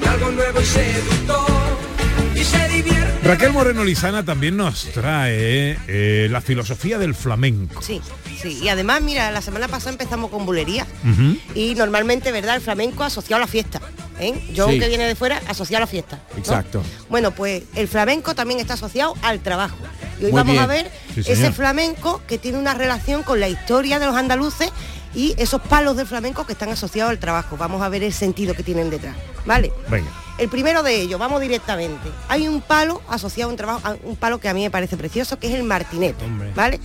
algo 0.08 0.30
nuevo 0.32 0.60
y 0.60 0.64
seductor. 0.64 1.46
Raquel 3.22 3.52
Moreno 3.52 3.82
Lizana 3.84 4.24
también 4.24 4.56
nos 4.56 4.84
trae 4.92 5.76
eh, 5.88 6.28
la 6.30 6.40
filosofía 6.40 6.98
del 6.98 7.14
flamenco. 7.14 7.82
Sí, 7.82 8.00
sí. 8.40 8.60
Y 8.62 8.68
además, 8.68 9.00
mira, 9.02 9.30
la 9.32 9.40
semana 9.42 9.66
pasada 9.68 9.90
empezamos 9.92 10.30
con 10.30 10.46
bulería. 10.46 10.86
Y 11.54 11.74
normalmente, 11.74 12.30
¿verdad? 12.32 12.56
El 12.56 12.62
flamenco 12.62 13.02
asociado 13.04 13.36
a 13.42 13.46
la 13.46 13.50
fiesta. 13.50 13.80
¿eh? 14.20 14.32
Yo 14.54 14.68
Sí. 14.70 14.78
que 14.78 14.88
viene 14.88 15.04
de 15.06 15.14
fuera, 15.16 15.40
asociado 15.48 15.78
a 15.78 15.86
la 15.86 15.86
fiesta. 15.88 16.20
¿no? 16.32 16.38
Exacto. 16.38 16.82
Bueno, 17.10 17.32
pues 17.32 17.64
el 17.74 17.88
flamenco 17.88 18.34
también 18.34 18.60
está 18.60 18.74
asociado 18.74 19.14
al 19.22 19.40
trabajo. 19.40 19.76
Y 20.20 20.26
hoy 20.26 20.32
Muy 20.32 20.38
vamos 20.40 20.52
bien. 20.52 20.62
a 20.64 20.66
ver 20.66 20.90
Sí, 21.14 21.20
ese 21.26 21.52
flamenco 21.52 22.22
que 22.28 22.38
tiene 22.38 22.58
una 22.58 22.74
relación 22.74 23.22
con 23.24 23.40
la 23.40 23.48
historia 23.48 23.98
de 23.98 24.06
los 24.06 24.14
andaluces 24.14 24.70
y 25.14 25.34
esos 25.38 25.60
palos 25.62 25.96
del 25.96 26.06
flamenco 26.06 26.46
que 26.46 26.52
están 26.52 26.68
asociados 26.70 27.10
al 27.10 27.18
trabajo. 27.18 27.56
Vamos 27.56 27.82
a 27.82 27.88
ver 27.88 28.02
el 28.04 28.12
sentido 28.12 28.54
que 28.54 28.62
tienen 28.62 28.88
detrás. 28.90 29.16
¿Vale? 29.46 29.72
Venga. 29.90 30.10
El 30.38 30.50
primero 30.50 30.82
de 30.82 31.00
ellos, 31.00 31.18
vamos 31.18 31.40
directamente. 31.40 32.10
Hay 32.28 32.46
un 32.46 32.60
palo 32.60 33.00
asociado 33.08 33.48
a 33.48 33.52
un 33.52 33.56
trabajo, 33.56 33.80
a 33.84 33.96
un 34.04 34.16
palo 34.16 34.38
que 34.38 34.48
a 34.48 34.54
mí 34.54 34.62
me 34.62 34.70
parece 34.70 34.98
precioso, 34.98 35.38
que 35.38 35.46
es 35.46 35.54
el 35.54 35.62
martinete. 35.62 36.24
¿Vale? 36.54 36.78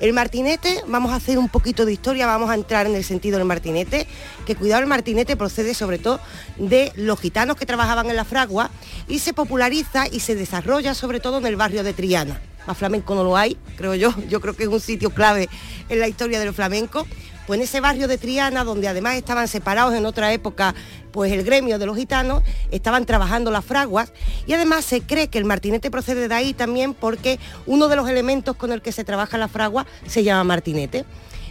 El 0.00 0.12
martinete, 0.12 0.82
vamos 0.88 1.12
a 1.12 1.16
hacer 1.16 1.38
un 1.38 1.48
poquito 1.48 1.86
de 1.86 1.92
historia, 1.92 2.26
vamos 2.26 2.50
a 2.50 2.54
entrar 2.54 2.86
en 2.86 2.96
el 2.96 3.04
sentido 3.04 3.38
del 3.38 3.46
martinete, 3.46 4.08
que 4.44 4.56
cuidado 4.56 4.82
el 4.82 4.88
martinete 4.88 5.36
procede 5.36 5.72
sobre 5.72 5.98
todo 5.98 6.20
de 6.56 6.92
los 6.96 7.20
gitanos 7.20 7.56
que 7.56 7.64
trabajaban 7.64 8.10
en 8.10 8.16
la 8.16 8.24
fragua 8.24 8.70
y 9.08 9.20
se 9.20 9.32
populariza 9.32 10.06
y 10.08 10.20
se 10.20 10.34
desarrolla 10.34 10.92
sobre 10.92 11.20
todo 11.20 11.38
en 11.38 11.46
el 11.46 11.56
barrio 11.56 11.84
de 11.84 11.94
Triana. 11.94 12.40
Más 12.66 12.76
flamenco 12.76 13.14
no 13.14 13.24
lo 13.24 13.36
hay, 13.36 13.56
creo 13.76 13.94
yo, 13.94 14.14
yo 14.28 14.40
creo 14.40 14.54
que 14.54 14.64
es 14.64 14.68
un 14.68 14.80
sitio 14.80 15.10
clave 15.10 15.48
en 15.88 16.00
la 16.00 16.08
historia 16.08 16.40
del 16.40 16.52
flamenco. 16.52 17.06
Pues 17.46 17.58
en 17.58 17.64
ese 17.64 17.80
barrio 17.80 18.08
de 18.08 18.18
Triana, 18.18 18.64
donde 18.64 18.88
además 18.88 19.14
estaban 19.14 19.46
separados 19.46 19.94
en 19.94 20.04
otra 20.04 20.32
época, 20.32 20.74
pues 21.12 21.30
el 21.30 21.44
gremio 21.44 21.78
de 21.78 21.86
los 21.86 21.96
gitanos, 21.96 22.42
estaban 22.72 23.06
trabajando 23.06 23.52
las 23.52 23.64
fraguas 23.64 24.12
y 24.48 24.52
además 24.52 24.84
se 24.84 25.02
cree 25.02 25.28
que 25.28 25.38
el 25.38 25.44
martinete 25.44 25.88
procede 25.88 26.26
de 26.26 26.34
ahí 26.34 26.54
también 26.54 26.92
porque 26.92 27.38
uno 27.64 27.86
de 27.86 27.94
los 27.94 28.08
elementos 28.08 28.56
con 28.56 28.72
el 28.72 28.82
que 28.82 28.90
se 28.90 29.04
trabaja 29.04 29.38
la 29.38 29.46
fragua 29.46 29.86
se 30.08 30.24
llama 30.24 30.42
martinete. 30.42 31.04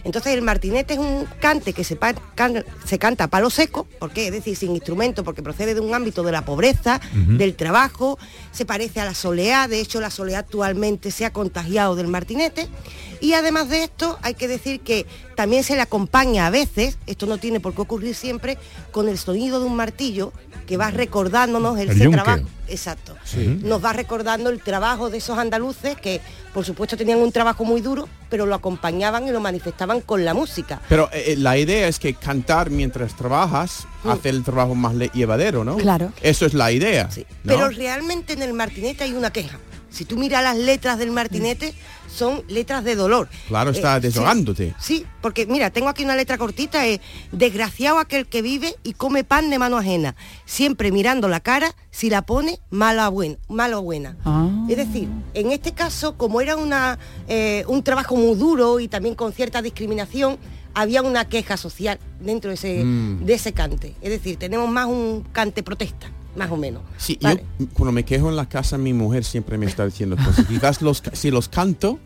Entonces 0.06 0.32
el 0.34 0.40
martinete 0.42 0.94
es 0.94 1.00
un 1.00 1.26
cante 1.40 1.72
que 1.72 1.82
se, 1.82 1.96
pa- 1.96 2.14
can- 2.36 2.64
se 2.86 2.96
canta 2.98 3.24
a 3.24 3.26
palo 3.28 3.50
seco, 3.50 3.88
¿por 3.98 4.12
qué? 4.12 4.26
Es 4.28 4.32
decir, 4.32 4.56
sin 4.56 4.70
instrumento, 4.70 5.24
porque 5.24 5.42
procede 5.42 5.74
de 5.74 5.80
un 5.80 5.92
ámbito 5.94 6.22
de 6.22 6.30
la 6.30 6.44
pobreza, 6.44 7.00
del 7.12 7.56
trabajo, 7.56 8.16
se 8.52 8.64
parece 8.64 9.00
a 9.00 9.04
la 9.04 9.14
soleá, 9.14 9.66
de 9.66 9.80
hecho 9.80 10.00
la 10.00 10.10
soleá 10.10 10.38
actualmente 10.38 11.10
se 11.10 11.24
ha 11.24 11.32
contagiado 11.32 11.96
del 11.96 12.06
martinete. 12.06 12.68
Y 13.20 13.32
además 13.32 13.68
de 13.68 13.82
esto, 13.82 14.16
hay 14.22 14.34
que 14.34 14.46
decir 14.46 14.80
que 14.80 15.06
también 15.34 15.64
se 15.64 15.74
le 15.74 15.80
acompaña 15.80 16.46
a 16.46 16.50
veces, 16.50 16.98
esto 17.06 17.26
no 17.26 17.38
tiene 17.38 17.58
por 17.60 17.74
qué 17.74 17.80
ocurrir 17.82 18.14
siempre, 18.14 18.58
con 18.92 19.08
el 19.08 19.18
sonido 19.18 19.58
de 19.58 19.66
un 19.66 19.74
martillo 19.74 20.32
que 20.68 20.76
va 20.76 20.90
recordándonos 20.90 21.78
el, 21.78 21.88
El 21.90 21.96
ese 21.96 22.04
yunque. 22.04 22.20
trabajo. 22.22 22.46
Exacto. 22.68 23.16
Sí. 23.24 23.58
Nos 23.62 23.84
va 23.84 23.92
recordando 23.92 24.50
el 24.50 24.60
trabajo 24.60 25.10
de 25.10 25.18
esos 25.18 25.38
andaluces 25.38 25.96
que, 25.96 26.20
por 26.52 26.64
supuesto, 26.64 26.96
tenían 26.96 27.18
un 27.18 27.30
trabajo 27.32 27.64
muy 27.64 27.80
duro, 27.80 28.08
pero 28.28 28.46
lo 28.46 28.54
acompañaban 28.54 29.26
y 29.28 29.30
lo 29.30 29.40
manifestaban 29.40 30.00
con 30.00 30.24
la 30.24 30.34
música. 30.34 30.80
Pero 30.88 31.08
eh, 31.12 31.24
eh, 31.28 31.36
la 31.36 31.56
idea 31.58 31.86
es 31.88 31.98
que 31.98 32.14
cantar 32.14 32.70
mientras 32.70 33.14
trabajas 33.16 33.86
hace 34.04 34.28
el 34.28 34.42
trabajo 34.44 34.74
más 34.74 34.94
le- 34.94 35.10
llevadero, 35.14 35.64
¿no? 35.64 35.76
Claro. 35.76 36.12
Eso 36.22 36.46
es 36.46 36.54
la 36.54 36.70
idea. 36.72 37.08
¿no? 37.16 37.24
Pero 37.44 37.68
realmente 37.70 38.32
en 38.34 38.42
el 38.42 38.52
martinete 38.52 39.04
hay 39.04 39.12
una 39.14 39.30
queja. 39.32 39.58
Si 39.96 40.04
tú 40.04 40.18
miras 40.18 40.42
las 40.42 40.58
letras 40.58 40.98
del 40.98 41.10
martinete, 41.10 41.72
son 42.06 42.42
letras 42.48 42.84
de 42.84 42.96
dolor. 42.96 43.28
Claro, 43.48 43.70
está 43.70 43.96
Eh, 43.96 44.00
sí, 44.00 44.06
desahogándote. 44.08 44.74
Sí, 44.78 45.06
porque 45.22 45.46
mira, 45.46 45.70
tengo 45.70 45.88
aquí 45.88 46.04
una 46.04 46.14
letra 46.16 46.36
cortita, 46.36 46.84
es 46.86 47.00
desgraciado 47.32 47.98
aquel 47.98 48.26
que 48.26 48.42
vive 48.42 48.74
y 48.82 48.92
come 48.92 49.24
pan 49.24 49.48
de 49.48 49.58
mano 49.58 49.78
ajena, 49.78 50.14
siempre 50.44 50.92
mirando 50.92 51.28
la 51.28 51.40
cara, 51.40 51.74
si 51.90 52.10
la 52.10 52.22
pone 52.22 52.60
mala 52.70 53.08
o 53.08 53.12
buena, 53.12 53.36
mala 53.48 53.78
o 53.78 53.82
buena. 53.82 54.16
Es 54.68 54.76
decir, 54.76 55.08
en 55.32 55.50
este 55.50 55.72
caso, 55.72 56.16
como 56.18 56.40
era 56.42 56.56
una, 56.56 56.98
eh, 57.26 57.64
un 57.66 57.82
trabajo 57.82 58.16
muy 58.16 58.36
duro 58.36 58.80
y 58.80 58.88
también 58.88 59.14
con 59.14 59.32
cierta 59.32 59.62
discriminación, 59.62 60.38
había 60.74 61.00
una 61.00 61.26
queja 61.26 61.56
social 61.56 61.98
dentro 62.20 62.50
de 62.50 62.54
ese, 62.56 62.84
Mm. 62.84 63.24
de 63.24 63.32
ese 63.32 63.54
cante. 63.54 63.94
Es 64.02 64.10
decir, 64.10 64.36
tenemos 64.36 64.68
más 64.68 64.84
un 64.86 65.24
cante 65.32 65.62
protesta, 65.62 66.10
más 66.36 66.50
o 66.50 66.56
menos. 66.56 66.82
Sí, 66.98 67.18
Vale. 67.20 67.44
yo 67.58 67.66
cuando 67.72 67.92
me 67.92 68.04
quejo 68.04 68.28
en 68.28 68.36
la 68.36 68.48
casa 68.48 68.78
mi 68.78 68.92
mujer 68.92 69.24
siempre 69.24 69.58
me 69.58 69.66
está 69.66 69.84
diciendo 69.86 70.16
cosas. 70.16 70.46
Quizás 70.46 70.82
los, 70.82 71.02
si 71.12 71.30
los 71.30 71.48
canto 71.48 71.98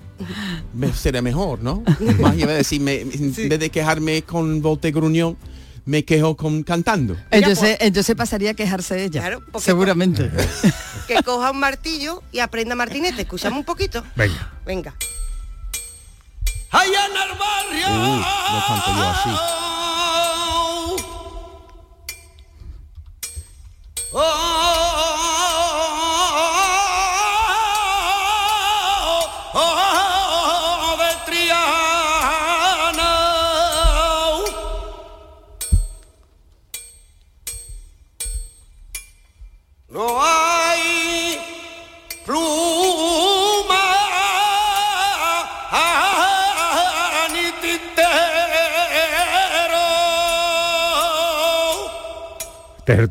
me 0.74 0.92
será 0.92 1.22
mejor, 1.22 1.60
¿no? 1.62 1.82
Más 2.20 2.36
iba 2.38 2.52
a 2.52 2.54
decir, 2.54 2.80
me- 2.80 3.00
en 3.00 3.34
vez 3.48 3.58
de 3.58 3.70
quejarme 3.70 4.22
con 4.22 4.60
voz 4.62 4.80
de 4.80 4.92
gruñón, 4.92 5.36
me 5.86 6.04
quejo 6.04 6.36
con 6.36 6.62
cantando. 6.62 7.16
Entonces, 7.30 7.76
entonces 7.80 8.14
pasaría 8.14 8.50
a 8.50 8.54
quejarse 8.54 8.94
de 8.94 9.04
ella. 9.06 9.38
seguramente. 9.58 10.30
que 11.08 11.22
coja 11.24 11.50
un 11.50 11.58
martillo 11.58 12.22
y 12.32 12.38
aprenda 12.40 12.74
martinete. 12.74 13.22
Escuchamos 13.22 13.58
un 13.58 13.64
poquito. 13.64 14.04
Venga. 14.14 14.52
Venga. 14.64 14.94
Allá 16.70 17.06
en 17.06 17.12
el 17.12 17.38
barrio. 17.38 17.86
Uh, 17.88 18.16
no 18.18 18.62
canto 18.68 18.94
yo 18.94 19.02
así. 19.08 19.59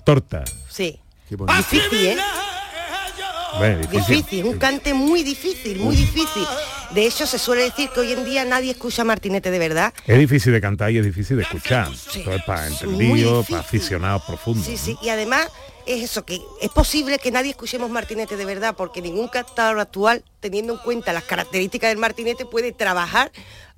Torta. 0.10 0.44
Sí. 0.70 1.00
Qué 1.28 1.38
sí, 1.70 1.82
sí, 1.92 2.08
¿eh? 2.08 2.18
Bueno, 3.60 3.78
difícil. 3.80 4.16
Difícil, 4.16 4.46
un 4.46 4.58
cante 4.58 4.94
muy 4.96 5.22
difícil, 5.22 5.80
muy 5.80 5.96
difícil. 5.96 6.44
De 6.92 7.06
hecho, 7.06 7.28
se 7.28 7.38
suele 7.38 7.64
decir 7.64 7.90
que 7.92 8.00
hoy 8.00 8.14
en 8.14 8.26
día 8.26 8.44
nadie 8.44 8.72
escucha 8.72 9.04
Martinete 9.04 9.52
de 9.52 9.60
verdad. 9.60 9.94
Es 10.08 10.18
difícil 10.18 10.52
de 10.52 10.62
cantar 10.62 10.90
y 10.92 10.98
es 10.98 11.06
difícil 11.06 11.38
de 11.38 11.44
escuchar. 11.44 11.90
Esto 11.92 12.34
es 12.34 12.44
para 12.44 12.68
entendidos, 12.68 13.40
difícil. 13.42 13.56
para 13.56 13.60
aficionados 13.60 14.24
profundos. 14.24 14.66
Sí, 14.66 14.78
sí, 14.78 14.98
y 15.04 15.10
además 15.10 15.48
es 15.86 16.04
eso, 16.04 16.26
que 16.26 16.42
es 16.60 16.70
posible 16.70 17.20
que 17.20 17.30
nadie 17.32 17.52
escuchemos 17.52 17.92
Martinete 17.92 18.36
de 18.36 18.46
verdad, 18.46 18.74
porque 18.76 19.04
ningún 19.04 19.28
cantador 19.28 19.80
actual, 19.80 20.24
teniendo 20.40 20.74
en 20.74 20.80
cuenta 20.80 21.14
las 21.14 21.24
características 21.24 21.90
del 21.92 22.00
Martinete, 22.00 22.46
puede 22.46 22.72
trabajar 22.72 23.32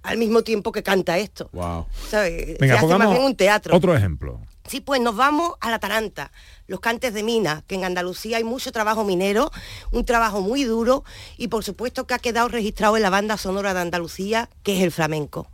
al 0.03 0.17
mismo 0.17 0.43
tiempo 0.43 0.71
que 0.71 0.82
canta 0.82 1.17
esto. 1.17 1.49
Wow. 1.51 1.88
Venga, 2.11 2.79
Se 2.79 2.86
hace 2.86 2.97
más 2.97 3.09
bien 3.09 3.21
un 3.23 3.36
teatro. 3.36 3.75
otro 3.75 3.95
ejemplo. 3.95 4.39
Sí, 4.68 4.80
pues 4.80 5.01
nos 5.01 5.16
vamos 5.16 5.53
a 5.59 5.70
la 5.70 5.80
Taranta, 5.80 6.32
los 6.68 6.80
cantes 6.80 7.14
de 7.14 7.24
mina, 7.24 7.64
que 7.68 7.76
en 7.76 7.84
Andalucía 7.84 8.38
hay 8.38 8.43
mucho 8.43 8.72
trabajo 8.72 9.03
minero, 9.03 9.51
un 9.91 10.05
trabajo 10.05 10.41
muy 10.41 10.64
duro 10.64 11.03
y 11.38 11.47
por 11.47 11.64
supuesto 11.64 12.07
que 12.07 12.14
ha 12.14 12.20
quedado 12.20 12.47
registrado 12.47 12.95
en 12.95 13.03
la 13.03 13.09
banda 13.09 13.38
sonora 13.38 13.74
de 13.74 13.82
Andalucía, 13.82 14.49
que 14.64 14.78
es 14.78 14.84
el 14.84 14.91
flamenco. 14.91 15.47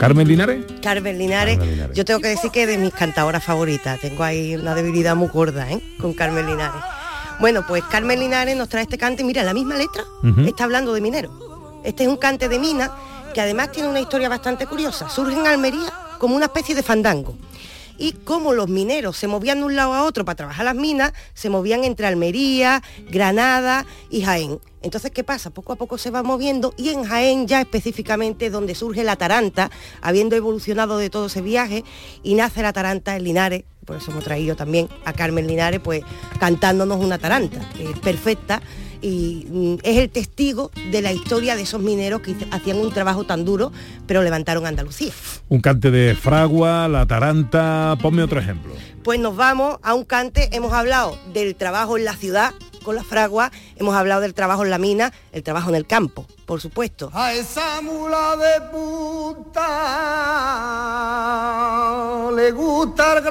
Carmen 0.00 0.26
Linares. 0.26 0.64
Carmen 0.80 1.18
Linares, 1.18 1.58
yo 1.92 2.06
tengo 2.06 2.20
que 2.20 2.28
decir 2.28 2.50
que 2.50 2.62
es 2.62 2.68
de 2.68 2.78
mis 2.78 2.94
cantadoras 2.94 3.44
favoritas, 3.44 4.00
tengo 4.00 4.24
ahí 4.24 4.54
una 4.56 4.74
debilidad 4.74 5.14
muy 5.14 5.28
gorda 5.28 5.70
¿eh? 5.70 5.78
con 6.00 6.14
Carmen 6.14 6.46
Linares. 6.46 6.80
Bueno, 7.38 7.66
pues 7.68 7.84
Carmen 7.84 8.18
Linares 8.18 8.56
nos 8.56 8.70
trae 8.70 8.84
este 8.84 8.96
cante, 8.96 9.22
mira, 9.24 9.42
la 9.42 9.52
misma 9.52 9.76
letra 9.76 10.04
está 10.46 10.64
hablando 10.64 10.94
de 10.94 11.02
minero. 11.02 11.82
Este 11.84 12.04
es 12.04 12.08
un 12.08 12.16
cante 12.16 12.48
de 12.48 12.58
mina 12.58 12.90
que 13.34 13.42
además 13.42 13.72
tiene 13.72 13.90
una 13.90 14.00
historia 14.00 14.30
bastante 14.30 14.66
curiosa. 14.66 15.10
Surge 15.10 15.38
en 15.38 15.46
Almería 15.46 15.92
como 16.18 16.34
una 16.34 16.46
especie 16.46 16.74
de 16.74 16.82
fandango. 16.82 17.36
Y 17.98 18.12
como 18.12 18.54
los 18.54 18.68
mineros 18.70 19.18
se 19.18 19.28
movían 19.28 19.58
de 19.58 19.64
un 19.64 19.76
lado 19.76 19.92
a 19.92 20.04
otro 20.04 20.24
para 20.24 20.36
trabajar 20.36 20.64
las 20.64 20.76
minas, 20.76 21.12
se 21.34 21.50
movían 21.50 21.84
entre 21.84 22.06
Almería, 22.06 22.82
Granada 23.10 23.84
y 24.08 24.22
Jaén. 24.22 24.60
Entonces, 24.82 25.10
¿qué 25.10 25.24
pasa? 25.24 25.50
Poco 25.50 25.72
a 25.72 25.76
poco 25.76 25.98
se 25.98 26.10
va 26.10 26.22
moviendo 26.22 26.74
y 26.76 26.90
en 26.90 27.04
Jaén 27.04 27.46
ya 27.46 27.60
específicamente 27.60 28.46
es 28.46 28.52
donde 28.52 28.74
surge 28.74 29.04
la 29.04 29.16
Taranta, 29.16 29.70
habiendo 30.00 30.36
evolucionado 30.36 30.98
de 30.98 31.10
todo 31.10 31.26
ese 31.26 31.42
viaje, 31.42 31.84
y 32.22 32.34
nace 32.34 32.62
la 32.62 32.72
Taranta 32.72 33.16
en 33.16 33.24
Linares, 33.24 33.64
por 33.84 33.96
eso 33.96 34.10
hemos 34.10 34.24
traído 34.24 34.56
también 34.56 34.88
a 35.04 35.12
Carmen 35.12 35.46
Linares, 35.46 35.80
pues 35.80 36.02
cantándonos 36.38 37.04
una 37.04 37.18
Taranta, 37.18 37.68
que 37.76 37.90
es 37.90 37.98
perfecta 37.98 38.62
y 39.02 39.46
mm, 39.48 39.74
es 39.82 39.98
el 39.98 40.10
testigo 40.10 40.70
de 40.90 41.02
la 41.02 41.12
historia 41.12 41.56
de 41.56 41.62
esos 41.62 41.80
mineros 41.80 42.20
que 42.20 42.36
hacían 42.50 42.78
un 42.78 42.92
trabajo 42.92 43.24
tan 43.24 43.44
duro, 43.44 43.72
pero 44.06 44.22
levantaron 44.22 44.66
Andalucía. 44.66 45.12
Un 45.48 45.60
cante 45.60 45.90
de 45.90 46.14
fragua, 46.14 46.88
la 46.88 47.06
taranta. 47.06 47.96
Ponme 48.00 48.22
otro 48.22 48.40
ejemplo. 48.40 48.74
Pues 49.02 49.18
nos 49.18 49.36
vamos 49.36 49.78
a 49.82 49.94
un 49.94 50.04
cante, 50.04 50.54
hemos 50.54 50.72
hablado 50.72 51.18
del 51.32 51.54
trabajo 51.54 51.96
en 51.96 52.04
la 52.04 52.14
ciudad 52.14 52.52
con 52.80 52.94
la 52.96 53.04
fragua, 53.04 53.50
hemos 53.76 53.94
hablado 53.94 54.20
del 54.22 54.34
trabajo 54.34 54.64
en 54.64 54.70
la 54.70 54.78
mina, 54.78 55.12
el 55.32 55.42
trabajo 55.42 55.68
en 55.70 55.74
el 55.76 55.86
campo, 55.86 56.26
por 56.46 56.60
supuesto. 56.60 57.10
A 57.14 57.32
esa 57.32 57.80
mula 57.82 58.36
de 58.36 58.60
puta 60.60 62.32
le 62.36 62.50
gusta 62.52 63.14
el 63.18 63.24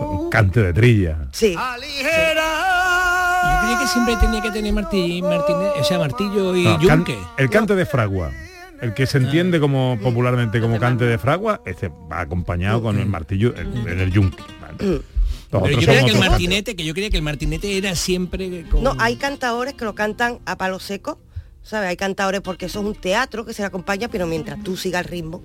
grano. 0.00 0.10
Un 0.22 0.30
cante 0.30 0.62
de 0.62 0.72
trilla. 0.72 1.18
Sí. 1.32 1.54
Yo 1.54 1.60
creía 3.62 3.78
que 3.80 3.86
siempre 3.88 4.16
tenía 4.16 4.40
que 4.42 4.50
tener 4.50 4.72
martillo, 4.72 5.28
martínez, 5.28 5.72
o 5.80 5.84
sea, 5.84 5.98
martillo 5.98 6.56
y 6.56 6.64
No, 6.64 6.78
can- 6.78 6.88
yunque. 7.04 7.18
el 7.36 7.50
cante 7.50 7.74
de 7.74 7.86
fragua. 7.86 8.30
El 8.80 8.94
que 8.94 9.06
se 9.06 9.18
entiende 9.18 9.60
como 9.60 9.98
popularmente 10.02 10.58
como 10.58 10.78
cante 10.78 11.04
de 11.04 11.18
fragua, 11.18 11.60
este 11.66 11.88
va 12.10 12.20
acompañado 12.20 12.80
con 12.80 12.98
el 12.98 13.04
martillo 13.06 13.54
en, 13.54 13.86
en 13.86 14.00
el 14.00 14.10
yunque. 14.10 14.42
Vale. 14.62 15.02
Pero 15.50 15.68
yo 15.68 15.78
creía 15.78 16.04
que 16.04 16.12
el 16.12 16.18
martinete, 16.18 16.76
que 16.76 16.84
yo 16.84 16.94
creía 16.94 17.10
que 17.10 17.16
el 17.16 17.22
martinete 17.22 17.76
era 17.76 17.94
siempre 17.96 18.64
con... 18.70 18.82
No, 18.84 18.94
hay 18.98 19.16
cantadores 19.16 19.74
que 19.74 19.84
lo 19.84 19.94
cantan 19.94 20.38
a 20.44 20.56
palo 20.56 20.78
seco, 20.78 21.18
¿sabes? 21.62 21.88
Hay 21.88 21.96
cantadores 21.96 22.40
porque 22.40 22.66
eso 22.66 22.80
es 22.80 22.86
un 22.86 22.94
teatro 22.94 23.44
que 23.44 23.52
se 23.52 23.62
le 23.62 23.66
acompaña, 23.66 24.08
pero 24.08 24.26
mientras 24.26 24.62
tú 24.62 24.76
sigas 24.76 25.04
el 25.04 25.10
ritmo, 25.10 25.42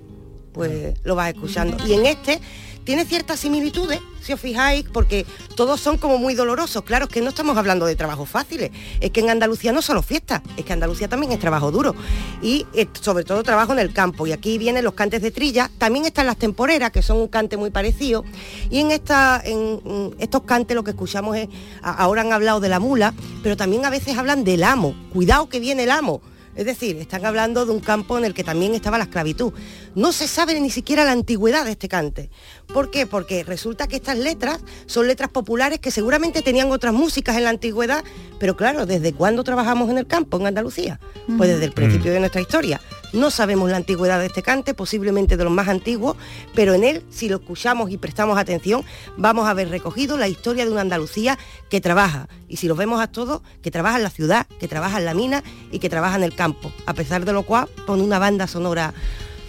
pues 0.52 0.94
lo 1.02 1.16
vas 1.16 1.34
escuchando. 1.34 1.76
Y 1.86 1.94
en 1.94 2.06
este 2.06 2.40
tiene 2.86 3.04
ciertas 3.04 3.40
similitudes, 3.40 4.00
si 4.22 4.32
os 4.32 4.40
fijáis, 4.40 4.86
porque 4.90 5.26
todos 5.56 5.80
son 5.80 5.98
como 5.98 6.18
muy 6.18 6.36
dolorosos. 6.36 6.84
Claro, 6.84 7.06
es 7.06 7.10
que 7.10 7.20
no 7.20 7.30
estamos 7.30 7.58
hablando 7.58 7.84
de 7.84 7.96
trabajos 7.96 8.28
fáciles, 8.28 8.70
es 9.00 9.10
que 9.10 9.20
en 9.20 9.28
Andalucía 9.28 9.72
no 9.72 9.82
solo 9.82 10.02
fiesta, 10.02 10.40
es 10.56 10.64
que 10.64 10.72
Andalucía 10.72 11.08
también 11.08 11.32
es 11.32 11.40
trabajo 11.40 11.72
duro. 11.72 11.96
Y 12.40 12.64
eh, 12.74 12.86
sobre 13.00 13.24
todo 13.24 13.42
trabajo 13.42 13.72
en 13.72 13.80
el 13.80 13.92
campo. 13.92 14.24
Y 14.28 14.32
aquí 14.32 14.56
vienen 14.56 14.84
los 14.84 14.94
cantes 14.94 15.20
de 15.20 15.32
trilla, 15.32 15.68
también 15.78 16.06
están 16.06 16.26
las 16.26 16.36
temporeras, 16.36 16.92
que 16.92 17.02
son 17.02 17.16
un 17.18 17.26
cante 17.26 17.56
muy 17.56 17.70
parecido. 17.70 18.24
Y 18.70 18.78
en, 18.78 18.92
esta, 18.92 19.42
en, 19.44 20.14
estos 20.20 20.42
cantes 20.42 20.76
lo 20.76 20.84
que 20.84 20.92
escuchamos 20.92 21.36
es, 21.36 21.48
ahora 21.82 22.20
han 22.20 22.32
hablado 22.32 22.60
de 22.60 22.68
la 22.68 22.78
mula, 22.78 23.14
pero 23.42 23.56
también 23.56 23.84
a 23.84 23.90
veces 23.90 24.16
hablan 24.16 24.44
del 24.44 24.62
amo. 24.62 24.94
Cuidado 25.12 25.48
que 25.48 25.58
viene 25.58 25.82
el 25.82 25.90
amo. 25.90 26.22
Es 26.56 26.64
decir, 26.64 26.96
están 26.96 27.24
hablando 27.26 27.66
de 27.66 27.72
un 27.72 27.80
campo 27.80 28.16
en 28.16 28.24
el 28.24 28.34
que 28.34 28.42
también 28.42 28.74
estaba 28.74 28.98
la 28.98 29.04
esclavitud. 29.04 29.52
No 29.94 30.12
se 30.12 30.26
sabe 30.26 30.58
ni 30.58 30.70
siquiera 30.70 31.04
la 31.04 31.12
antigüedad 31.12 31.64
de 31.64 31.72
este 31.72 31.88
cante. 31.88 32.30
¿Por 32.72 32.90
qué? 32.90 33.06
Porque 33.06 33.44
resulta 33.44 33.86
que 33.86 33.96
estas 33.96 34.18
letras 34.18 34.60
son 34.86 35.06
letras 35.06 35.28
populares 35.28 35.78
que 35.78 35.90
seguramente 35.90 36.42
tenían 36.42 36.72
otras 36.72 36.94
músicas 36.94 37.36
en 37.36 37.44
la 37.44 37.50
antigüedad, 37.50 38.02
pero 38.38 38.56
claro, 38.56 38.86
¿desde 38.86 39.12
cuándo 39.12 39.44
trabajamos 39.44 39.90
en 39.90 39.98
el 39.98 40.06
campo, 40.06 40.38
en 40.38 40.46
Andalucía? 40.46 40.98
Pues 41.36 41.50
desde 41.50 41.66
el 41.66 41.72
principio 41.72 42.12
de 42.12 42.20
nuestra 42.20 42.40
historia. 42.40 42.80
No 43.12 43.30
sabemos 43.30 43.70
la 43.70 43.76
antigüedad 43.78 44.18
de 44.20 44.26
este 44.26 44.42
cante, 44.42 44.74
posiblemente 44.74 45.36
de 45.36 45.44
los 45.44 45.52
más 45.52 45.68
antiguos, 45.68 46.16
pero 46.54 46.74
en 46.74 46.84
él, 46.84 47.02
si 47.10 47.28
lo 47.28 47.36
escuchamos 47.36 47.90
y 47.90 47.96
prestamos 47.96 48.38
atención, 48.38 48.84
vamos 49.16 49.48
a 49.48 49.54
ver 49.54 49.68
recogido 49.70 50.16
la 50.18 50.28
historia 50.28 50.64
de 50.64 50.70
una 50.72 50.82
Andalucía 50.82 51.38
que 51.70 51.80
trabaja. 51.80 52.28
Y 52.48 52.56
si 52.56 52.68
los 52.68 52.76
vemos 52.76 53.00
a 53.00 53.06
todos, 53.06 53.42
que 53.62 53.70
trabaja 53.70 53.96
en 53.96 54.02
la 54.02 54.10
ciudad, 54.10 54.46
que 54.60 54.68
trabaja 54.68 54.98
en 54.98 55.04
la 55.04 55.14
mina 55.14 55.42
y 55.72 55.78
que 55.78 55.88
trabaja 55.88 56.16
en 56.16 56.24
el 56.24 56.34
campo. 56.34 56.72
A 56.86 56.94
pesar 56.94 57.24
de 57.24 57.32
lo 57.32 57.42
cual, 57.44 57.68
pone 57.86 58.02
una 58.02 58.18
banda 58.18 58.46
sonora 58.46 58.92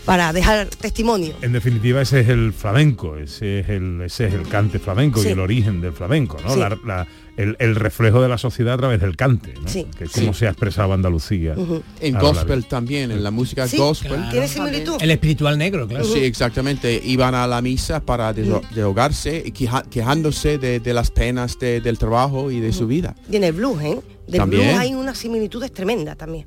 para 0.06 0.32
dejar 0.32 0.68
testimonio. 0.68 1.34
En 1.42 1.52
definitiva, 1.52 2.02
ese 2.02 2.22
es 2.22 2.30
el 2.30 2.54
flamenco, 2.54 3.18
ese 3.18 3.60
es 3.60 3.70
el, 3.70 4.02
ese 4.02 4.28
es 4.28 4.34
el 4.34 4.48
cante 4.48 4.80
flamenco 4.80 5.22
Sí. 5.22 5.28
y 5.28 5.32
el 5.32 5.40
origen 5.42 5.82
del 5.82 5.92
flamenco, 5.92 6.38
¿no? 6.42 6.54
Sí. 6.54 6.60
La- 6.60 6.78
la- 6.86 7.08
el, 7.38 7.56
el 7.60 7.76
reflejo 7.76 8.22
de 8.22 8.28
la 8.30 8.38
sociedad 8.38 8.74
a 8.74 8.78
través 8.78 9.00
del 9.00 9.16
cante, 9.16 9.54
¿no? 9.62 9.68
Sí. 9.68 9.86
que 9.98 10.06
es 10.06 10.12
como 10.12 10.34
Sí. 10.34 10.40
se 10.40 10.48
ha 10.48 10.50
expresado 10.50 10.92
Andalucía. 10.94 11.54
Ujú. 11.56 11.82
En 12.02 12.18
gospel 12.20 12.66
también, 12.66 13.12
en 13.12 13.24
la 13.24 13.32
música 13.32 13.68
Sí, 13.68 13.78
gospel. 13.78 14.14
claro. 14.14 14.32
Tiene 14.32 14.48
similitud. 14.48 14.96
El 15.00 15.12
espiritual 15.12 15.58
negro, 15.58 15.88
claro. 15.88 16.04
Sí, 16.06 16.20
exactamente. 16.24 17.00
Iban 17.04 17.36
a 17.36 17.48
la 17.48 17.62
misa 17.62 18.00
para 18.02 18.34
deso- 18.34 18.62
desahogarse 18.70 19.44
y 19.46 19.52
queja- 19.52 19.84
quejándose 19.90 20.58
de, 20.58 20.80
de 20.80 20.94
las 20.94 21.12
penas 21.12 21.58
de- 21.60 21.80
del 21.80 21.98
trabajo 21.98 22.52
y 22.52 22.60
de 22.60 22.74
su 22.74 22.88
vida. 22.88 23.16
Y 23.32 23.36
en 23.38 23.44
el 23.44 23.54
blues, 23.54 23.82
¿eh? 23.84 24.00
Del 24.28 24.40
También. 24.40 24.64
blues 24.68 24.80
hay 24.80 24.94
unas 24.94 25.18
similitudes 25.18 25.72
tremendas 25.72 26.18
también. 26.18 26.46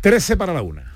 13 0.00 0.36
para 0.36 0.52
la 0.52 0.62
una. 0.62 0.92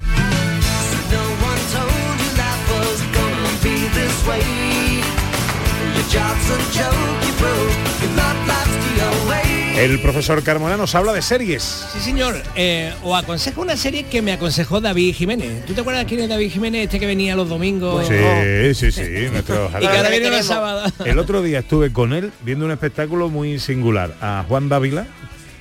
El 9.78 10.00
profesor 10.00 10.42
Carmona 10.42 10.76
nos 10.76 10.94
habla 10.96 11.12
de 11.12 11.22
series. 11.22 11.62
Sí, 11.92 12.00
señor. 12.00 12.42
Eh, 12.56 12.92
o 13.04 13.14
aconsejo 13.14 13.60
una 13.60 13.76
serie 13.76 14.04
que 14.04 14.22
me 14.22 14.32
aconsejó 14.32 14.80
David 14.80 15.14
Jiménez. 15.14 15.64
¿Tú 15.66 15.72
te 15.72 15.82
acuerdas 15.82 16.04
quién 16.06 16.20
es 16.20 16.28
David 16.28 16.50
Jiménez? 16.50 16.84
Este 16.84 16.98
que 16.98 17.06
venía 17.06 17.36
los 17.36 17.48
domingos. 17.48 18.06
Sí, 18.08 18.74
sí, 18.74 18.90
sí. 18.90 19.28
nuestro 19.30 19.70
Y 19.76 19.80
que 19.80 19.86
ahora 19.86 20.08
viene 20.10 20.30
los 20.30 20.40
queremos. 20.40 20.46
sábados. 20.46 20.92
El 21.04 21.18
otro 21.20 21.42
día 21.42 21.60
estuve 21.60 21.92
con 21.92 22.12
él 22.12 22.32
viendo 22.42 22.64
un 22.64 22.72
espectáculo 22.72 23.28
muy 23.28 23.60
singular 23.60 24.16
a 24.20 24.44
Juan 24.48 24.68
Dávila, 24.68 25.06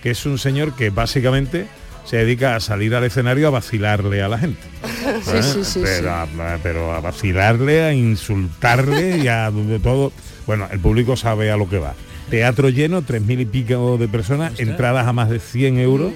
que 0.02 0.10
es 0.12 0.26
un 0.26 0.40
señor 0.40 0.76
que 0.76 0.90
básicamente 0.90 1.68
se 2.06 2.18
dedica 2.18 2.56
a 2.56 2.60
salir 2.60 2.96
al 2.96 3.04
escenario 3.04 3.48
a 3.48 3.52
vacilarle 3.52 4.24
a 4.24 4.28
la 4.28 4.40
gente. 4.40 4.62
Sí, 5.24 5.32
¿eh? 5.38 5.44
sí, 5.44 5.64
sí, 5.64 5.80
pero, 5.84 6.12
A, 6.14 6.28
pero 6.62 6.92
a 6.94 7.00
vacilarle, 7.00 7.82
a 7.84 7.94
insultarle 7.94 9.20
y 9.20 9.28
a 9.30 9.52
todo. 9.84 10.12
Bueno, 10.46 10.68
el 10.72 10.80
público 10.80 11.16
sabe 11.16 11.50
a 11.52 11.56
lo 11.56 11.70
que 11.70 11.78
va. 11.78 11.94
Teatro 12.30 12.70
lleno, 12.70 13.02
tres 13.02 13.22
mil 13.22 13.40
y 13.42 13.46
pico 13.46 13.98
de 13.98 14.08
personas, 14.08 14.60
entradas 14.60 15.08
a 15.08 15.14
más 15.14 15.30
de 15.30 15.40
100 15.40 15.78
euros 15.80 16.12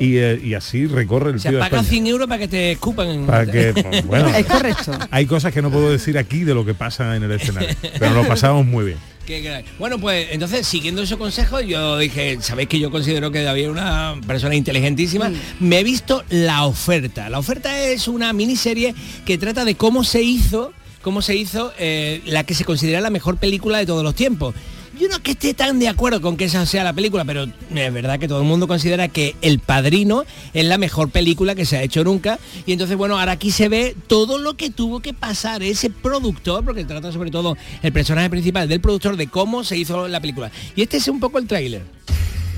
y, 0.00 0.16
eh, 0.16 0.40
y 0.42 0.54
así 0.54 0.86
recorre 0.86 1.30
el 1.30 1.36
O 1.36 1.38
sea, 1.38 1.50
tío 1.50 1.58
de 1.58 1.64
paga 1.64 1.76
España. 1.78 1.90
100 1.90 2.06
euros 2.08 2.28
para 2.28 2.38
que 2.40 2.48
te 2.48 2.72
escupan. 2.72 3.08
en- 3.08 3.26
Para 3.26 3.50
que, 3.50 3.72
pues, 3.72 4.06
bueno, 4.06 4.28
Es 4.28 4.46
correcto. 4.46 4.92
hay 5.10 5.26
cosas 5.26 5.52
que 5.52 5.62
no 5.62 5.70
puedo 5.70 5.90
decir 5.90 6.18
aquí 6.18 6.40
de 6.44 6.54
lo 6.54 6.64
que 6.64 6.74
pasa 6.74 7.16
en 7.16 7.22
el 7.22 7.32
escenario, 7.32 7.68
pero 7.98 8.12
lo 8.14 8.26
pasamos 8.26 8.66
muy 8.66 8.84
bien. 8.86 8.98
Bueno, 9.78 9.98
pues 9.98 10.28
entonces, 10.32 10.66
siguiendo 10.66 11.00
ese 11.02 11.16
consejo, 11.16 11.58
yo 11.62 11.96
dije, 11.96 12.36
sabéis 12.42 12.68
que 12.68 12.78
yo 12.78 12.90
considero 12.90 13.30
que 13.30 13.42
David 13.42 13.62
es 13.62 13.68
una 13.70 14.16
persona 14.26 14.54
inteligentísima. 14.54 15.32
Me 15.60 15.78
he 15.80 15.82
visto 15.82 16.22
La 16.28 16.66
Oferta. 16.66 17.30
La 17.30 17.38
Oferta 17.38 17.80
es 17.88 18.06
una 18.06 18.34
miniserie 18.34 18.94
que 19.24 19.38
trata 19.38 19.64
de 19.64 19.76
cómo 19.76 20.04
se 20.04 20.20
hizo, 20.22 20.74
cómo 21.00 21.22
se 21.22 21.36
hizo 21.36 21.72
eh, 21.78 22.20
la 22.26 22.44
que 22.44 22.52
se 22.52 22.66
considera 22.66 23.00
la 23.00 23.08
mejor 23.08 23.38
película 23.38 23.78
de 23.78 23.86
todos 23.86 24.04
los 24.04 24.14
tiempos. 24.14 24.54
Yo 24.98 25.08
no 25.08 25.16
es 25.16 25.20
que 25.22 25.32
esté 25.32 25.54
tan 25.54 25.80
de 25.80 25.88
acuerdo 25.88 26.20
con 26.20 26.36
que 26.36 26.44
esa 26.44 26.64
sea 26.66 26.84
la 26.84 26.92
película, 26.92 27.24
pero 27.24 27.44
es 27.44 27.92
verdad 27.92 28.18
que 28.18 28.28
todo 28.28 28.40
el 28.40 28.46
mundo 28.46 28.68
considera 28.68 29.08
que 29.08 29.34
El 29.40 29.58
Padrino 29.58 30.24
es 30.52 30.64
la 30.64 30.78
mejor 30.78 31.10
película 31.10 31.56
que 31.56 31.66
se 31.66 31.76
ha 31.76 31.82
hecho 31.82 32.04
nunca. 32.04 32.38
Y 32.64 32.72
entonces, 32.72 32.96
bueno, 32.96 33.18
ahora 33.18 33.32
aquí 33.32 33.50
se 33.50 33.68
ve 33.68 33.96
todo 34.06 34.38
lo 34.38 34.54
que 34.56 34.70
tuvo 34.70 35.00
que 35.00 35.12
pasar 35.12 35.64
ese 35.64 35.90
productor, 35.90 36.64
porque 36.64 36.84
trata 36.84 37.10
sobre 37.10 37.32
todo 37.32 37.56
el 37.82 37.92
personaje 37.92 38.30
principal 38.30 38.68
del 38.68 38.80
productor 38.80 39.16
de 39.16 39.26
cómo 39.26 39.64
se 39.64 39.76
hizo 39.76 40.06
la 40.06 40.20
película. 40.20 40.52
Y 40.76 40.82
este 40.82 40.98
es 40.98 41.08
un 41.08 41.18
poco 41.18 41.38
el 41.38 41.48
tráiler. 41.48 41.82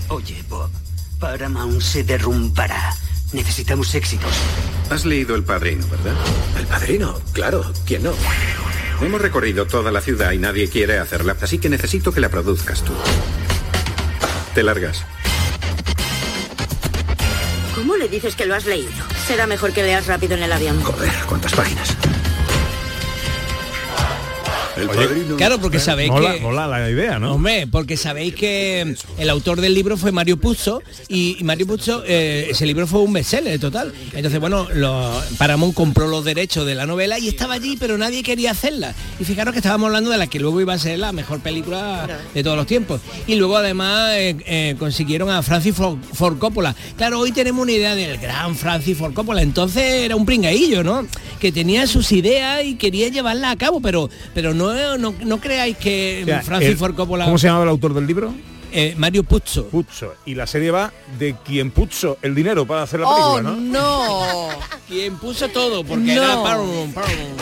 Oye, 0.09 0.37
Bob, 0.49 0.71
Paramount 1.19 1.81
se 1.81 2.05
derrumbará. 2.05 2.95
Necesitamos 3.33 3.95
éxitos. 3.95 4.33
Has 4.91 5.05
leído 5.07 5.35
El 5.35 5.43
Padrino, 5.43 5.87
¿verdad? 5.89 6.15
El 6.59 6.67
padrino, 6.67 7.19
claro, 7.33 7.65
¿quién 7.85 8.03
no? 8.05 8.13
Hemos 9.01 9.21
recorrido 9.21 9.67
toda 9.67 9.93
la 9.93 10.01
ciudad 10.01 10.33
y 10.33 10.39
nadie 10.39 10.69
quiere 10.69 10.99
hacerla, 10.99 11.37
así 11.41 11.59
que 11.59 11.69
necesito 11.69 12.13
que 12.13 12.21
la 12.21 12.29
produzcas 12.29 12.83
tú. 12.83 12.93
Te 14.55 14.63
largas. 14.63 15.05
¿Cómo 17.75 17.97
le 17.97 18.09
dices 18.09 18.35
que 18.35 18.47
lo 18.47 18.55
has 18.55 18.65
leído? 18.65 18.91
Será 19.27 19.47
mejor 19.47 19.73
que 19.73 19.83
leas 19.83 20.07
rápido 20.07 20.35
en 20.35 20.43
el 20.43 20.53
avión. 20.53 20.83
Joder, 20.83 21.13
¿cuántas 21.29 21.53
páginas? 21.53 21.95
El 24.77 24.89
Padrino. 24.89 25.37
Claro, 25.37 25.59
porque 25.61 25.79
sabéis 25.81 26.11
mola, 26.11 26.35
que... 26.35 26.41
mola 26.41 26.67
la 26.67 26.91
idea, 26.91 27.19
¿no? 27.19 27.35
Hombre, 27.35 27.67
porque 27.67 27.97
sabéis 27.97 28.35
que 28.35 28.95
el 29.19 29.31
autor 29.31 29.61
del 29.61 29.75
libro 29.75 29.97
fue 29.97 30.13
Mario 30.13 30.37
Puzo 30.39 30.83
y, 31.09 31.37
y 31.41 31.45
Mario 31.45 31.67
Puzo, 31.67 32.03
eh, 32.07 32.49
ese 32.51 32.67
libro 32.67 32.87
fue 32.87 33.01
un 33.01 33.13
bestseller 33.13 33.59
total. 33.59 33.93
Entonces, 34.15 34.39
bueno, 34.41 34.67
lo- 34.75 35.21
Paramount 35.39 35.75
compró 35.75 36.07
los 36.09 36.25
derechos 36.25 36.67
de 36.67 36.75
la 36.75 36.87
novela 36.87 37.19
y 37.19 37.29
estaba 37.29 37.55
allí, 37.55 37.77
pero 37.79 37.97
nadie 37.99 38.23
quería 38.23 38.51
hacerla. 38.51 38.95
Y 39.19 39.25
fijaros 39.25 39.53
que 39.53 39.59
estábamos 39.61 39.87
hablando 39.87 40.11
de 40.11 40.19
la 40.19 40.27
que 40.27 40.39
luego 40.41 40.61
iba 40.61 40.75
a 40.75 40.79
ser 40.79 40.99
la 40.99 41.13
mejor 41.13 41.41
película 41.41 42.07
de 42.35 42.43
todos 42.43 42.57
los 42.57 42.67
tiempos. 42.67 43.01
Y 43.27 43.37
luego 43.37 43.57
además 43.57 44.11
eh, 44.15 44.37
eh, 44.47 44.77
consiguieron 44.79 45.31
a 45.31 45.43
Francis 45.43 45.75
Ford, 45.75 45.99
Ford 46.13 46.39
Coppola. 46.39 46.75
Claro, 46.97 47.21
hoy 47.21 47.33
tenemos 47.33 47.63
una 47.63 47.73
idea 47.73 47.95
del 47.95 48.19
gran 48.19 48.55
Francis 48.57 48.97
Ford 48.99 49.15
Coppola. 49.15 49.43
Entonces 49.43 49.83
era 50.05 50.17
un 50.17 50.27
pringaillo, 50.27 50.85
¿no? 50.85 51.07
Que 51.41 51.53
tenía 51.53 51.87
sus 51.87 52.13
ideas 52.13 52.65
y 52.65 52.75
quería 52.77 53.09
llevarlas 53.09 53.53
a 53.53 53.57
cabo, 53.57 53.81
pero, 53.81 54.09
pero 54.35 54.55
no, 54.55 54.66
no, 54.99 55.15
no 55.25 55.39
creáis 55.39 55.77
que 55.77 56.21
O 56.23 56.27
sea, 56.27 56.43
Francis 56.43 56.71
el- 56.71 56.77
Ford 56.77 56.95
Coppola... 56.95 57.25
¿Cómo 57.25 57.39
se 57.39 57.47
llamaba 57.47 57.65
el 57.65 57.71
autor 57.71 57.95
del 57.95 58.07
libro? 58.07 58.33
Eh, 58.73 58.95
Mario 58.97 59.23
Puzo. 59.23 59.67
Puzo. 59.69 60.15
Y 60.27 60.35
la 60.35 60.47
serie 60.47 60.71
va 60.71 60.93
de 61.19 61.35
quien 61.45 61.71
puso 61.71 62.19
el 62.23 62.35
dinero 62.35 62.67
para 62.67 62.83
hacer 62.83 63.01
la 63.01 63.07
¡Oh, 63.09 63.35
película, 63.37 63.57
¿no? 63.57 63.61
no! 63.81 64.49
Quien 64.89 65.17
puso 65.17 65.49
todo, 65.49 65.83
porque 65.85 66.15
No. 66.15 66.23
era 66.23 66.43
Paramount, 66.43 66.95
Paramount. 66.95 67.41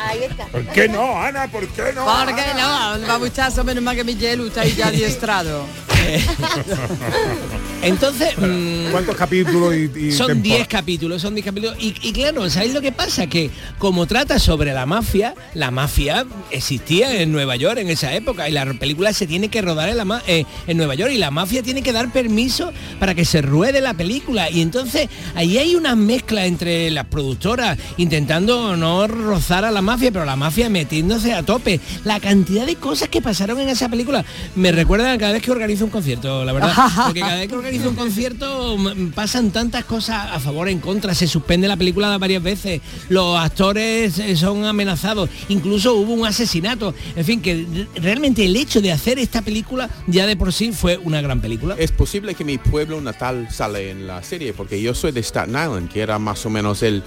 Ahí 0.00 0.24
está. 0.24 0.46
¿Por 0.46 0.66
qué 0.68 0.88
no, 0.88 1.20
Ana? 1.20 1.48
¿Por 1.50 1.66
qué 1.68 1.92
no? 1.94 2.04
¿Por 2.04 2.34
qué 2.34 2.42
no? 2.56 3.06
Va 3.08 3.18
muchacho, 3.18 3.62
menos 3.64 3.82
mal 3.82 3.96
que 3.96 4.04
Miguel 4.04 4.40
está 4.46 4.62
ahí 4.62 4.74
ya 4.74 4.86
adiestrado. 4.88 5.64
Entonces, 7.82 8.36
mm, 8.36 8.90
¿Cuántos 8.90 9.16
capítulos 9.16 9.74
y, 9.74 10.08
y 10.08 10.12
son 10.12 10.28
temporadas? 10.28 10.42
10 10.58 10.68
capítulos, 10.68 11.22
son 11.22 11.34
10 11.34 11.44
capítulos. 11.46 11.76
Y, 11.78 11.94
y 12.02 12.12
claro, 12.12 12.48
¿sabéis 12.50 12.74
lo 12.74 12.80
que 12.82 12.92
pasa? 12.92 13.26
Que 13.26 13.50
como 13.78 14.06
trata 14.06 14.38
sobre 14.38 14.72
la 14.74 14.84
mafia, 14.84 15.34
la 15.54 15.70
mafia 15.70 16.26
existía 16.50 17.22
en 17.22 17.32
Nueva 17.32 17.56
York 17.56 17.78
en 17.78 17.88
esa 17.88 18.12
época 18.14 18.48
y 18.48 18.52
la 18.52 18.66
película 18.74 19.12
se 19.14 19.26
tiene 19.26 19.48
que 19.48 19.62
rodar 19.62 19.88
en, 19.88 19.96
la 19.96 20.22
eh, 20.26 20.44
en 20.66 20.76
Nueva 20.76 20.94
York 20.94 21.12
y 21.14 21.18
la 21.18 21.30
mafia 21.30 21.62
tiene 21.62 21.82
que 21.82 21.92
dar 21.92 22.12
permiso 22.12 22.72
para 22.98 23.14
que 23.14 23.24
se 23.24 23.42
ruede 23.42 23.80
la 23.80 23.94
película. 23.94 24.50
Y 24.50 24.60
entonces 24.60 25.08
ahí 25.34 25.58
hay 25.58 25.74
una 25.74 25.94
mezcla 25.96 26.46
entre 26.46 26.90
las 26.90 27.06
productoras 27.06 27.78
intentando 27.96 28.76
no 28.76 29.06
rozar 29.06 29.64
a 29.64 29.70
la 29.70 29.82
mafia, 29.82 30.10
pero 30.10 30.24
la 30.24 30.36
mafia 30.36 30.68
metiéndose 30.68 31.32
a 31.32 31.42
tope. 31.42 31.80
La 32.04 32.20
cantidad 32.20 32.66
de 32.66 32.76
cosas 32.76 33.08
que 33.08 33.20
pasaron 33.22 33.58
en 33.60 33.68
esa 33.68 33.88
película 33.88 34.24
me 34.54 34.72
recuerdan 34.72 35.18
cada 35.18 35.32
vez 35.32 35.42
que 35.42 35.50
organizo 35.50 35.84
un 35.84 35.90
concierto, 35.90 36.44
la 36.44 36.52
verdad. 36.52 36.72
Porque 37.06 37.20
cada 37.20 37.36
vez 37.36 37.48
que 37.48 37.54
organizo 37.54 37.88
un 37.90 37.94
concierto 37.96 38.76
pasan 39.14 39.50
tantas 39.50 39.84
cosas 39.84 40.28
a 40.32 40.38
favor, 40.40 40.68
en 40.68 40.80
contra, 40.80 41.14
se 41.14 41.26
suspende 41.26 41.68
la 41.68 41.76
película 41.76 42.16
varias 42.18 42.42
veces, 42.42 42.80
los 43.08 43.38
actores 43.38 44.18
eh, 44.18 44.36
son 44.36 44.64
amenazados, 44.64 45.28
incluso 45.48 45.94
hubo 45.94 46.12
un 46.14 46.26
asesinato. 46.26 46.94
En 47.16 47.24
fin, 47.24 47.40
que 47.40 47.66
re- 47.94 48.00
realmente 48.00 48.44
el 48.44 48.56
hecho 48.56 48.80
de 48.80 48.92
hacer 48.92 49.18
esta 49.18 49.42
película 49.42 49.88
ya 50.06 50.26
de 50.26 50.36
por 50.36 50.49
sí 50.52 50.72
fue 50.72 50.96
una 50.98 51.20
gran 51.20 51.40
película. 51.40 51.74
Es 51.78 51.92
posible 51.92 52.34
que 52.34 52.44
mi 52.44 52.58
pueblo 52.58 53.00
natal 53.00 53.48
sale 53.50 53.90
en 53.90 54.06
la 54.06 54.22
serie, 54.22 54.52
porque 54.52 54.80
yo 54.80 54.94
soy 54.94 55.12
de 55.12 55.22
Staten 55.22 55.54
Island, 55.54 55.90
que 55.92 56.00
era 56.00 56.18
más 56.18 56.44
o 56.46 56.50
menos 56.50 56.82
el 56.82 57.02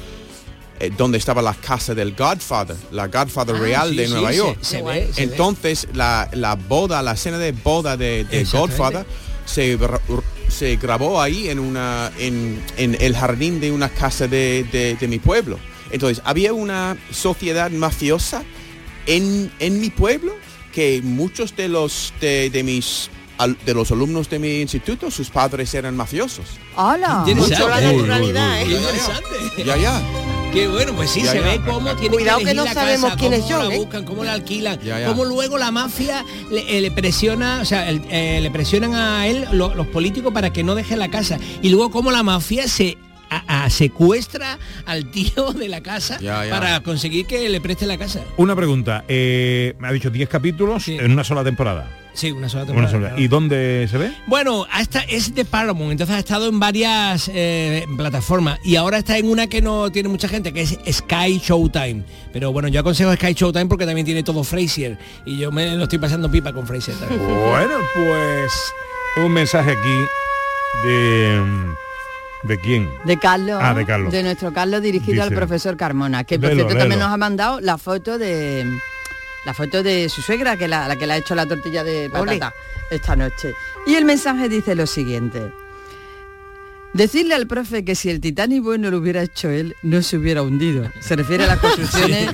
eh, 0.79 0.91
donde 0.97 1.17
estaba 1.17 1.41
la 1.41 1.53
casa 1.53 1.93
del 1.93 2.15
Godfather, 2.15 2.75
la 2.91 3.07
Godfather 3.07 3.55
Ah, 3.55 3.59
real 3.59 3.89
sí, 3.91 3.95
de 3.97 4.07
sí, 4.07 4.13
Nueva 4.13 4.33
York. 4.33 4.57
se 4.61 4.81
ve, 4.81 5.09
se 5.13 5.25
ve. 5.25 5.31
Entonces 5.31 5.87
la, 5.93 6.29
la 6.33 6.55
boda, 6.55 7.01
la 7.01 7.13
escena 7.13 7.37
de 7.37 7.51
boda 7.51 7.95
de. 7.97 8.25
Godfather 8.51 9.05
se, 9.45 9.77
se 10.49 10.75
grabó 10.77 11.21
ahí 11.21 11.49
en 11.49 11.59
una 11.59 12.11
en, 12.17 12.61
en 12.77 12.97
el 12.99 13.15
jardín 13.15 13.59
de 13.59 13.71
una 13.71 13.89
casa 13.89 14.27
de, 14.27 14.65
de- 14.71 14.95
de 14.95 15.07
mi 15.07 15.19
pueblo. 15.19 15.59
Entonces 15.91 16.21
había 16.25 16.53
una 16.53 16.97
sociedad 17.11 17.69
mafiosa 17.69 18.43
en, 19.05 19.51
en 19.59 19.79
mi 19.79 19.89
pueblo 19.91 20.33
que 20.73 21.01
muchos 21.03 21.55
de 21.55 21.67
los 21.67 22.13
de, 22.19 22.49
de 22.49 22.63
mis 22.63 23.09
al- 23.37 23.57
de 23.65 23.73
los 23.73 23.91
alumnos 23.91 24.29
de 24.29 24.39
mi 24.39 24.61
instituto, 24.61 25.09
sus 25.11 25.29
padres 25.29 25.73
eran 25.73 25.95
mafiosos. 25.95 26.45
¡Hala! 26.75 27.25
Mucho 27.35 27.67
la 27.67 27.81
naturalidad, 27.81 28.57
Qué 28.63 28.71
¿eh? 28.73 28.77
interesante. 28.77 29.63
Ya, 29.65 29.77
ya. 29.77 30.01
Qué 30.53 30.67
bueno, 30.67 30.93
pues 30.93 31.09
sí, 31.09 31.23
Ya, 31.23 31.31
se 31.31 31.39
ya. 31.39 31.45
ve 31.47 31.61
cómo 31.65 31.95
tiene 31.95 32.15
Cuidado 32.15 32.37
que 32.39 32.45
que 32.45 32.53
no 32.53 32.63
la 32.65 32.73
sabemos 32.75 33.05
casa, 33.05 33.17
quiénes 33.17 33.39
cómo 33.41 33.51
son, 33.57 33.69
la 33.69 33.73
¿eh? 33.75 33.77
buscan, 33.79 34.05
cómo 34.05 34.23
la 34.23 34.33
alquilan, 34.33 34.79
Ya, 34.81 34.99
ya. 34.99 35.07
cómo 35.07 35.25
luego 35.25 35.57
la 35.57 35.71
mafia 35.71 36.23
le, 36.51 36.77
eh, 36.77 36.79
le 36.81 36.91
presiona, 36.91 37.59
o 37.61 37.65
sea, 37.65 37.89
el- 37.89 38.03
eh, 38.11 38.39
le 38.39 38.51
presionan 38.51 38.93
a 38.93 39.25
él 39.25 39.47
lo- 39.51 39.73
los 39.73 39.87
políticos 39.87 40.31
para 40.31 40.53
que 40.53 40.63
no 40.63 40.75
deje 40.75 40.95
la 40.95 41.09
casa 41.09 41.39
y 41.63 41.69
luego 41.69 41.89
cómo 41.89 42.11
la 42.11 42.21
mafia 42.21 42.67
se 42.67 42.97
a- 43.31 43.63
a- 43.65 43.69
secuestra 43.71 44.59
al 44.85 45.09
tío 45.09 45.53
de 45.53 45.69
la 45.69 45.81
casa 45.81 46.19
Ya, 46.19 46.45
ya. 46.45 46.51
para 46.51 46.81
conseguir 46.81 47.25
que 47.25 47.49
le 47.49 47.59
preste 47.59 47.87
la 47.87 47.97
casa. 47.97 48.21
Una 48.37 48.55
pregunta. 48.55 49.03
eh, 49.07 49.73
me 49.79 49.87
ha 49.87 49.91
dicho 49.91 50.11
10 50.11 50.29
capítulos 50.29 50.87
en 50.87 51.11
una 51.11 51.23
sola 51.23 51.43
temporada. 51.43 51.89
Sí, 52.13 52.31
una 52.31 52.47
sola 52.47 52.63
Una 52.63 52.67
temporada. 52.67 52.91
sola. 52.91 53.07
claro. 53.09 53.21
¿Y 53.23 53.27
dónde 53.27 53.87
se 53.89 53.97
ve? 53.97 54.11
Bueno, 54.27 54.65
hasta 54.71 54.99
es 55.01 55.33
de 55.33 55.45
Paramount, 55.45 55.91
entonces 55.93 56.15
ha 56.15 56.19
estado 56.19 56.47
en 56.47 56.59
varias 56.59 57.29
eh, 57.33 57.85
plataformas 57.97 58.59
y 58.63 58.75
ahora 58.75 58.99
está 58.99 59.17
en 59.17 59.27
una 59.29 59.47
que 59.47 59.61
no 59.61 59.89
tiene 59.91 60.09
mucha 60.09 60.27
gente, 60.27 60.53
que 60.53 60.61
es 60.61 60.77
Sky 60.91 61.39
Showtime. 61.43 62.03
Pero 62.31 62.51
bueno, 62.51 62.67
yo 62.67 62.79
aconsejo 62.81 63.13
Sky 63.15 63.33
Showtime 63.33 63.65
porque 63.65 63.85
también 63.85 64.05
tiene 64.05 64.21
todo 64.23 64.43
Frasier 64.43 64.97
y 65.25 65.37
yo 65.39 65.51
me 65.51 65.75
lo 65.75 65.83
estoy 65.83 65.97
pasando 65.99 66.29
pipa 66.29 66.53
con 66.53 66.67
Frasier 66.67 66.95
también. 66.97 67.21
Bueno, 67.25 67.75
pues 67.95 68.51
un 69.17 69.31
mensaje 69.31 69.71
aquí 69.71 70.87
de 70.87 71.41
¿de 72.43 72.59
quién? 72.59 72.89
De 73.05 73.17
Carlos, 73.17 73.57
Ah, 73.61 73.73
de 73.73 73.85
Carlos. 73.85 74.13
nuestro 74.13 74.53
Carlos 74.53 74.81
dirigido 74.81 75.23
al 75.23 75.31
profesor 75.31 75.77
Carmona, 75.77 76.23
que 76.25 76.37
por 76.39 76.53
cierto 76.53 76.75
también 76.75 76.99
nos 76.99 77.09
ha 77.11 77.17
mandado 77.17 77.59
la 77.61 77.77
foto 77.77 78.17
de 78.17 78.65
la 79.45 79.53
foto 79.53 79.83
de 79.83 80.09
su 80.09 80.21
suegra, 80.21 80.57
que 80.57 80.67
la, 80.67 80.87
la 80.87 80.95
que 80.95 81.07
le 81.07 81.13
ha 81.13 81.17
hecho 81.17 81.35
la 81.35 81.45
tortilla 81.45 81.83
de 81.83 82.09
Ole. 82.13 82.37
patata 82.39 82.53
esta 82.91 83.15
noche. 83.15 83.53
Y 83.85 83.95
el 83.95 84.05
mensaje 84.05 84.49
dice 84.49 84.75
lo 84.75 84.87
siguiente. 84.87 85.51
Decirle 86.93 87.33
al 87.33 87.47
profe 87.47 87.83
que 87.83 87.95
si 87.95 88.11
el 88.11 88.21
Titanic 88.21 88.61
bueno 88.61 88.91
lo 88.91 88.99
hubiera 88.99 89.23
hecho 89.23 89.49
él, 89.49 89.75
no 89.81 90.03
se 90.03 90.17
hubiera 90.17 90.43
hundido. 90.43 90.91
Se 90.99 91.15
refiere 91.15 91.45
a 91.45 91.47
las 91.47 91.59
construcciones 91.61 92.31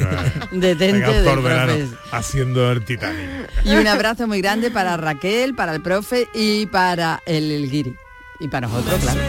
de 0.51 0.75
Tente 0.75 1.07
Venga, 1.07 1.65
del 1.67 1.87
haciendo 2.11 2.69
el 2.69 2.83
Titanic. 2.83 3.29
Y 3.63 3.75
un 3.75 3.87
abrazo 3.87 4.27
muy 4.27 4.41
grande 4.41 4.69
para 4.69 4.97
Raquel, 4.97 5.55
para 5.55 5.73
el 5.73 5.81
profe 5.81 6.27
y 6.33 6.65
para 6.65 7.23
el, 7.25 7.49
el 7.51 7.71
Guiri. 7.71 7.95
Y 8.41 8.49
para 8.49 8.67
nosotros, 8.67 8.99
claro. 8.99 9.21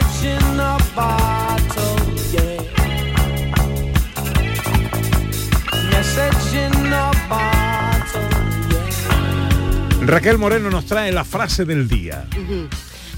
Raquel 10.10 10.38
Moreno 10.38 10.70
nos 10.70 10.86
trae 10.86 11.12
la 11.12 11.22
frase 11.22 11.64
del 11.64 11.86
día. 11.88 12.24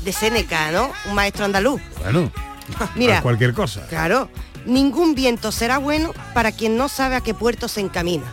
De 0.05 0.13
Séneca, 0.13 0.71
¿no? 0.73 0.91
Un 1.09 1.15
maestro 1.15 1.47
andaluz. 1.47 1.81
Bueno, 2.03 2.31
Mira. 2.97 3.19
a 3.19 3.23
cualquier 3.23 3.55
cosa. 3.55 3.87
Claro. 3.89 4.29
Ningún 4.67 5.15
viento 5.15 5.53
será 5.53 5.79
bueno 5.79 6.13
para 6.35 6.53
quien 6.53 6.77
no 6.77 6.91
sabe 6.91 7.17
a 7.17 7.23
qué 7.23 7.33
puerto 7.33 7.67
se 7.67 7.81
encamina. 7.81 8.25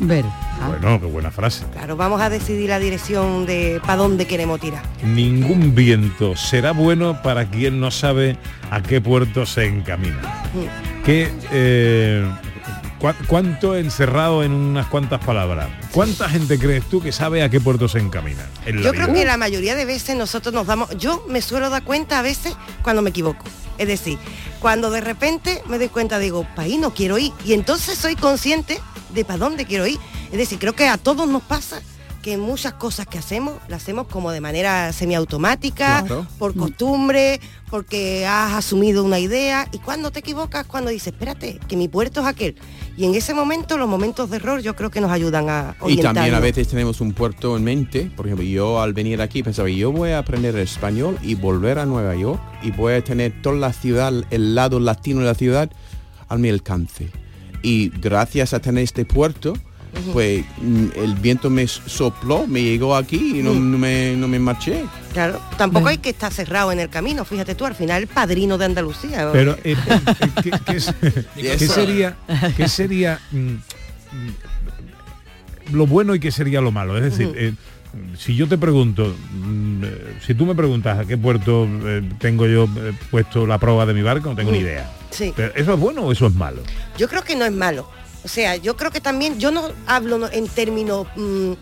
Ver. 0.00 0.24
Bueno, 0.66 0.98
qué 0.98 1.06
buena 1.06 1.30
frase. 1.30 1.64
Claro, 1.74 1.96
vamos 1.96 2.22
a 2.22 2.30
decidir 2.30 2.70
la 2.70 2.78
dirección 2.78 3.44
de 3.44 3.80
para 3.82 3.96
dónde 3.96 4.26
queremos 4.26 4.60
tirar. 4.60 4.82
Ningún 5.04 5.74
viento 5.74 6.36
será 6.36 6.72
bueno 6.72 7.20
para 7.22 7.50
quien 7.50 7.80
no 7.80 7.90
sabe 7.90 8.38
a 8.70 8.82
qué 8.82 9.02
puerto 9.02 9.44
se 9.44 9.66
encamina. 9.66 10.22
Mm. 10.54 11.04
¿Qué, 11.04 11.30
eh, 11.52 12.26
¿Cuánto 13.26 13.76
encerrado 13.76 14.42
en 14.42 14.52
unas 14.52 14.86
cuantas 14.86 15.24
palabras? 15.24 15.68
¿Cuánta 15.92 16.28
gente 16.28 16.58
crees 16.58 16.84
tú 16.84 17.00
que 17.00 17.12
sabe 17.12 17.42
a 17.42 17.48
qué 17.48 17.60
puerto 17.60 17.88
se 17.88 17.98
encamina? 17.98 18.46
en 18.64 18.82
Yo 18.82 18.92
creo 18.92 19.12
que 19.12 19.24
la 19.24 19.36
mayoría 19.36 19.74
de 19.74 19.84
veces 19.84 20.16
nosotros 20.16 20.54
nos 20.54 20.66
damos, 20.66 20.90
yo 20.96 21.24
me 21.28 21.42
suelo 21.42 21.70
dar 21.70 21.84
cuenta 21.84 22.18
a 22.18 22.22
veces 22.22 22.56
cuando 22.82 23.02
me 23.02 23.10
equivoco. 23.10 23.44
Es 23.78 23.88
decir, 23.88 24.18
cuando 24.60 24.90
de 24.90 25.00
repente 25.00 25.62
me 25.66 25.78
doy 25.78 25.88
cuenta, 25.88 26.18
digo, 26.18 26.46
para 26.54 26.62
ahí 26.62 26.78
no 26.78 26.94
quiero 26.94 27.18
ir. 27.18 27.32
Y 27.44 27.52
entonces 27.52 27.98
soy 27.98 28.16
consciente 28.16 28.80
de 29.10 29.24
para 29.24 29.38
dónde 29.38 29.66
quiero 29.66 29.86
ir. 29.86 29.98
Es 30.32 30.38
decir, 30.38 30.58
creo 30.58 30.74
que 30.74 30.88
a 30.88 30.96
todos 30.96 31.28
nos 31.28 31.42
pasa 31.42 31.80
que 32.26 32.36
muchas 32.36 32.72
cosas 32.72 33.06
que 33.06 33.18
hacemos 33.18 33.54
las 33.68 33.84
hacemos 33.84 34.08
como 34.08 34.32
de 34.32 34.40
manera 34.40 34.92
semiautomática, 34.92 36.02
Claro. 36.04 36.26
por 36.40 36.56
costumbre, 36.56 37.40
porque 37.70 38.26
has 38.26 38.52
asumido 38.54 39.04
una 39.04 39.20
idea. 39.20 39.68
Y 39.70 39.78
cuando 39.78 40.10
te 40.10 40.18
equivocas, 40.18 40.66
cuando 40.66 40.90
dices, 40.90 41.12
espérate, 41.12 41.60
que 41.68 41.76
mi 41.76 41.86
puerto 41.86 42.22
es 42.22 42.26
aquel. 42.26 42.56
Y 42.96 43.04
en 43.04 43.14
ese 43.14 43.32
momento, 43.32 43.78
los 43.78 43.88
momentos 43.88 44.28
de 44.28 44.38
error, 44.38 44.60
yo 44.60 44.74
creo 44.74 44.90
que 44.90 45.00
nos 45.00 45.12
ayudan 45.12 45.48
a 45.48 45.76
Y 45.86 45.98
también 45.98 46.34
a 46.34 46.40
veces 46.40 46.66
tenemos 46.66 47.00
un 47.00 47.12
puerto 47.12 47.56
en 47.56 47.62
mente. 47.62 48.10
Por 48.16 48.26
ejemplo, 48.26 48.44
yo 48.44 48.80
al 48.82 48.92
venir 48.92 49.22
aquí 49.22 49.44
pensaba, 49.44 49.68
yo 49.68 49.92
voy 49.92 50.10
a 50.10 50.18
aprender 50.18 50.56
español 50.56 51.16
y 51.22 51.36
volver 51.36 51.78
a 51.78 51.86
Nueva 51.86 52.16
York 52.16 52.40
y 52.60 52.72
voy 52.72 52.94
a 52.94 53.04
tener 53.04 53.40
toda 53.40 53.54
la 53.54 53.72
ciudad, 53.72 54.12
el 54.30 54.56
lado 54.56 54.80
latino 54.80 55.20
de 55.20 55.26
la 55.26 55.34
ciudad 55.36 55.70
a 56.28 56.36
mi 56.36 56.48
alcance. 56.48 57.08
Y 57.62 57.90
gracias 57.90 58.52
a 58.52 58.58
tener 58.58 58.82
este 58.82 59.04
puerto, 59.04 59.52
pues 60.12 60.44
mm, 60.60 60.86
el 60.96 61.14
viento 61.14 61.50
me 61.50 61.66
sopló, 61.66 62.46
me 62.46 62.62
llegó 62.62 62.94
aquí 62.96 63.38
y 63.40 63.42
no, 63.42 63.54
Mm. 63.54 63.70
no 63.72 63.78
me, 63.78 64.14
no 64.16 64.28
me 64.28 64.38
marché. 64.38 64.84
Claro, 65.12 65.40
tampoco 65.56 65.88
hay 65.88 65.98
que 65.98 66.10
estar 66.10 66.32
cerrado 66.32 66.72
en 66.72 66.80
el 66.80 66.88
camino, 66.90 67.24
fíjate 67.24 67.54
tú, 67.54 67.64
al 67.64 67.74
final 67.74 68.02
el 68.02 68.08
padrino 68.08 68.58
de 68.58 68.64
Andalucía. 68.66 69.30
Pero 69.32 69.52
eh, 69.64 69.74
eh, 69.74 69.76
¿qué, 70.42 70.50
qué 70.66 70.76
es- 70.76 70.94
qué 71.34 71.52
eso. 71.54 71.72
sería, 71.72 72.16
qué 72.56 72.68
sería 72.68 73.18
mm, 73.32 73.36
mm, 73.38 73.60
lo 75.72 75.86
bueno 75.86 76.14
y 76.14 76.20
qué 76.20 76.30
sería 76.30 76.60
lo 76.60 76.70
malo? 76.70 76.96
Es 76.96 77.02
decir, 77.04 77.32
eh, 77.36 77.54
si 78.18 78.36
yo 78.36 78.46
te 78.46 78.58
pregunto, 78.58 79.14
mm, 79.32 79.84
eh, 79.84 80.16
si 80.26 80.34
tú 80.34 80.44
me 80.46 80.54
preguntas 80.54 80.98
a 80.98 81.04
qué 81.06 81.16
puerto 81.16 81.66
eh, 81.84 82.02
tengo 82.18 82.46
yo 82.46 82.64
eh, 82.76 82.92
puesto 83.10 83.46
la 83.46 83.58
prueba 83.58 83.86
de 83.86 83.94
mi 83.94 84.02
barco, 84.02 84.28
no 84.30 84.36
tengo 84.36 84.52
ni 84.52 84.58
idea. 84.58 84.90
Sí. 85.10 85.32
Pero, 85.34 85.52
¿Eso 85.54 85.72
es 85.74 85.80
bueno 85.80 86.02
o 86.02 86.12
eso 86.12 86.26
es 86.26 86.34
malo? 86.34 86.62
Yo 86.98 87.08
creo 87.08 87.22
que 87.24 87.34
no 87.36 87.44
es 87.46 87.52
malo. 87.52 87.88
O 88.26 88.28
sea, 88.28 88.56
yo 88.56 88.76
creo 88.76 88.90
que 88.90 89.00
también, 89.00 89.38
yo 89.38 89.52
no 89.52 89.70
hablo 89.86 90.28
en 90.32 90.48
términos 90.48 91.06
mm, 91.14 91.52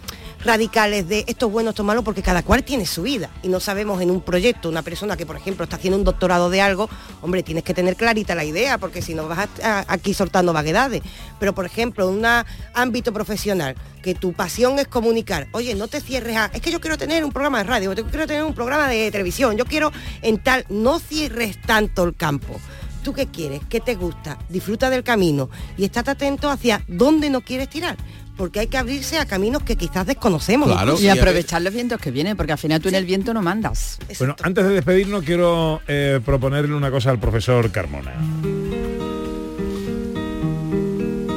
radicales 0.42 1.06
de 1.06 1.22
esto 1.26 1.48
es 1.48 1.52
bueno, 1.52 1.70
esto 1.70 1.82
es 1.82 1.86
malo, 1.86 2.02
porque 2.02 2.22
cada 2.22 2.42
cual 2.42 2.64
tiene 2.64 2.86
su 2.86 3.02
vida. 3.02 3.28
Y 3.42 3.48
no 3.48 3.60
sabemos 3.60 4.00
en 4.00 4.10
un 4.10 4.22
proyecto, 4.22 4.70
una 4.70 4.80
persona 4.80 5.14
que, 5.14 5.26
por 5.26 5.36
ejemplo, 5.36 5.64
está 5.64 5.76
haciendo 5.76 5.98
un 5.98 6.04
doctorado 6.04 6.48
de 6.48 6.62
algo, 6.62 6.88
hombre, 7.20 7.42
tienes 7.42 7.64
que 7.64 7.74
tener 7.74 7.96
clarita 7.96 8.34
la 8.34 8.44
idea, 8.44 8.78
porque 8.78 9.02
si 9.02 9.12
no 9.12 9.28
vas 9.28 9.46
aquí 9.62 10.14
soltando 10.14 10.54
vaguedades. 10.54 11.02
Pero, 11.38 11.54
por 11.54 11.66
ejemplo, 11.66 12.08
en 12.08 12.16
un 12.16 12.26
ámbito 12.72 13.12
profesional, 13.12 13.76
que 14.02 14.14
tu 14.14 14.32
pasión 14.32 14.78
es 14.78 14.88
comunicar, 14.88 15.48
oye, 15.52 15.74
no 15.74 15.86
te 15.86 16.00
cierres 16.00 16.38
a, 16.38 16.46
es 16.46 16.62
que 16.62 16.72
yo 16.72 16.80
quiero 16.80 16.96
tener 16.96 17.26
un 17.26 17.30
programa 17.30 17.58
de 17.58 17.64
radio, 17.64 17.92
yo 17.92 18.06
quiero 18.06 18.26
tener 18.26 18.42
un 18.42 18.54
programa 18.54 18.88
de 18.88 19.10
televisión, 19.10 19.58
yo 19.58 19.66
quiero 19.66 19.92
en 20.22 20.38
tal, 20.38 20.64
no 20.70 20.98
cierres 20.98 21.60
tanto 21.60 22.04
el 22.04 22.16
campo. 22.16 22.58
¿Tú 23.04 23.12
qué 23.12 23.26
quieres? 23.26 23.60
¿Qué 23.68 23.80
te 23.80 23.96
gusta? 23.96 24.38
Disfruta 24.48 24.88
del 24.88 25.04
camino 25.04 25.50
y 25.76 25.84
estate 25.84 26.12
atento 26.12 26.48
hacia 26.48 26.82
dónde 26.88 27.28
no 27.28 27.42
quieres 27.42 27.68
tirar. 27.68 27.98
Porque 28.34 28.60
hay 28.60 28.66
que 28.66 28.78
abrirse 28.78 29.18
a 29.18 29.26
caminos 29.26 29.62
que 29.62 29.76
quizás 29.76 30.06
desconocemos. 30.06 30.70
y 31.00 31.08
aprovechar 31.08 31.60
los 31.60 31.72
vientos 31.74 32.00
que 32.00 32.10
vienen, 32.10 32.34
porque 32.34 32.52
al 32.52 32.58
final 32.58 32.80
tú 32.80 32.88
en 32.88 32.94
el 32.94 33.04
viento 33.04 33.34
no 33.34 33.42
mandas. 33.42 33.98
Bueno, 34.18 34.34
antes 34.42 34.64
de 34.64 34.70
despedirnos 34.72 35.22
quiero 35.22 35.82
eh, 35.86 36.18
proponerle 36.24 36.74
una 36.74 36.90
cosa 36.90 37.10
al 37.10 37.20
profesor 37.20 37.70
Carmona. 37.70 38.14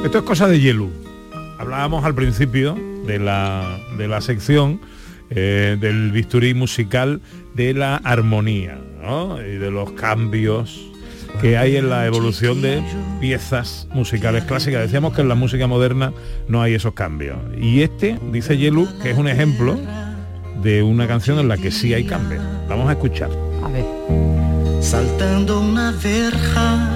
Esto 0.04 0.18
es 0.18 0.24
cosa 0.24 0.48
de 0.48 0.58
Yelu. 0.58 0.90
Hablábamos 1.58 2.02
al 2.06 2.14
principio 2.14 2.76
de 3.06 3.18
la, 3.18 3.78
de 3.98 4.08
la 4.08 4.22
sección 4.22 4.80
eh, 5.28 5.76
del 5.78 6.12
bisturí 6.12 6.54
musical 6.54 7.20
de 7.54 7.74
la 7.74 7.96
armonía 7.96 8.80
¿no? 9.02 9.38
y 9.42 9.58
de 9.58 9.70
los 9.70 9.92
cambios 9.92 10.88
que 11.40 11.56
hay 11.56 11.76
en 11.76 11.88
la 11.88 12.06
evolución 12.06 12.62
de 12.62 12.82
piezas 13.20 13.86
musicales 13.92 14.44
clásicas. 14.44 14.82
Decíamos 14.82 15.14
que 15.14 15.22
en 15.22 15.28
la 15.28 15.34
música 15.34 15.66
moderna 15.66 16.12
no 16.48 16.62
hay 16.62 16.74
esos 16.74 16.94
cambios. 16.94 17.38
Y 17.60 17.82
este, 17.82 18.18
dice 18.32 18.56
Yelu, 18.56 18.88
que 19.02 19.10
es 19.10 19.18
un 19.18 19.28
ejemplo 19.28 19.78
de 20.62 20.82
una 20.82 21.06
canción 21.06 21.38
en 21.38 21.48
la 21.48 21.56
que 21.56 21.70
sí 21.70 21.94
hay 21.94 22.04
cambios. 22.04 22.42
Vamos 22.68 22.88
a 22.88 22.92
escuchar. 22.92 23.30
A 23.62 23.68
ver. 23.68 23.84
Saltando 24.80 25.60
una 25.60 25.92
verja, 25.92 26.90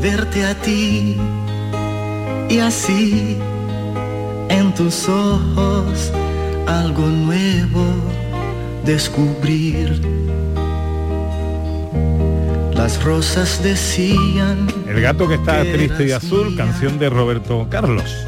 verte 0.00 0.44
a 0.44 0.54
ti 0.54 1.16
y 2.48 2.58
así 2.58 3.36
en 4.48 4.74
tus 4.74 5.08
ojos 5.08 6.12
algo 6.66 7.06
nuevo 7.06 7.84
descubrir. 8.84 10.00
Las 12.80 13.04
rosas 13.04 13.62
decían 13.62 14.66
El 14.88 15.02
gato 15.02 15.28
que 15.28 15.34
está 15.34 15.60
triste 15.60 16.06
y 16.06 16.12
azul, 16.12 16.56
canción 16.56 16.98
de 16.98 17.10
Roberto 17.10 17.66
Carlos. 17.68 18.26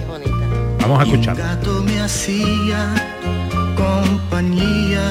Vamos 0.79 1.01
a 1.01 1.05
escuchar. 1.05 1.39
gato 1.39 1.83
me 1.83 1.99
hacía 2.03 2.93
compañía. 3.75 5.11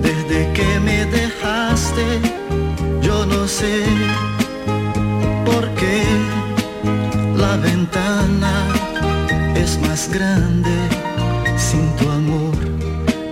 Desde 0.00 0.52
que 0.52 0.78
me 0.84 1.04
dejaste, 1.06 2.06
yo 3.02 3.26
no 3.26 3.48
sé 3.48 3.82
por 5.44 5.68
qué 5.80 6.04
la 7.36 7.56
ventana 7.56 8.52
es 9.56 9.80
más 9.80 10.08
grande 10.12 10.70
sin 11.56 11.90
tu 11.96 12.08
amor. 12.08 12.54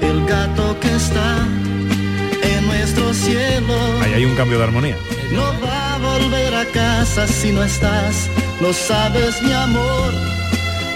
El 0.00 0.26
gato 0.26 0.76
que 0.80 0.96
está 0.96 1.46
nuestro 2.84 3.14
cielo 3.14 3.74
Ahí 4.02 4.12
hay 4.12 4.24
un 4.26 4.36
cambio 4.36 4.58
de 4.58 4.64
armonía. 4.64 4.96
no 5.32 5.42
va 5.64 5.94
a 5.94 5.98
volver 5.98 6.54
a 6.54 6.66
casa 6.66 7.26
si 7.26 7.50
no 7.50 7.64
estás. 7.64 8.28
No 8.60 8.74
sabes, 8.74 9.40
mi 9.42 9.52
amor, 9.52 10.12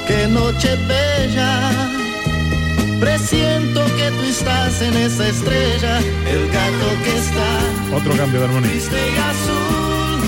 qué 0.06 0.26
noche 0.28 0.76
bella. 0.86 1.70
Presiento 3.00 3.82
que 3.96 4.10
tú 4.10 4.22
estás 4.28 4.82
en 4.82 4.94
esa 4.98 5.28
estrella, 5.28 5.98
el 6.30 6.48
gato 6.48 6.88
que 7.04 7.16
está 7.16 7.96
Otro 7.96 8.16
cambio 8.16 8.40
de 8.40 8.46
armonía. 8.46 8.70
triste 8.70 8.96
y 8.96 9.18
azul. 9.32 10.20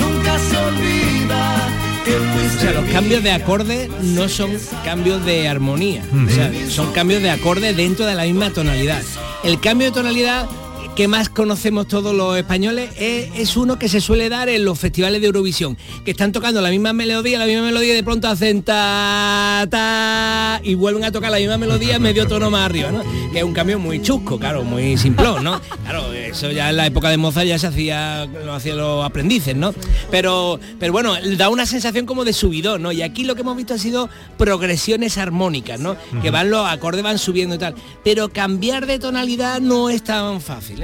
Nunca 0.00 0.38
se 0.38 0.56
olvida 0.56 1.68
que 2.04 2.16
O 2.16 2.60
sea, 2.60 2.72
los 2.72 2.90
cambios 2.90 3.22
de 3.22 3.30
acorde 3.30 3.88
no 4.02 4.28
son 4.28 4.50
cambios 4.84 5.24
de 5.24 5.46
armonía, 5.48 6.02
o 6.12 6.28
sea, 6.30 6.50
son 6.68 6.92
cambios 6.92 7.22
de 7.22 7.30
acorde 7.30 7.72
dentro 7.72 8.04
de 8.04 8.14
la 8.16 8.24
misma 8.24 8.50
tonalidad. 8.50 9.02
El 9.44 9.60
cambio 9.60 9.88
de 9.88 9.94
tonalidad 9.94 10.48
que 10.96 11.08
más 11.08 11.28
conocemos 11.28 11.88
todos 11.88 12.14
los 12.14 12.36
españoles 12.36 12.90
es, 12.96 13.28
es 13.36 13.56
uno 13.56 13.78
que 13.78 13.88
se 13.88 14.00
suele 14.00 14.28
dar 14.28 14.48
en 14.48 14.64
los 14.64 14.78
festivales 14.78 15.20
de 15.20 15.26
Eurovisión, 15.26 15.76
que 16.04 16.12
están 16.12 16.30
tocando 16.30 16.60
la 16.60 16.70
misma 16.70 16.92
melodía, 16.92 17.38
la 17.38 17.46
misma 17.46 17.62
melodía 17.62 17.92
y 17.92 17.96
de 17.96 18.04
pronto 18.04 18.28
hacen 18.28 18.62
ta, 18.62 19.66
ta 19.68 20.60
y 20.62 20.74
vuelven 20.74 21.04
a 21.04 21.10
tocar 21.10 21.32
la 21.32 21.38
misma 21.38 21.58
melodía 21.58 21.98
medio 21.98 22.28
tono 22.28 22.48
más 22.48 22.66
arriba, 22.66 22.92
¿no? 22.92 23.02
Que 23.32 23.38
es 23.38 23.44
un 23.44 23.52
cambio 23.52 23.80
muy 23.80 24.02
chusco, 24.02 24.38
claro, 24.38 24.62
muy 24.62 24.96
simplón, 24.96 25.42
¿no? 25.42 25.60
Claro, 25.82 26.12
eso 26.12 26.50
ya 26.52 26.70
en 26.70 26.76
la 26.76 26.86
época 26.86 27.08
de 27.10 27.16
Mozart 27.16 27.46
ya 27.46 27.58
se 27.58 27.66
hacía, 27.66 28.26
lo 28.26 28.54
hacían 28.54 28.76
los 28.76 29.04
aprendices, 29.04 29.56
¿no? 29.56 29.74
Pero, 30.12 30.60
pero 30.78 30.92
bueno, 30.92 31.14
da 31.36 31.48
una 31.48 31.66
sensación 31.66 32.06
como 32.06 32.24
de 32.24 32.32
subidón, 32.32 32.82
¿no? 32.82 32.92
Y 32.92 33.02
aquí 33.02 33.24
lo 33.24 33.34
que 33.34 33.40
hemos 33.40 33.56
visto 33.56 33.74
ha 33.74 33.78
sido 33.78 34.08
progresiones 34.38 35.18
armónicas, 35.18 35.80
¿no? 35.80 35.96
Que 36.22 36.30
van 36.30 36.50
los 36.50 36.66
acordes 36.68 37.02
van 37.02 37.18
subiendo 37.18 37.56
y 37.56 37.58
tal. 37.58 37.74
Pero 38.04 38.28
cambiar 38.28 38.86
de 38.86 39.00
tonalidad 39.00 39.60
no 39.60 39.90
es 39.90 40.04
tan 40.04 40.40
fácil, 40.40 40.83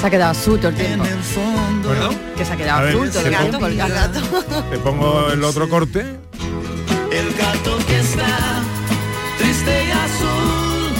Se 0.00 0.06
ha 0.06 0.10
quedado 0.10 0.30
azul 0.32 0.58
todo 0.58 0.68
el 0.70 0.74
tiempo. 0.76 1.04
Bueno, 1.84 2.10
Que 2.36 2.44
se 2.44 2.52
ha 2.52 2.56
quedado 2.56 2.82
ver, 2.82 2.88
azul 2.94 3.10
todo 3.10 3.26
el 3.26 3.34
¿se 3.34 3.38
tiempo. 3.40 3.66
el 3.66 3.76
gato. 3.76 4.20
Te 4.70 4.78
pongo 4.78 5.30
el 5.30 5.44
otro 5.44 5.68
corte. 5.68 6.00
El 7.10 7.34
gato 7.34 7.78
que 7.86 7.98
está 8.00 8.62
triste 9.38 9.84
y 9.86 9.90
azul. 9.90 10.92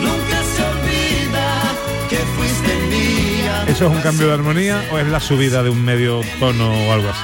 Nunca 0.00 0.42
se 0.54 0.62
olvida 0.62 1.72
que 2.08 2.16
fuiste 2.16 2.74
mía. 2.88 3.64
¿Eso 3.66 3.86
es 3.86 3.90
un 3.90 4.00
cambio 4.00 4.28
de 4.28 4.34
armonía 4.34 4.82
o 4.92 4.98
es 4.98 5.06
la 5.08 5.20
subida 5.20 5.62
de 5.62 5.70
un 5.70 5.84
medio 5.84 6.20
tono 6.40 6.72
o 6.88 6.92
algo 6.92 7.08
así? 7.10 7.20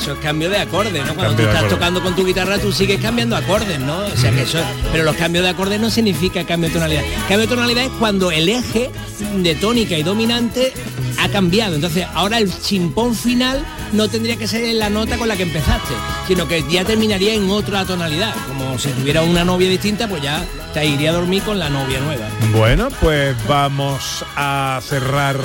Eso 0.00 0.12
es 0.12 0.18
cambio 0.20 0.48
de 0.48 0.58
acorde, 0.58 0.98
¿no? 1.00 1.14
Cuando 1.14 1.22
Cambio 1.22 1.36
tú 1.36 1.42
estás 1.42 1.56
acorde. 1.58 1.74
tocando 1.74 2.02
con 2.02 2.16
tu 2.16 2.24
guitarra, 2.24 2.58
tú 2.58 2.72
sigues 2.72 3.00
cambiando 3.00 3.36
acordes, 3.36 3.78
¿no? 3.80 3.98
O 3.98 4.16
sea 4.16 4.30
que 4.30 4.42
eso, 4.42 4.58
pero 4.92 5.04
los 5.04 5.14
cambios 5.16 5.44
de 5.44 5.50
acordes 5.50 5.78
no 5.78 5.90
significa 5.90 6.44
cambio 6.44 6.68
de 6.70 6.74
tonalidad. 6.74 7.02
Cambio 7.28 7.40
de 7.40 7.46
tonalidad 7.48 7.84
es 7.84 7.90
cuando 7.98 8.30
el 8.30 8.48
eje 8.48 8.90
de 9.36 9.54
tónica 9.56 9.96
y 9.98 10.02
dominante 10.02 10.72
ha 11.18 11.28
cambiado. 11.28 11.74
Entonces 11.74 12.06
ahora 12.14 12.38
el 12.38 12.50
chimpón 12.62 13.14
final 13.14 13.62
no 13.92 14.08
tendría 14.08 14.36
que 14.36 14.48
ser 14.48 14.64
en 14.64 14.78
la 14.78 14.88
nota 14.88 15.18
con 15.18 15.28
la 15.28 15.36
que 15.36 15.42
empezaste, 15.42 15.92
sino 16.26 16.48
que 16.48 16.64
ya 16.70 16.82
terminaría 16.84 17.34
en 17.34 17.50
otra 17.50 17.84
tonalidad. 17.84 18.34
Como 18.48 18.78
si 18.78 18.88
tuviera 18.90 19.20
una 19.22 19.44
novia 19.44 19.68
distinta, 19.68 20.08
pues 20.08 20.22
ya 20.22 20.42
te 20.72 20.86
iría 20.86 21.10
a 21.10 21.12
dormir 21.14 21.42
con 21.42 21.58
la 21.58 21.68
novia 21.68 22.00
nueva. 22.00 22.26
Bueno, 22.56 22.88
pues 23.02 23.36
vamos 23.46 24.24
a 24.34 24.80
cerrar 24.82 25.36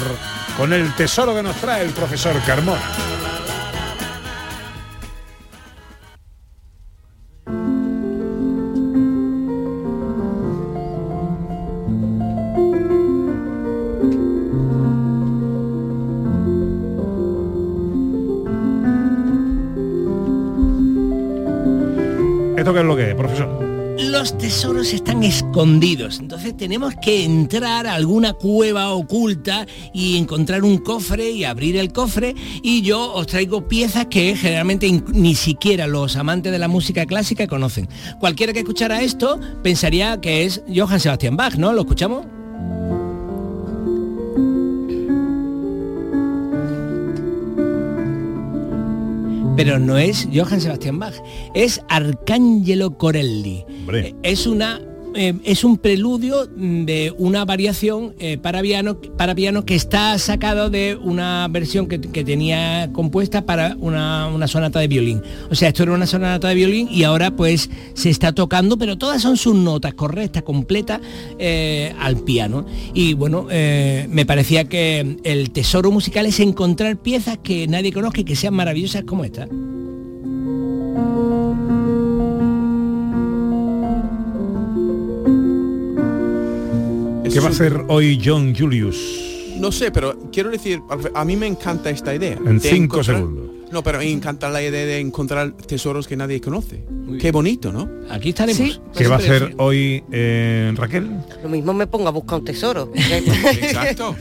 con 0.58 0.72
el 0.72 0.94
tesoro 0.96 1.36
que 1.36 1.44
nos 1.44 1.58
trae 1.58 1.84
el 1.84 1.90
profesor 1.92 2.42
Carmona. 2.46 2.82
¿Esto 22.66 22.74
qué 22.74 22.80
es 22.80 22.86
lo 22.88 22.96
que 22.96 23.10
es, 23.12 23.16
profesor? 23.16 23.48
Los 24.00 24.40
tesoros 24.40 24.92
están 24.92 25.22
escondidos, 25.22 26.18
entonces 26.20 26.58
tenemos 26.58 26.96
que 27.00 27.24
entrar 27.24 27.86
a 27.86 27.94
alguna 27.94 28.34
cueva 28.34 28.90
oculta 28.90 29.68
y 29.94 30.18
encontrar 30.18 30.64
un 30.64 30.80
cofre 30.80 31.30
y 31.30 31.44
abrir 31.44 31.78
el 31.78 31.94
cofre 31.94 32.34
y 32.64 32.82
yo 32.82 33.14
os 33.14 33.28
traigo 33.28 33.68
piezas 33.68 34.08
que 34.08 34.36
generalmente 34.36 34.90
ni 35.14 35.36
siquiera 35.36 35.86
los 35.86 36.16
amantes 36.16 36.52
de 36.52 36.58
la 36.58 36.68
música 36.68 37.06
clásica 37.06 37.46
conocen. 37.46 37.88
Cualquiera 38.20 38.52
que 38.52 38.62
escuchara 38.62 39.04
esto 39.04 39.40
pensaría 39.62 40.20
que 40.20 40.46
es 40.46 40.64
Johann 40.68 41.00
Sebastian 41.00 41.38
Bach, 41.38 41.58
¿no? 41.58 41.72
¿Lo 41.72 41.82
escuchamos? 41.82 42.35
Pero 49.56 49.80
no 49.80 49.98
es 49.98 50.28
Johann 50.34 50.60
Sebastian 50.62 51.00
Bach, 51.00 51.16
es 51.54 51.82
Arcangelo 51.90 52.98
Corelli. 52.98 53.66
Es 54.24 54.48
una 54.48 54.82
eh, 55.16 55.34
es 55.44 55.64
un 55.64 55.78
preludio 55.78 56.46
de 56.46 57.14
una 57.18 57.46
variación 57.46 58.14
eh, 58.20 58.38
para, 58.38 58.62
piano, 58.62 58.98
para 59.18 59.34
piano 59.34 59.66
que 59.66 59.76
está 59.76 60.18
sacado 60.20 60.70
de 60.70 60.98
una 61.02 61.48
versión 61.50 61.88
que, 61.88 62.00
que 62.00 62.24
tenía 62.24 62.90
compuesta 62.94 63.46
para 63.46 63.78
una, 63.80 64.28
una 64.28 64.48
sonata 64.48 64.80
de 64.80 64.88
violín. 64.88 65.22
O 65.50 65.56
sea, 65.56 65.70
esto 65.70 65.84
era 65.84 65.94
una 65.94 66.06
sonata 66.06 66.48
de 66.48 66.56
violín 66.56 66.88
y 66.92 67.04
ahora 67.04 67.32
pues 67.32 67.70
se 67.94 68.10
está 68.10 68.34
tocando, 68.34 68.78
pero 68.78 68.98
todas 68.98 69.22
son 69.22 69.38
sus 69.38 69.56
notas 69.56 69.94
correctas, 69.94 70.44
completas 70.44 71.02
eh, 71.40 71.94
al 72.00 72.18
piano. 72.18 72.66
Y 72.94 73.14
bueno, 73.14 73.48
me 73.50 74.26
parecía 74.26 74.66
que 74.66 75.18
el 75.24 75.52
tesoro 75.52 75.92
musical 75.92 76.26
es 76.26 76.40
encontrar 76.40 76.98
piezas 76.98 77.38
que 77.38 77.68
nadie 77.68 77.92
conozca 77.92 78.22
y 78.22 78.24
que 78.24 78.36
sean 78.36 78.54
maravillosas 78.54 79.04
como 79.04 79.24
esta. 79.24 79.48
¿Qué 87.36 87.42
va 87.42 87.48
a 87.48 87.52
hacer 87.52 87.84
hoy 87.90 88.18
John 88.24 88.56
Julius? 88.56 88.96
No 89.58 89.70
sé, 89.70 89.92
pero 89.92 90.18
quiero 90.32 90.52
decir, 90.52 90.80
a 91.14 91.26
mí 91.26 91.36
me 91.36 91.48
encanta 91.48 91.90
esta 91.90 92.16
idea. 92.16 92.38
En 92.38 92.60
de 92.60 92.70
cinco 92.70 93.04
segundos. 93.04 93.52
No, 93.74 93.84
pero 93.84 93.98
me 93.98 94.10
encanta 94.10 94.48
la 94.50 94.64
idea 94.64 94.86
de 94.86 95.00
encontrar 95.02 95.52
tesoros 95.52 96.08
que 96.08 96.16
nadie 96.16 96.40
conoce. 96.40 96.86
Qué 97.20 97.34
bonito, 97.34 97.74
¿no? 97.74 97.90
Aquí 98.10 98.30
estaremos. 98.30 98.80
¿Qué 98.96 99.08
va 99.10 99.16
a 99.16 99.18
hacer 99.18 99.54
hoy 99.58 100.02
eh, 100.14 100.72
Raquel? 100.78 101.12
Lo 101.44 101.50
mismo 101.50 101.74
me 101.74 101.88
pongo 101.88 102.08
a 102.08 102.12
buscar 102.12 102.40
un 102.40 102.46
tesoro. 102.46 102.94
Exacto. 102.96 104.16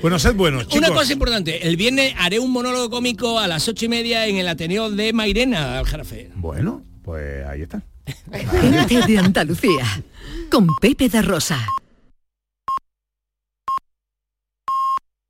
Bueno, 0.00 0.20
sed 0.20 0.36
buenos, 0.36 0.68
chicos. 0.68 0.88
Una 0.88 0.96
cosa 0.96 1.12
importante, 1.12 1.66
el 1.66 1.76
viernes 1.76 2.14
haré 2.18 2.38
un 2.38 2.52
monólogo 2.52 2.88
cómico 2.88 3.40
a 3.40 3.48
las 3.48 3.66
ocho 3.66 3.86
y 3.86 3.88
media 3.88 4.28
en 4.28 4.36
el 4.36 4.46
Ateneo 4.46 4.92
de 4.92 5.12
Mairena, 5.12 5.80
Aljarafe. 5.80 6.30
Bueno, 6.36 6.84
pues 7.02 7.44
ahí 7.46 7.62
está. 7.62 7.82
Gente 8.30 9.00
de 9.08 9.18
Andalucía 9.18 10.04
con 10.52 10.68
Pepe 10.80 11.08
da 11.08 11.22
Rosa. 11.22 11.66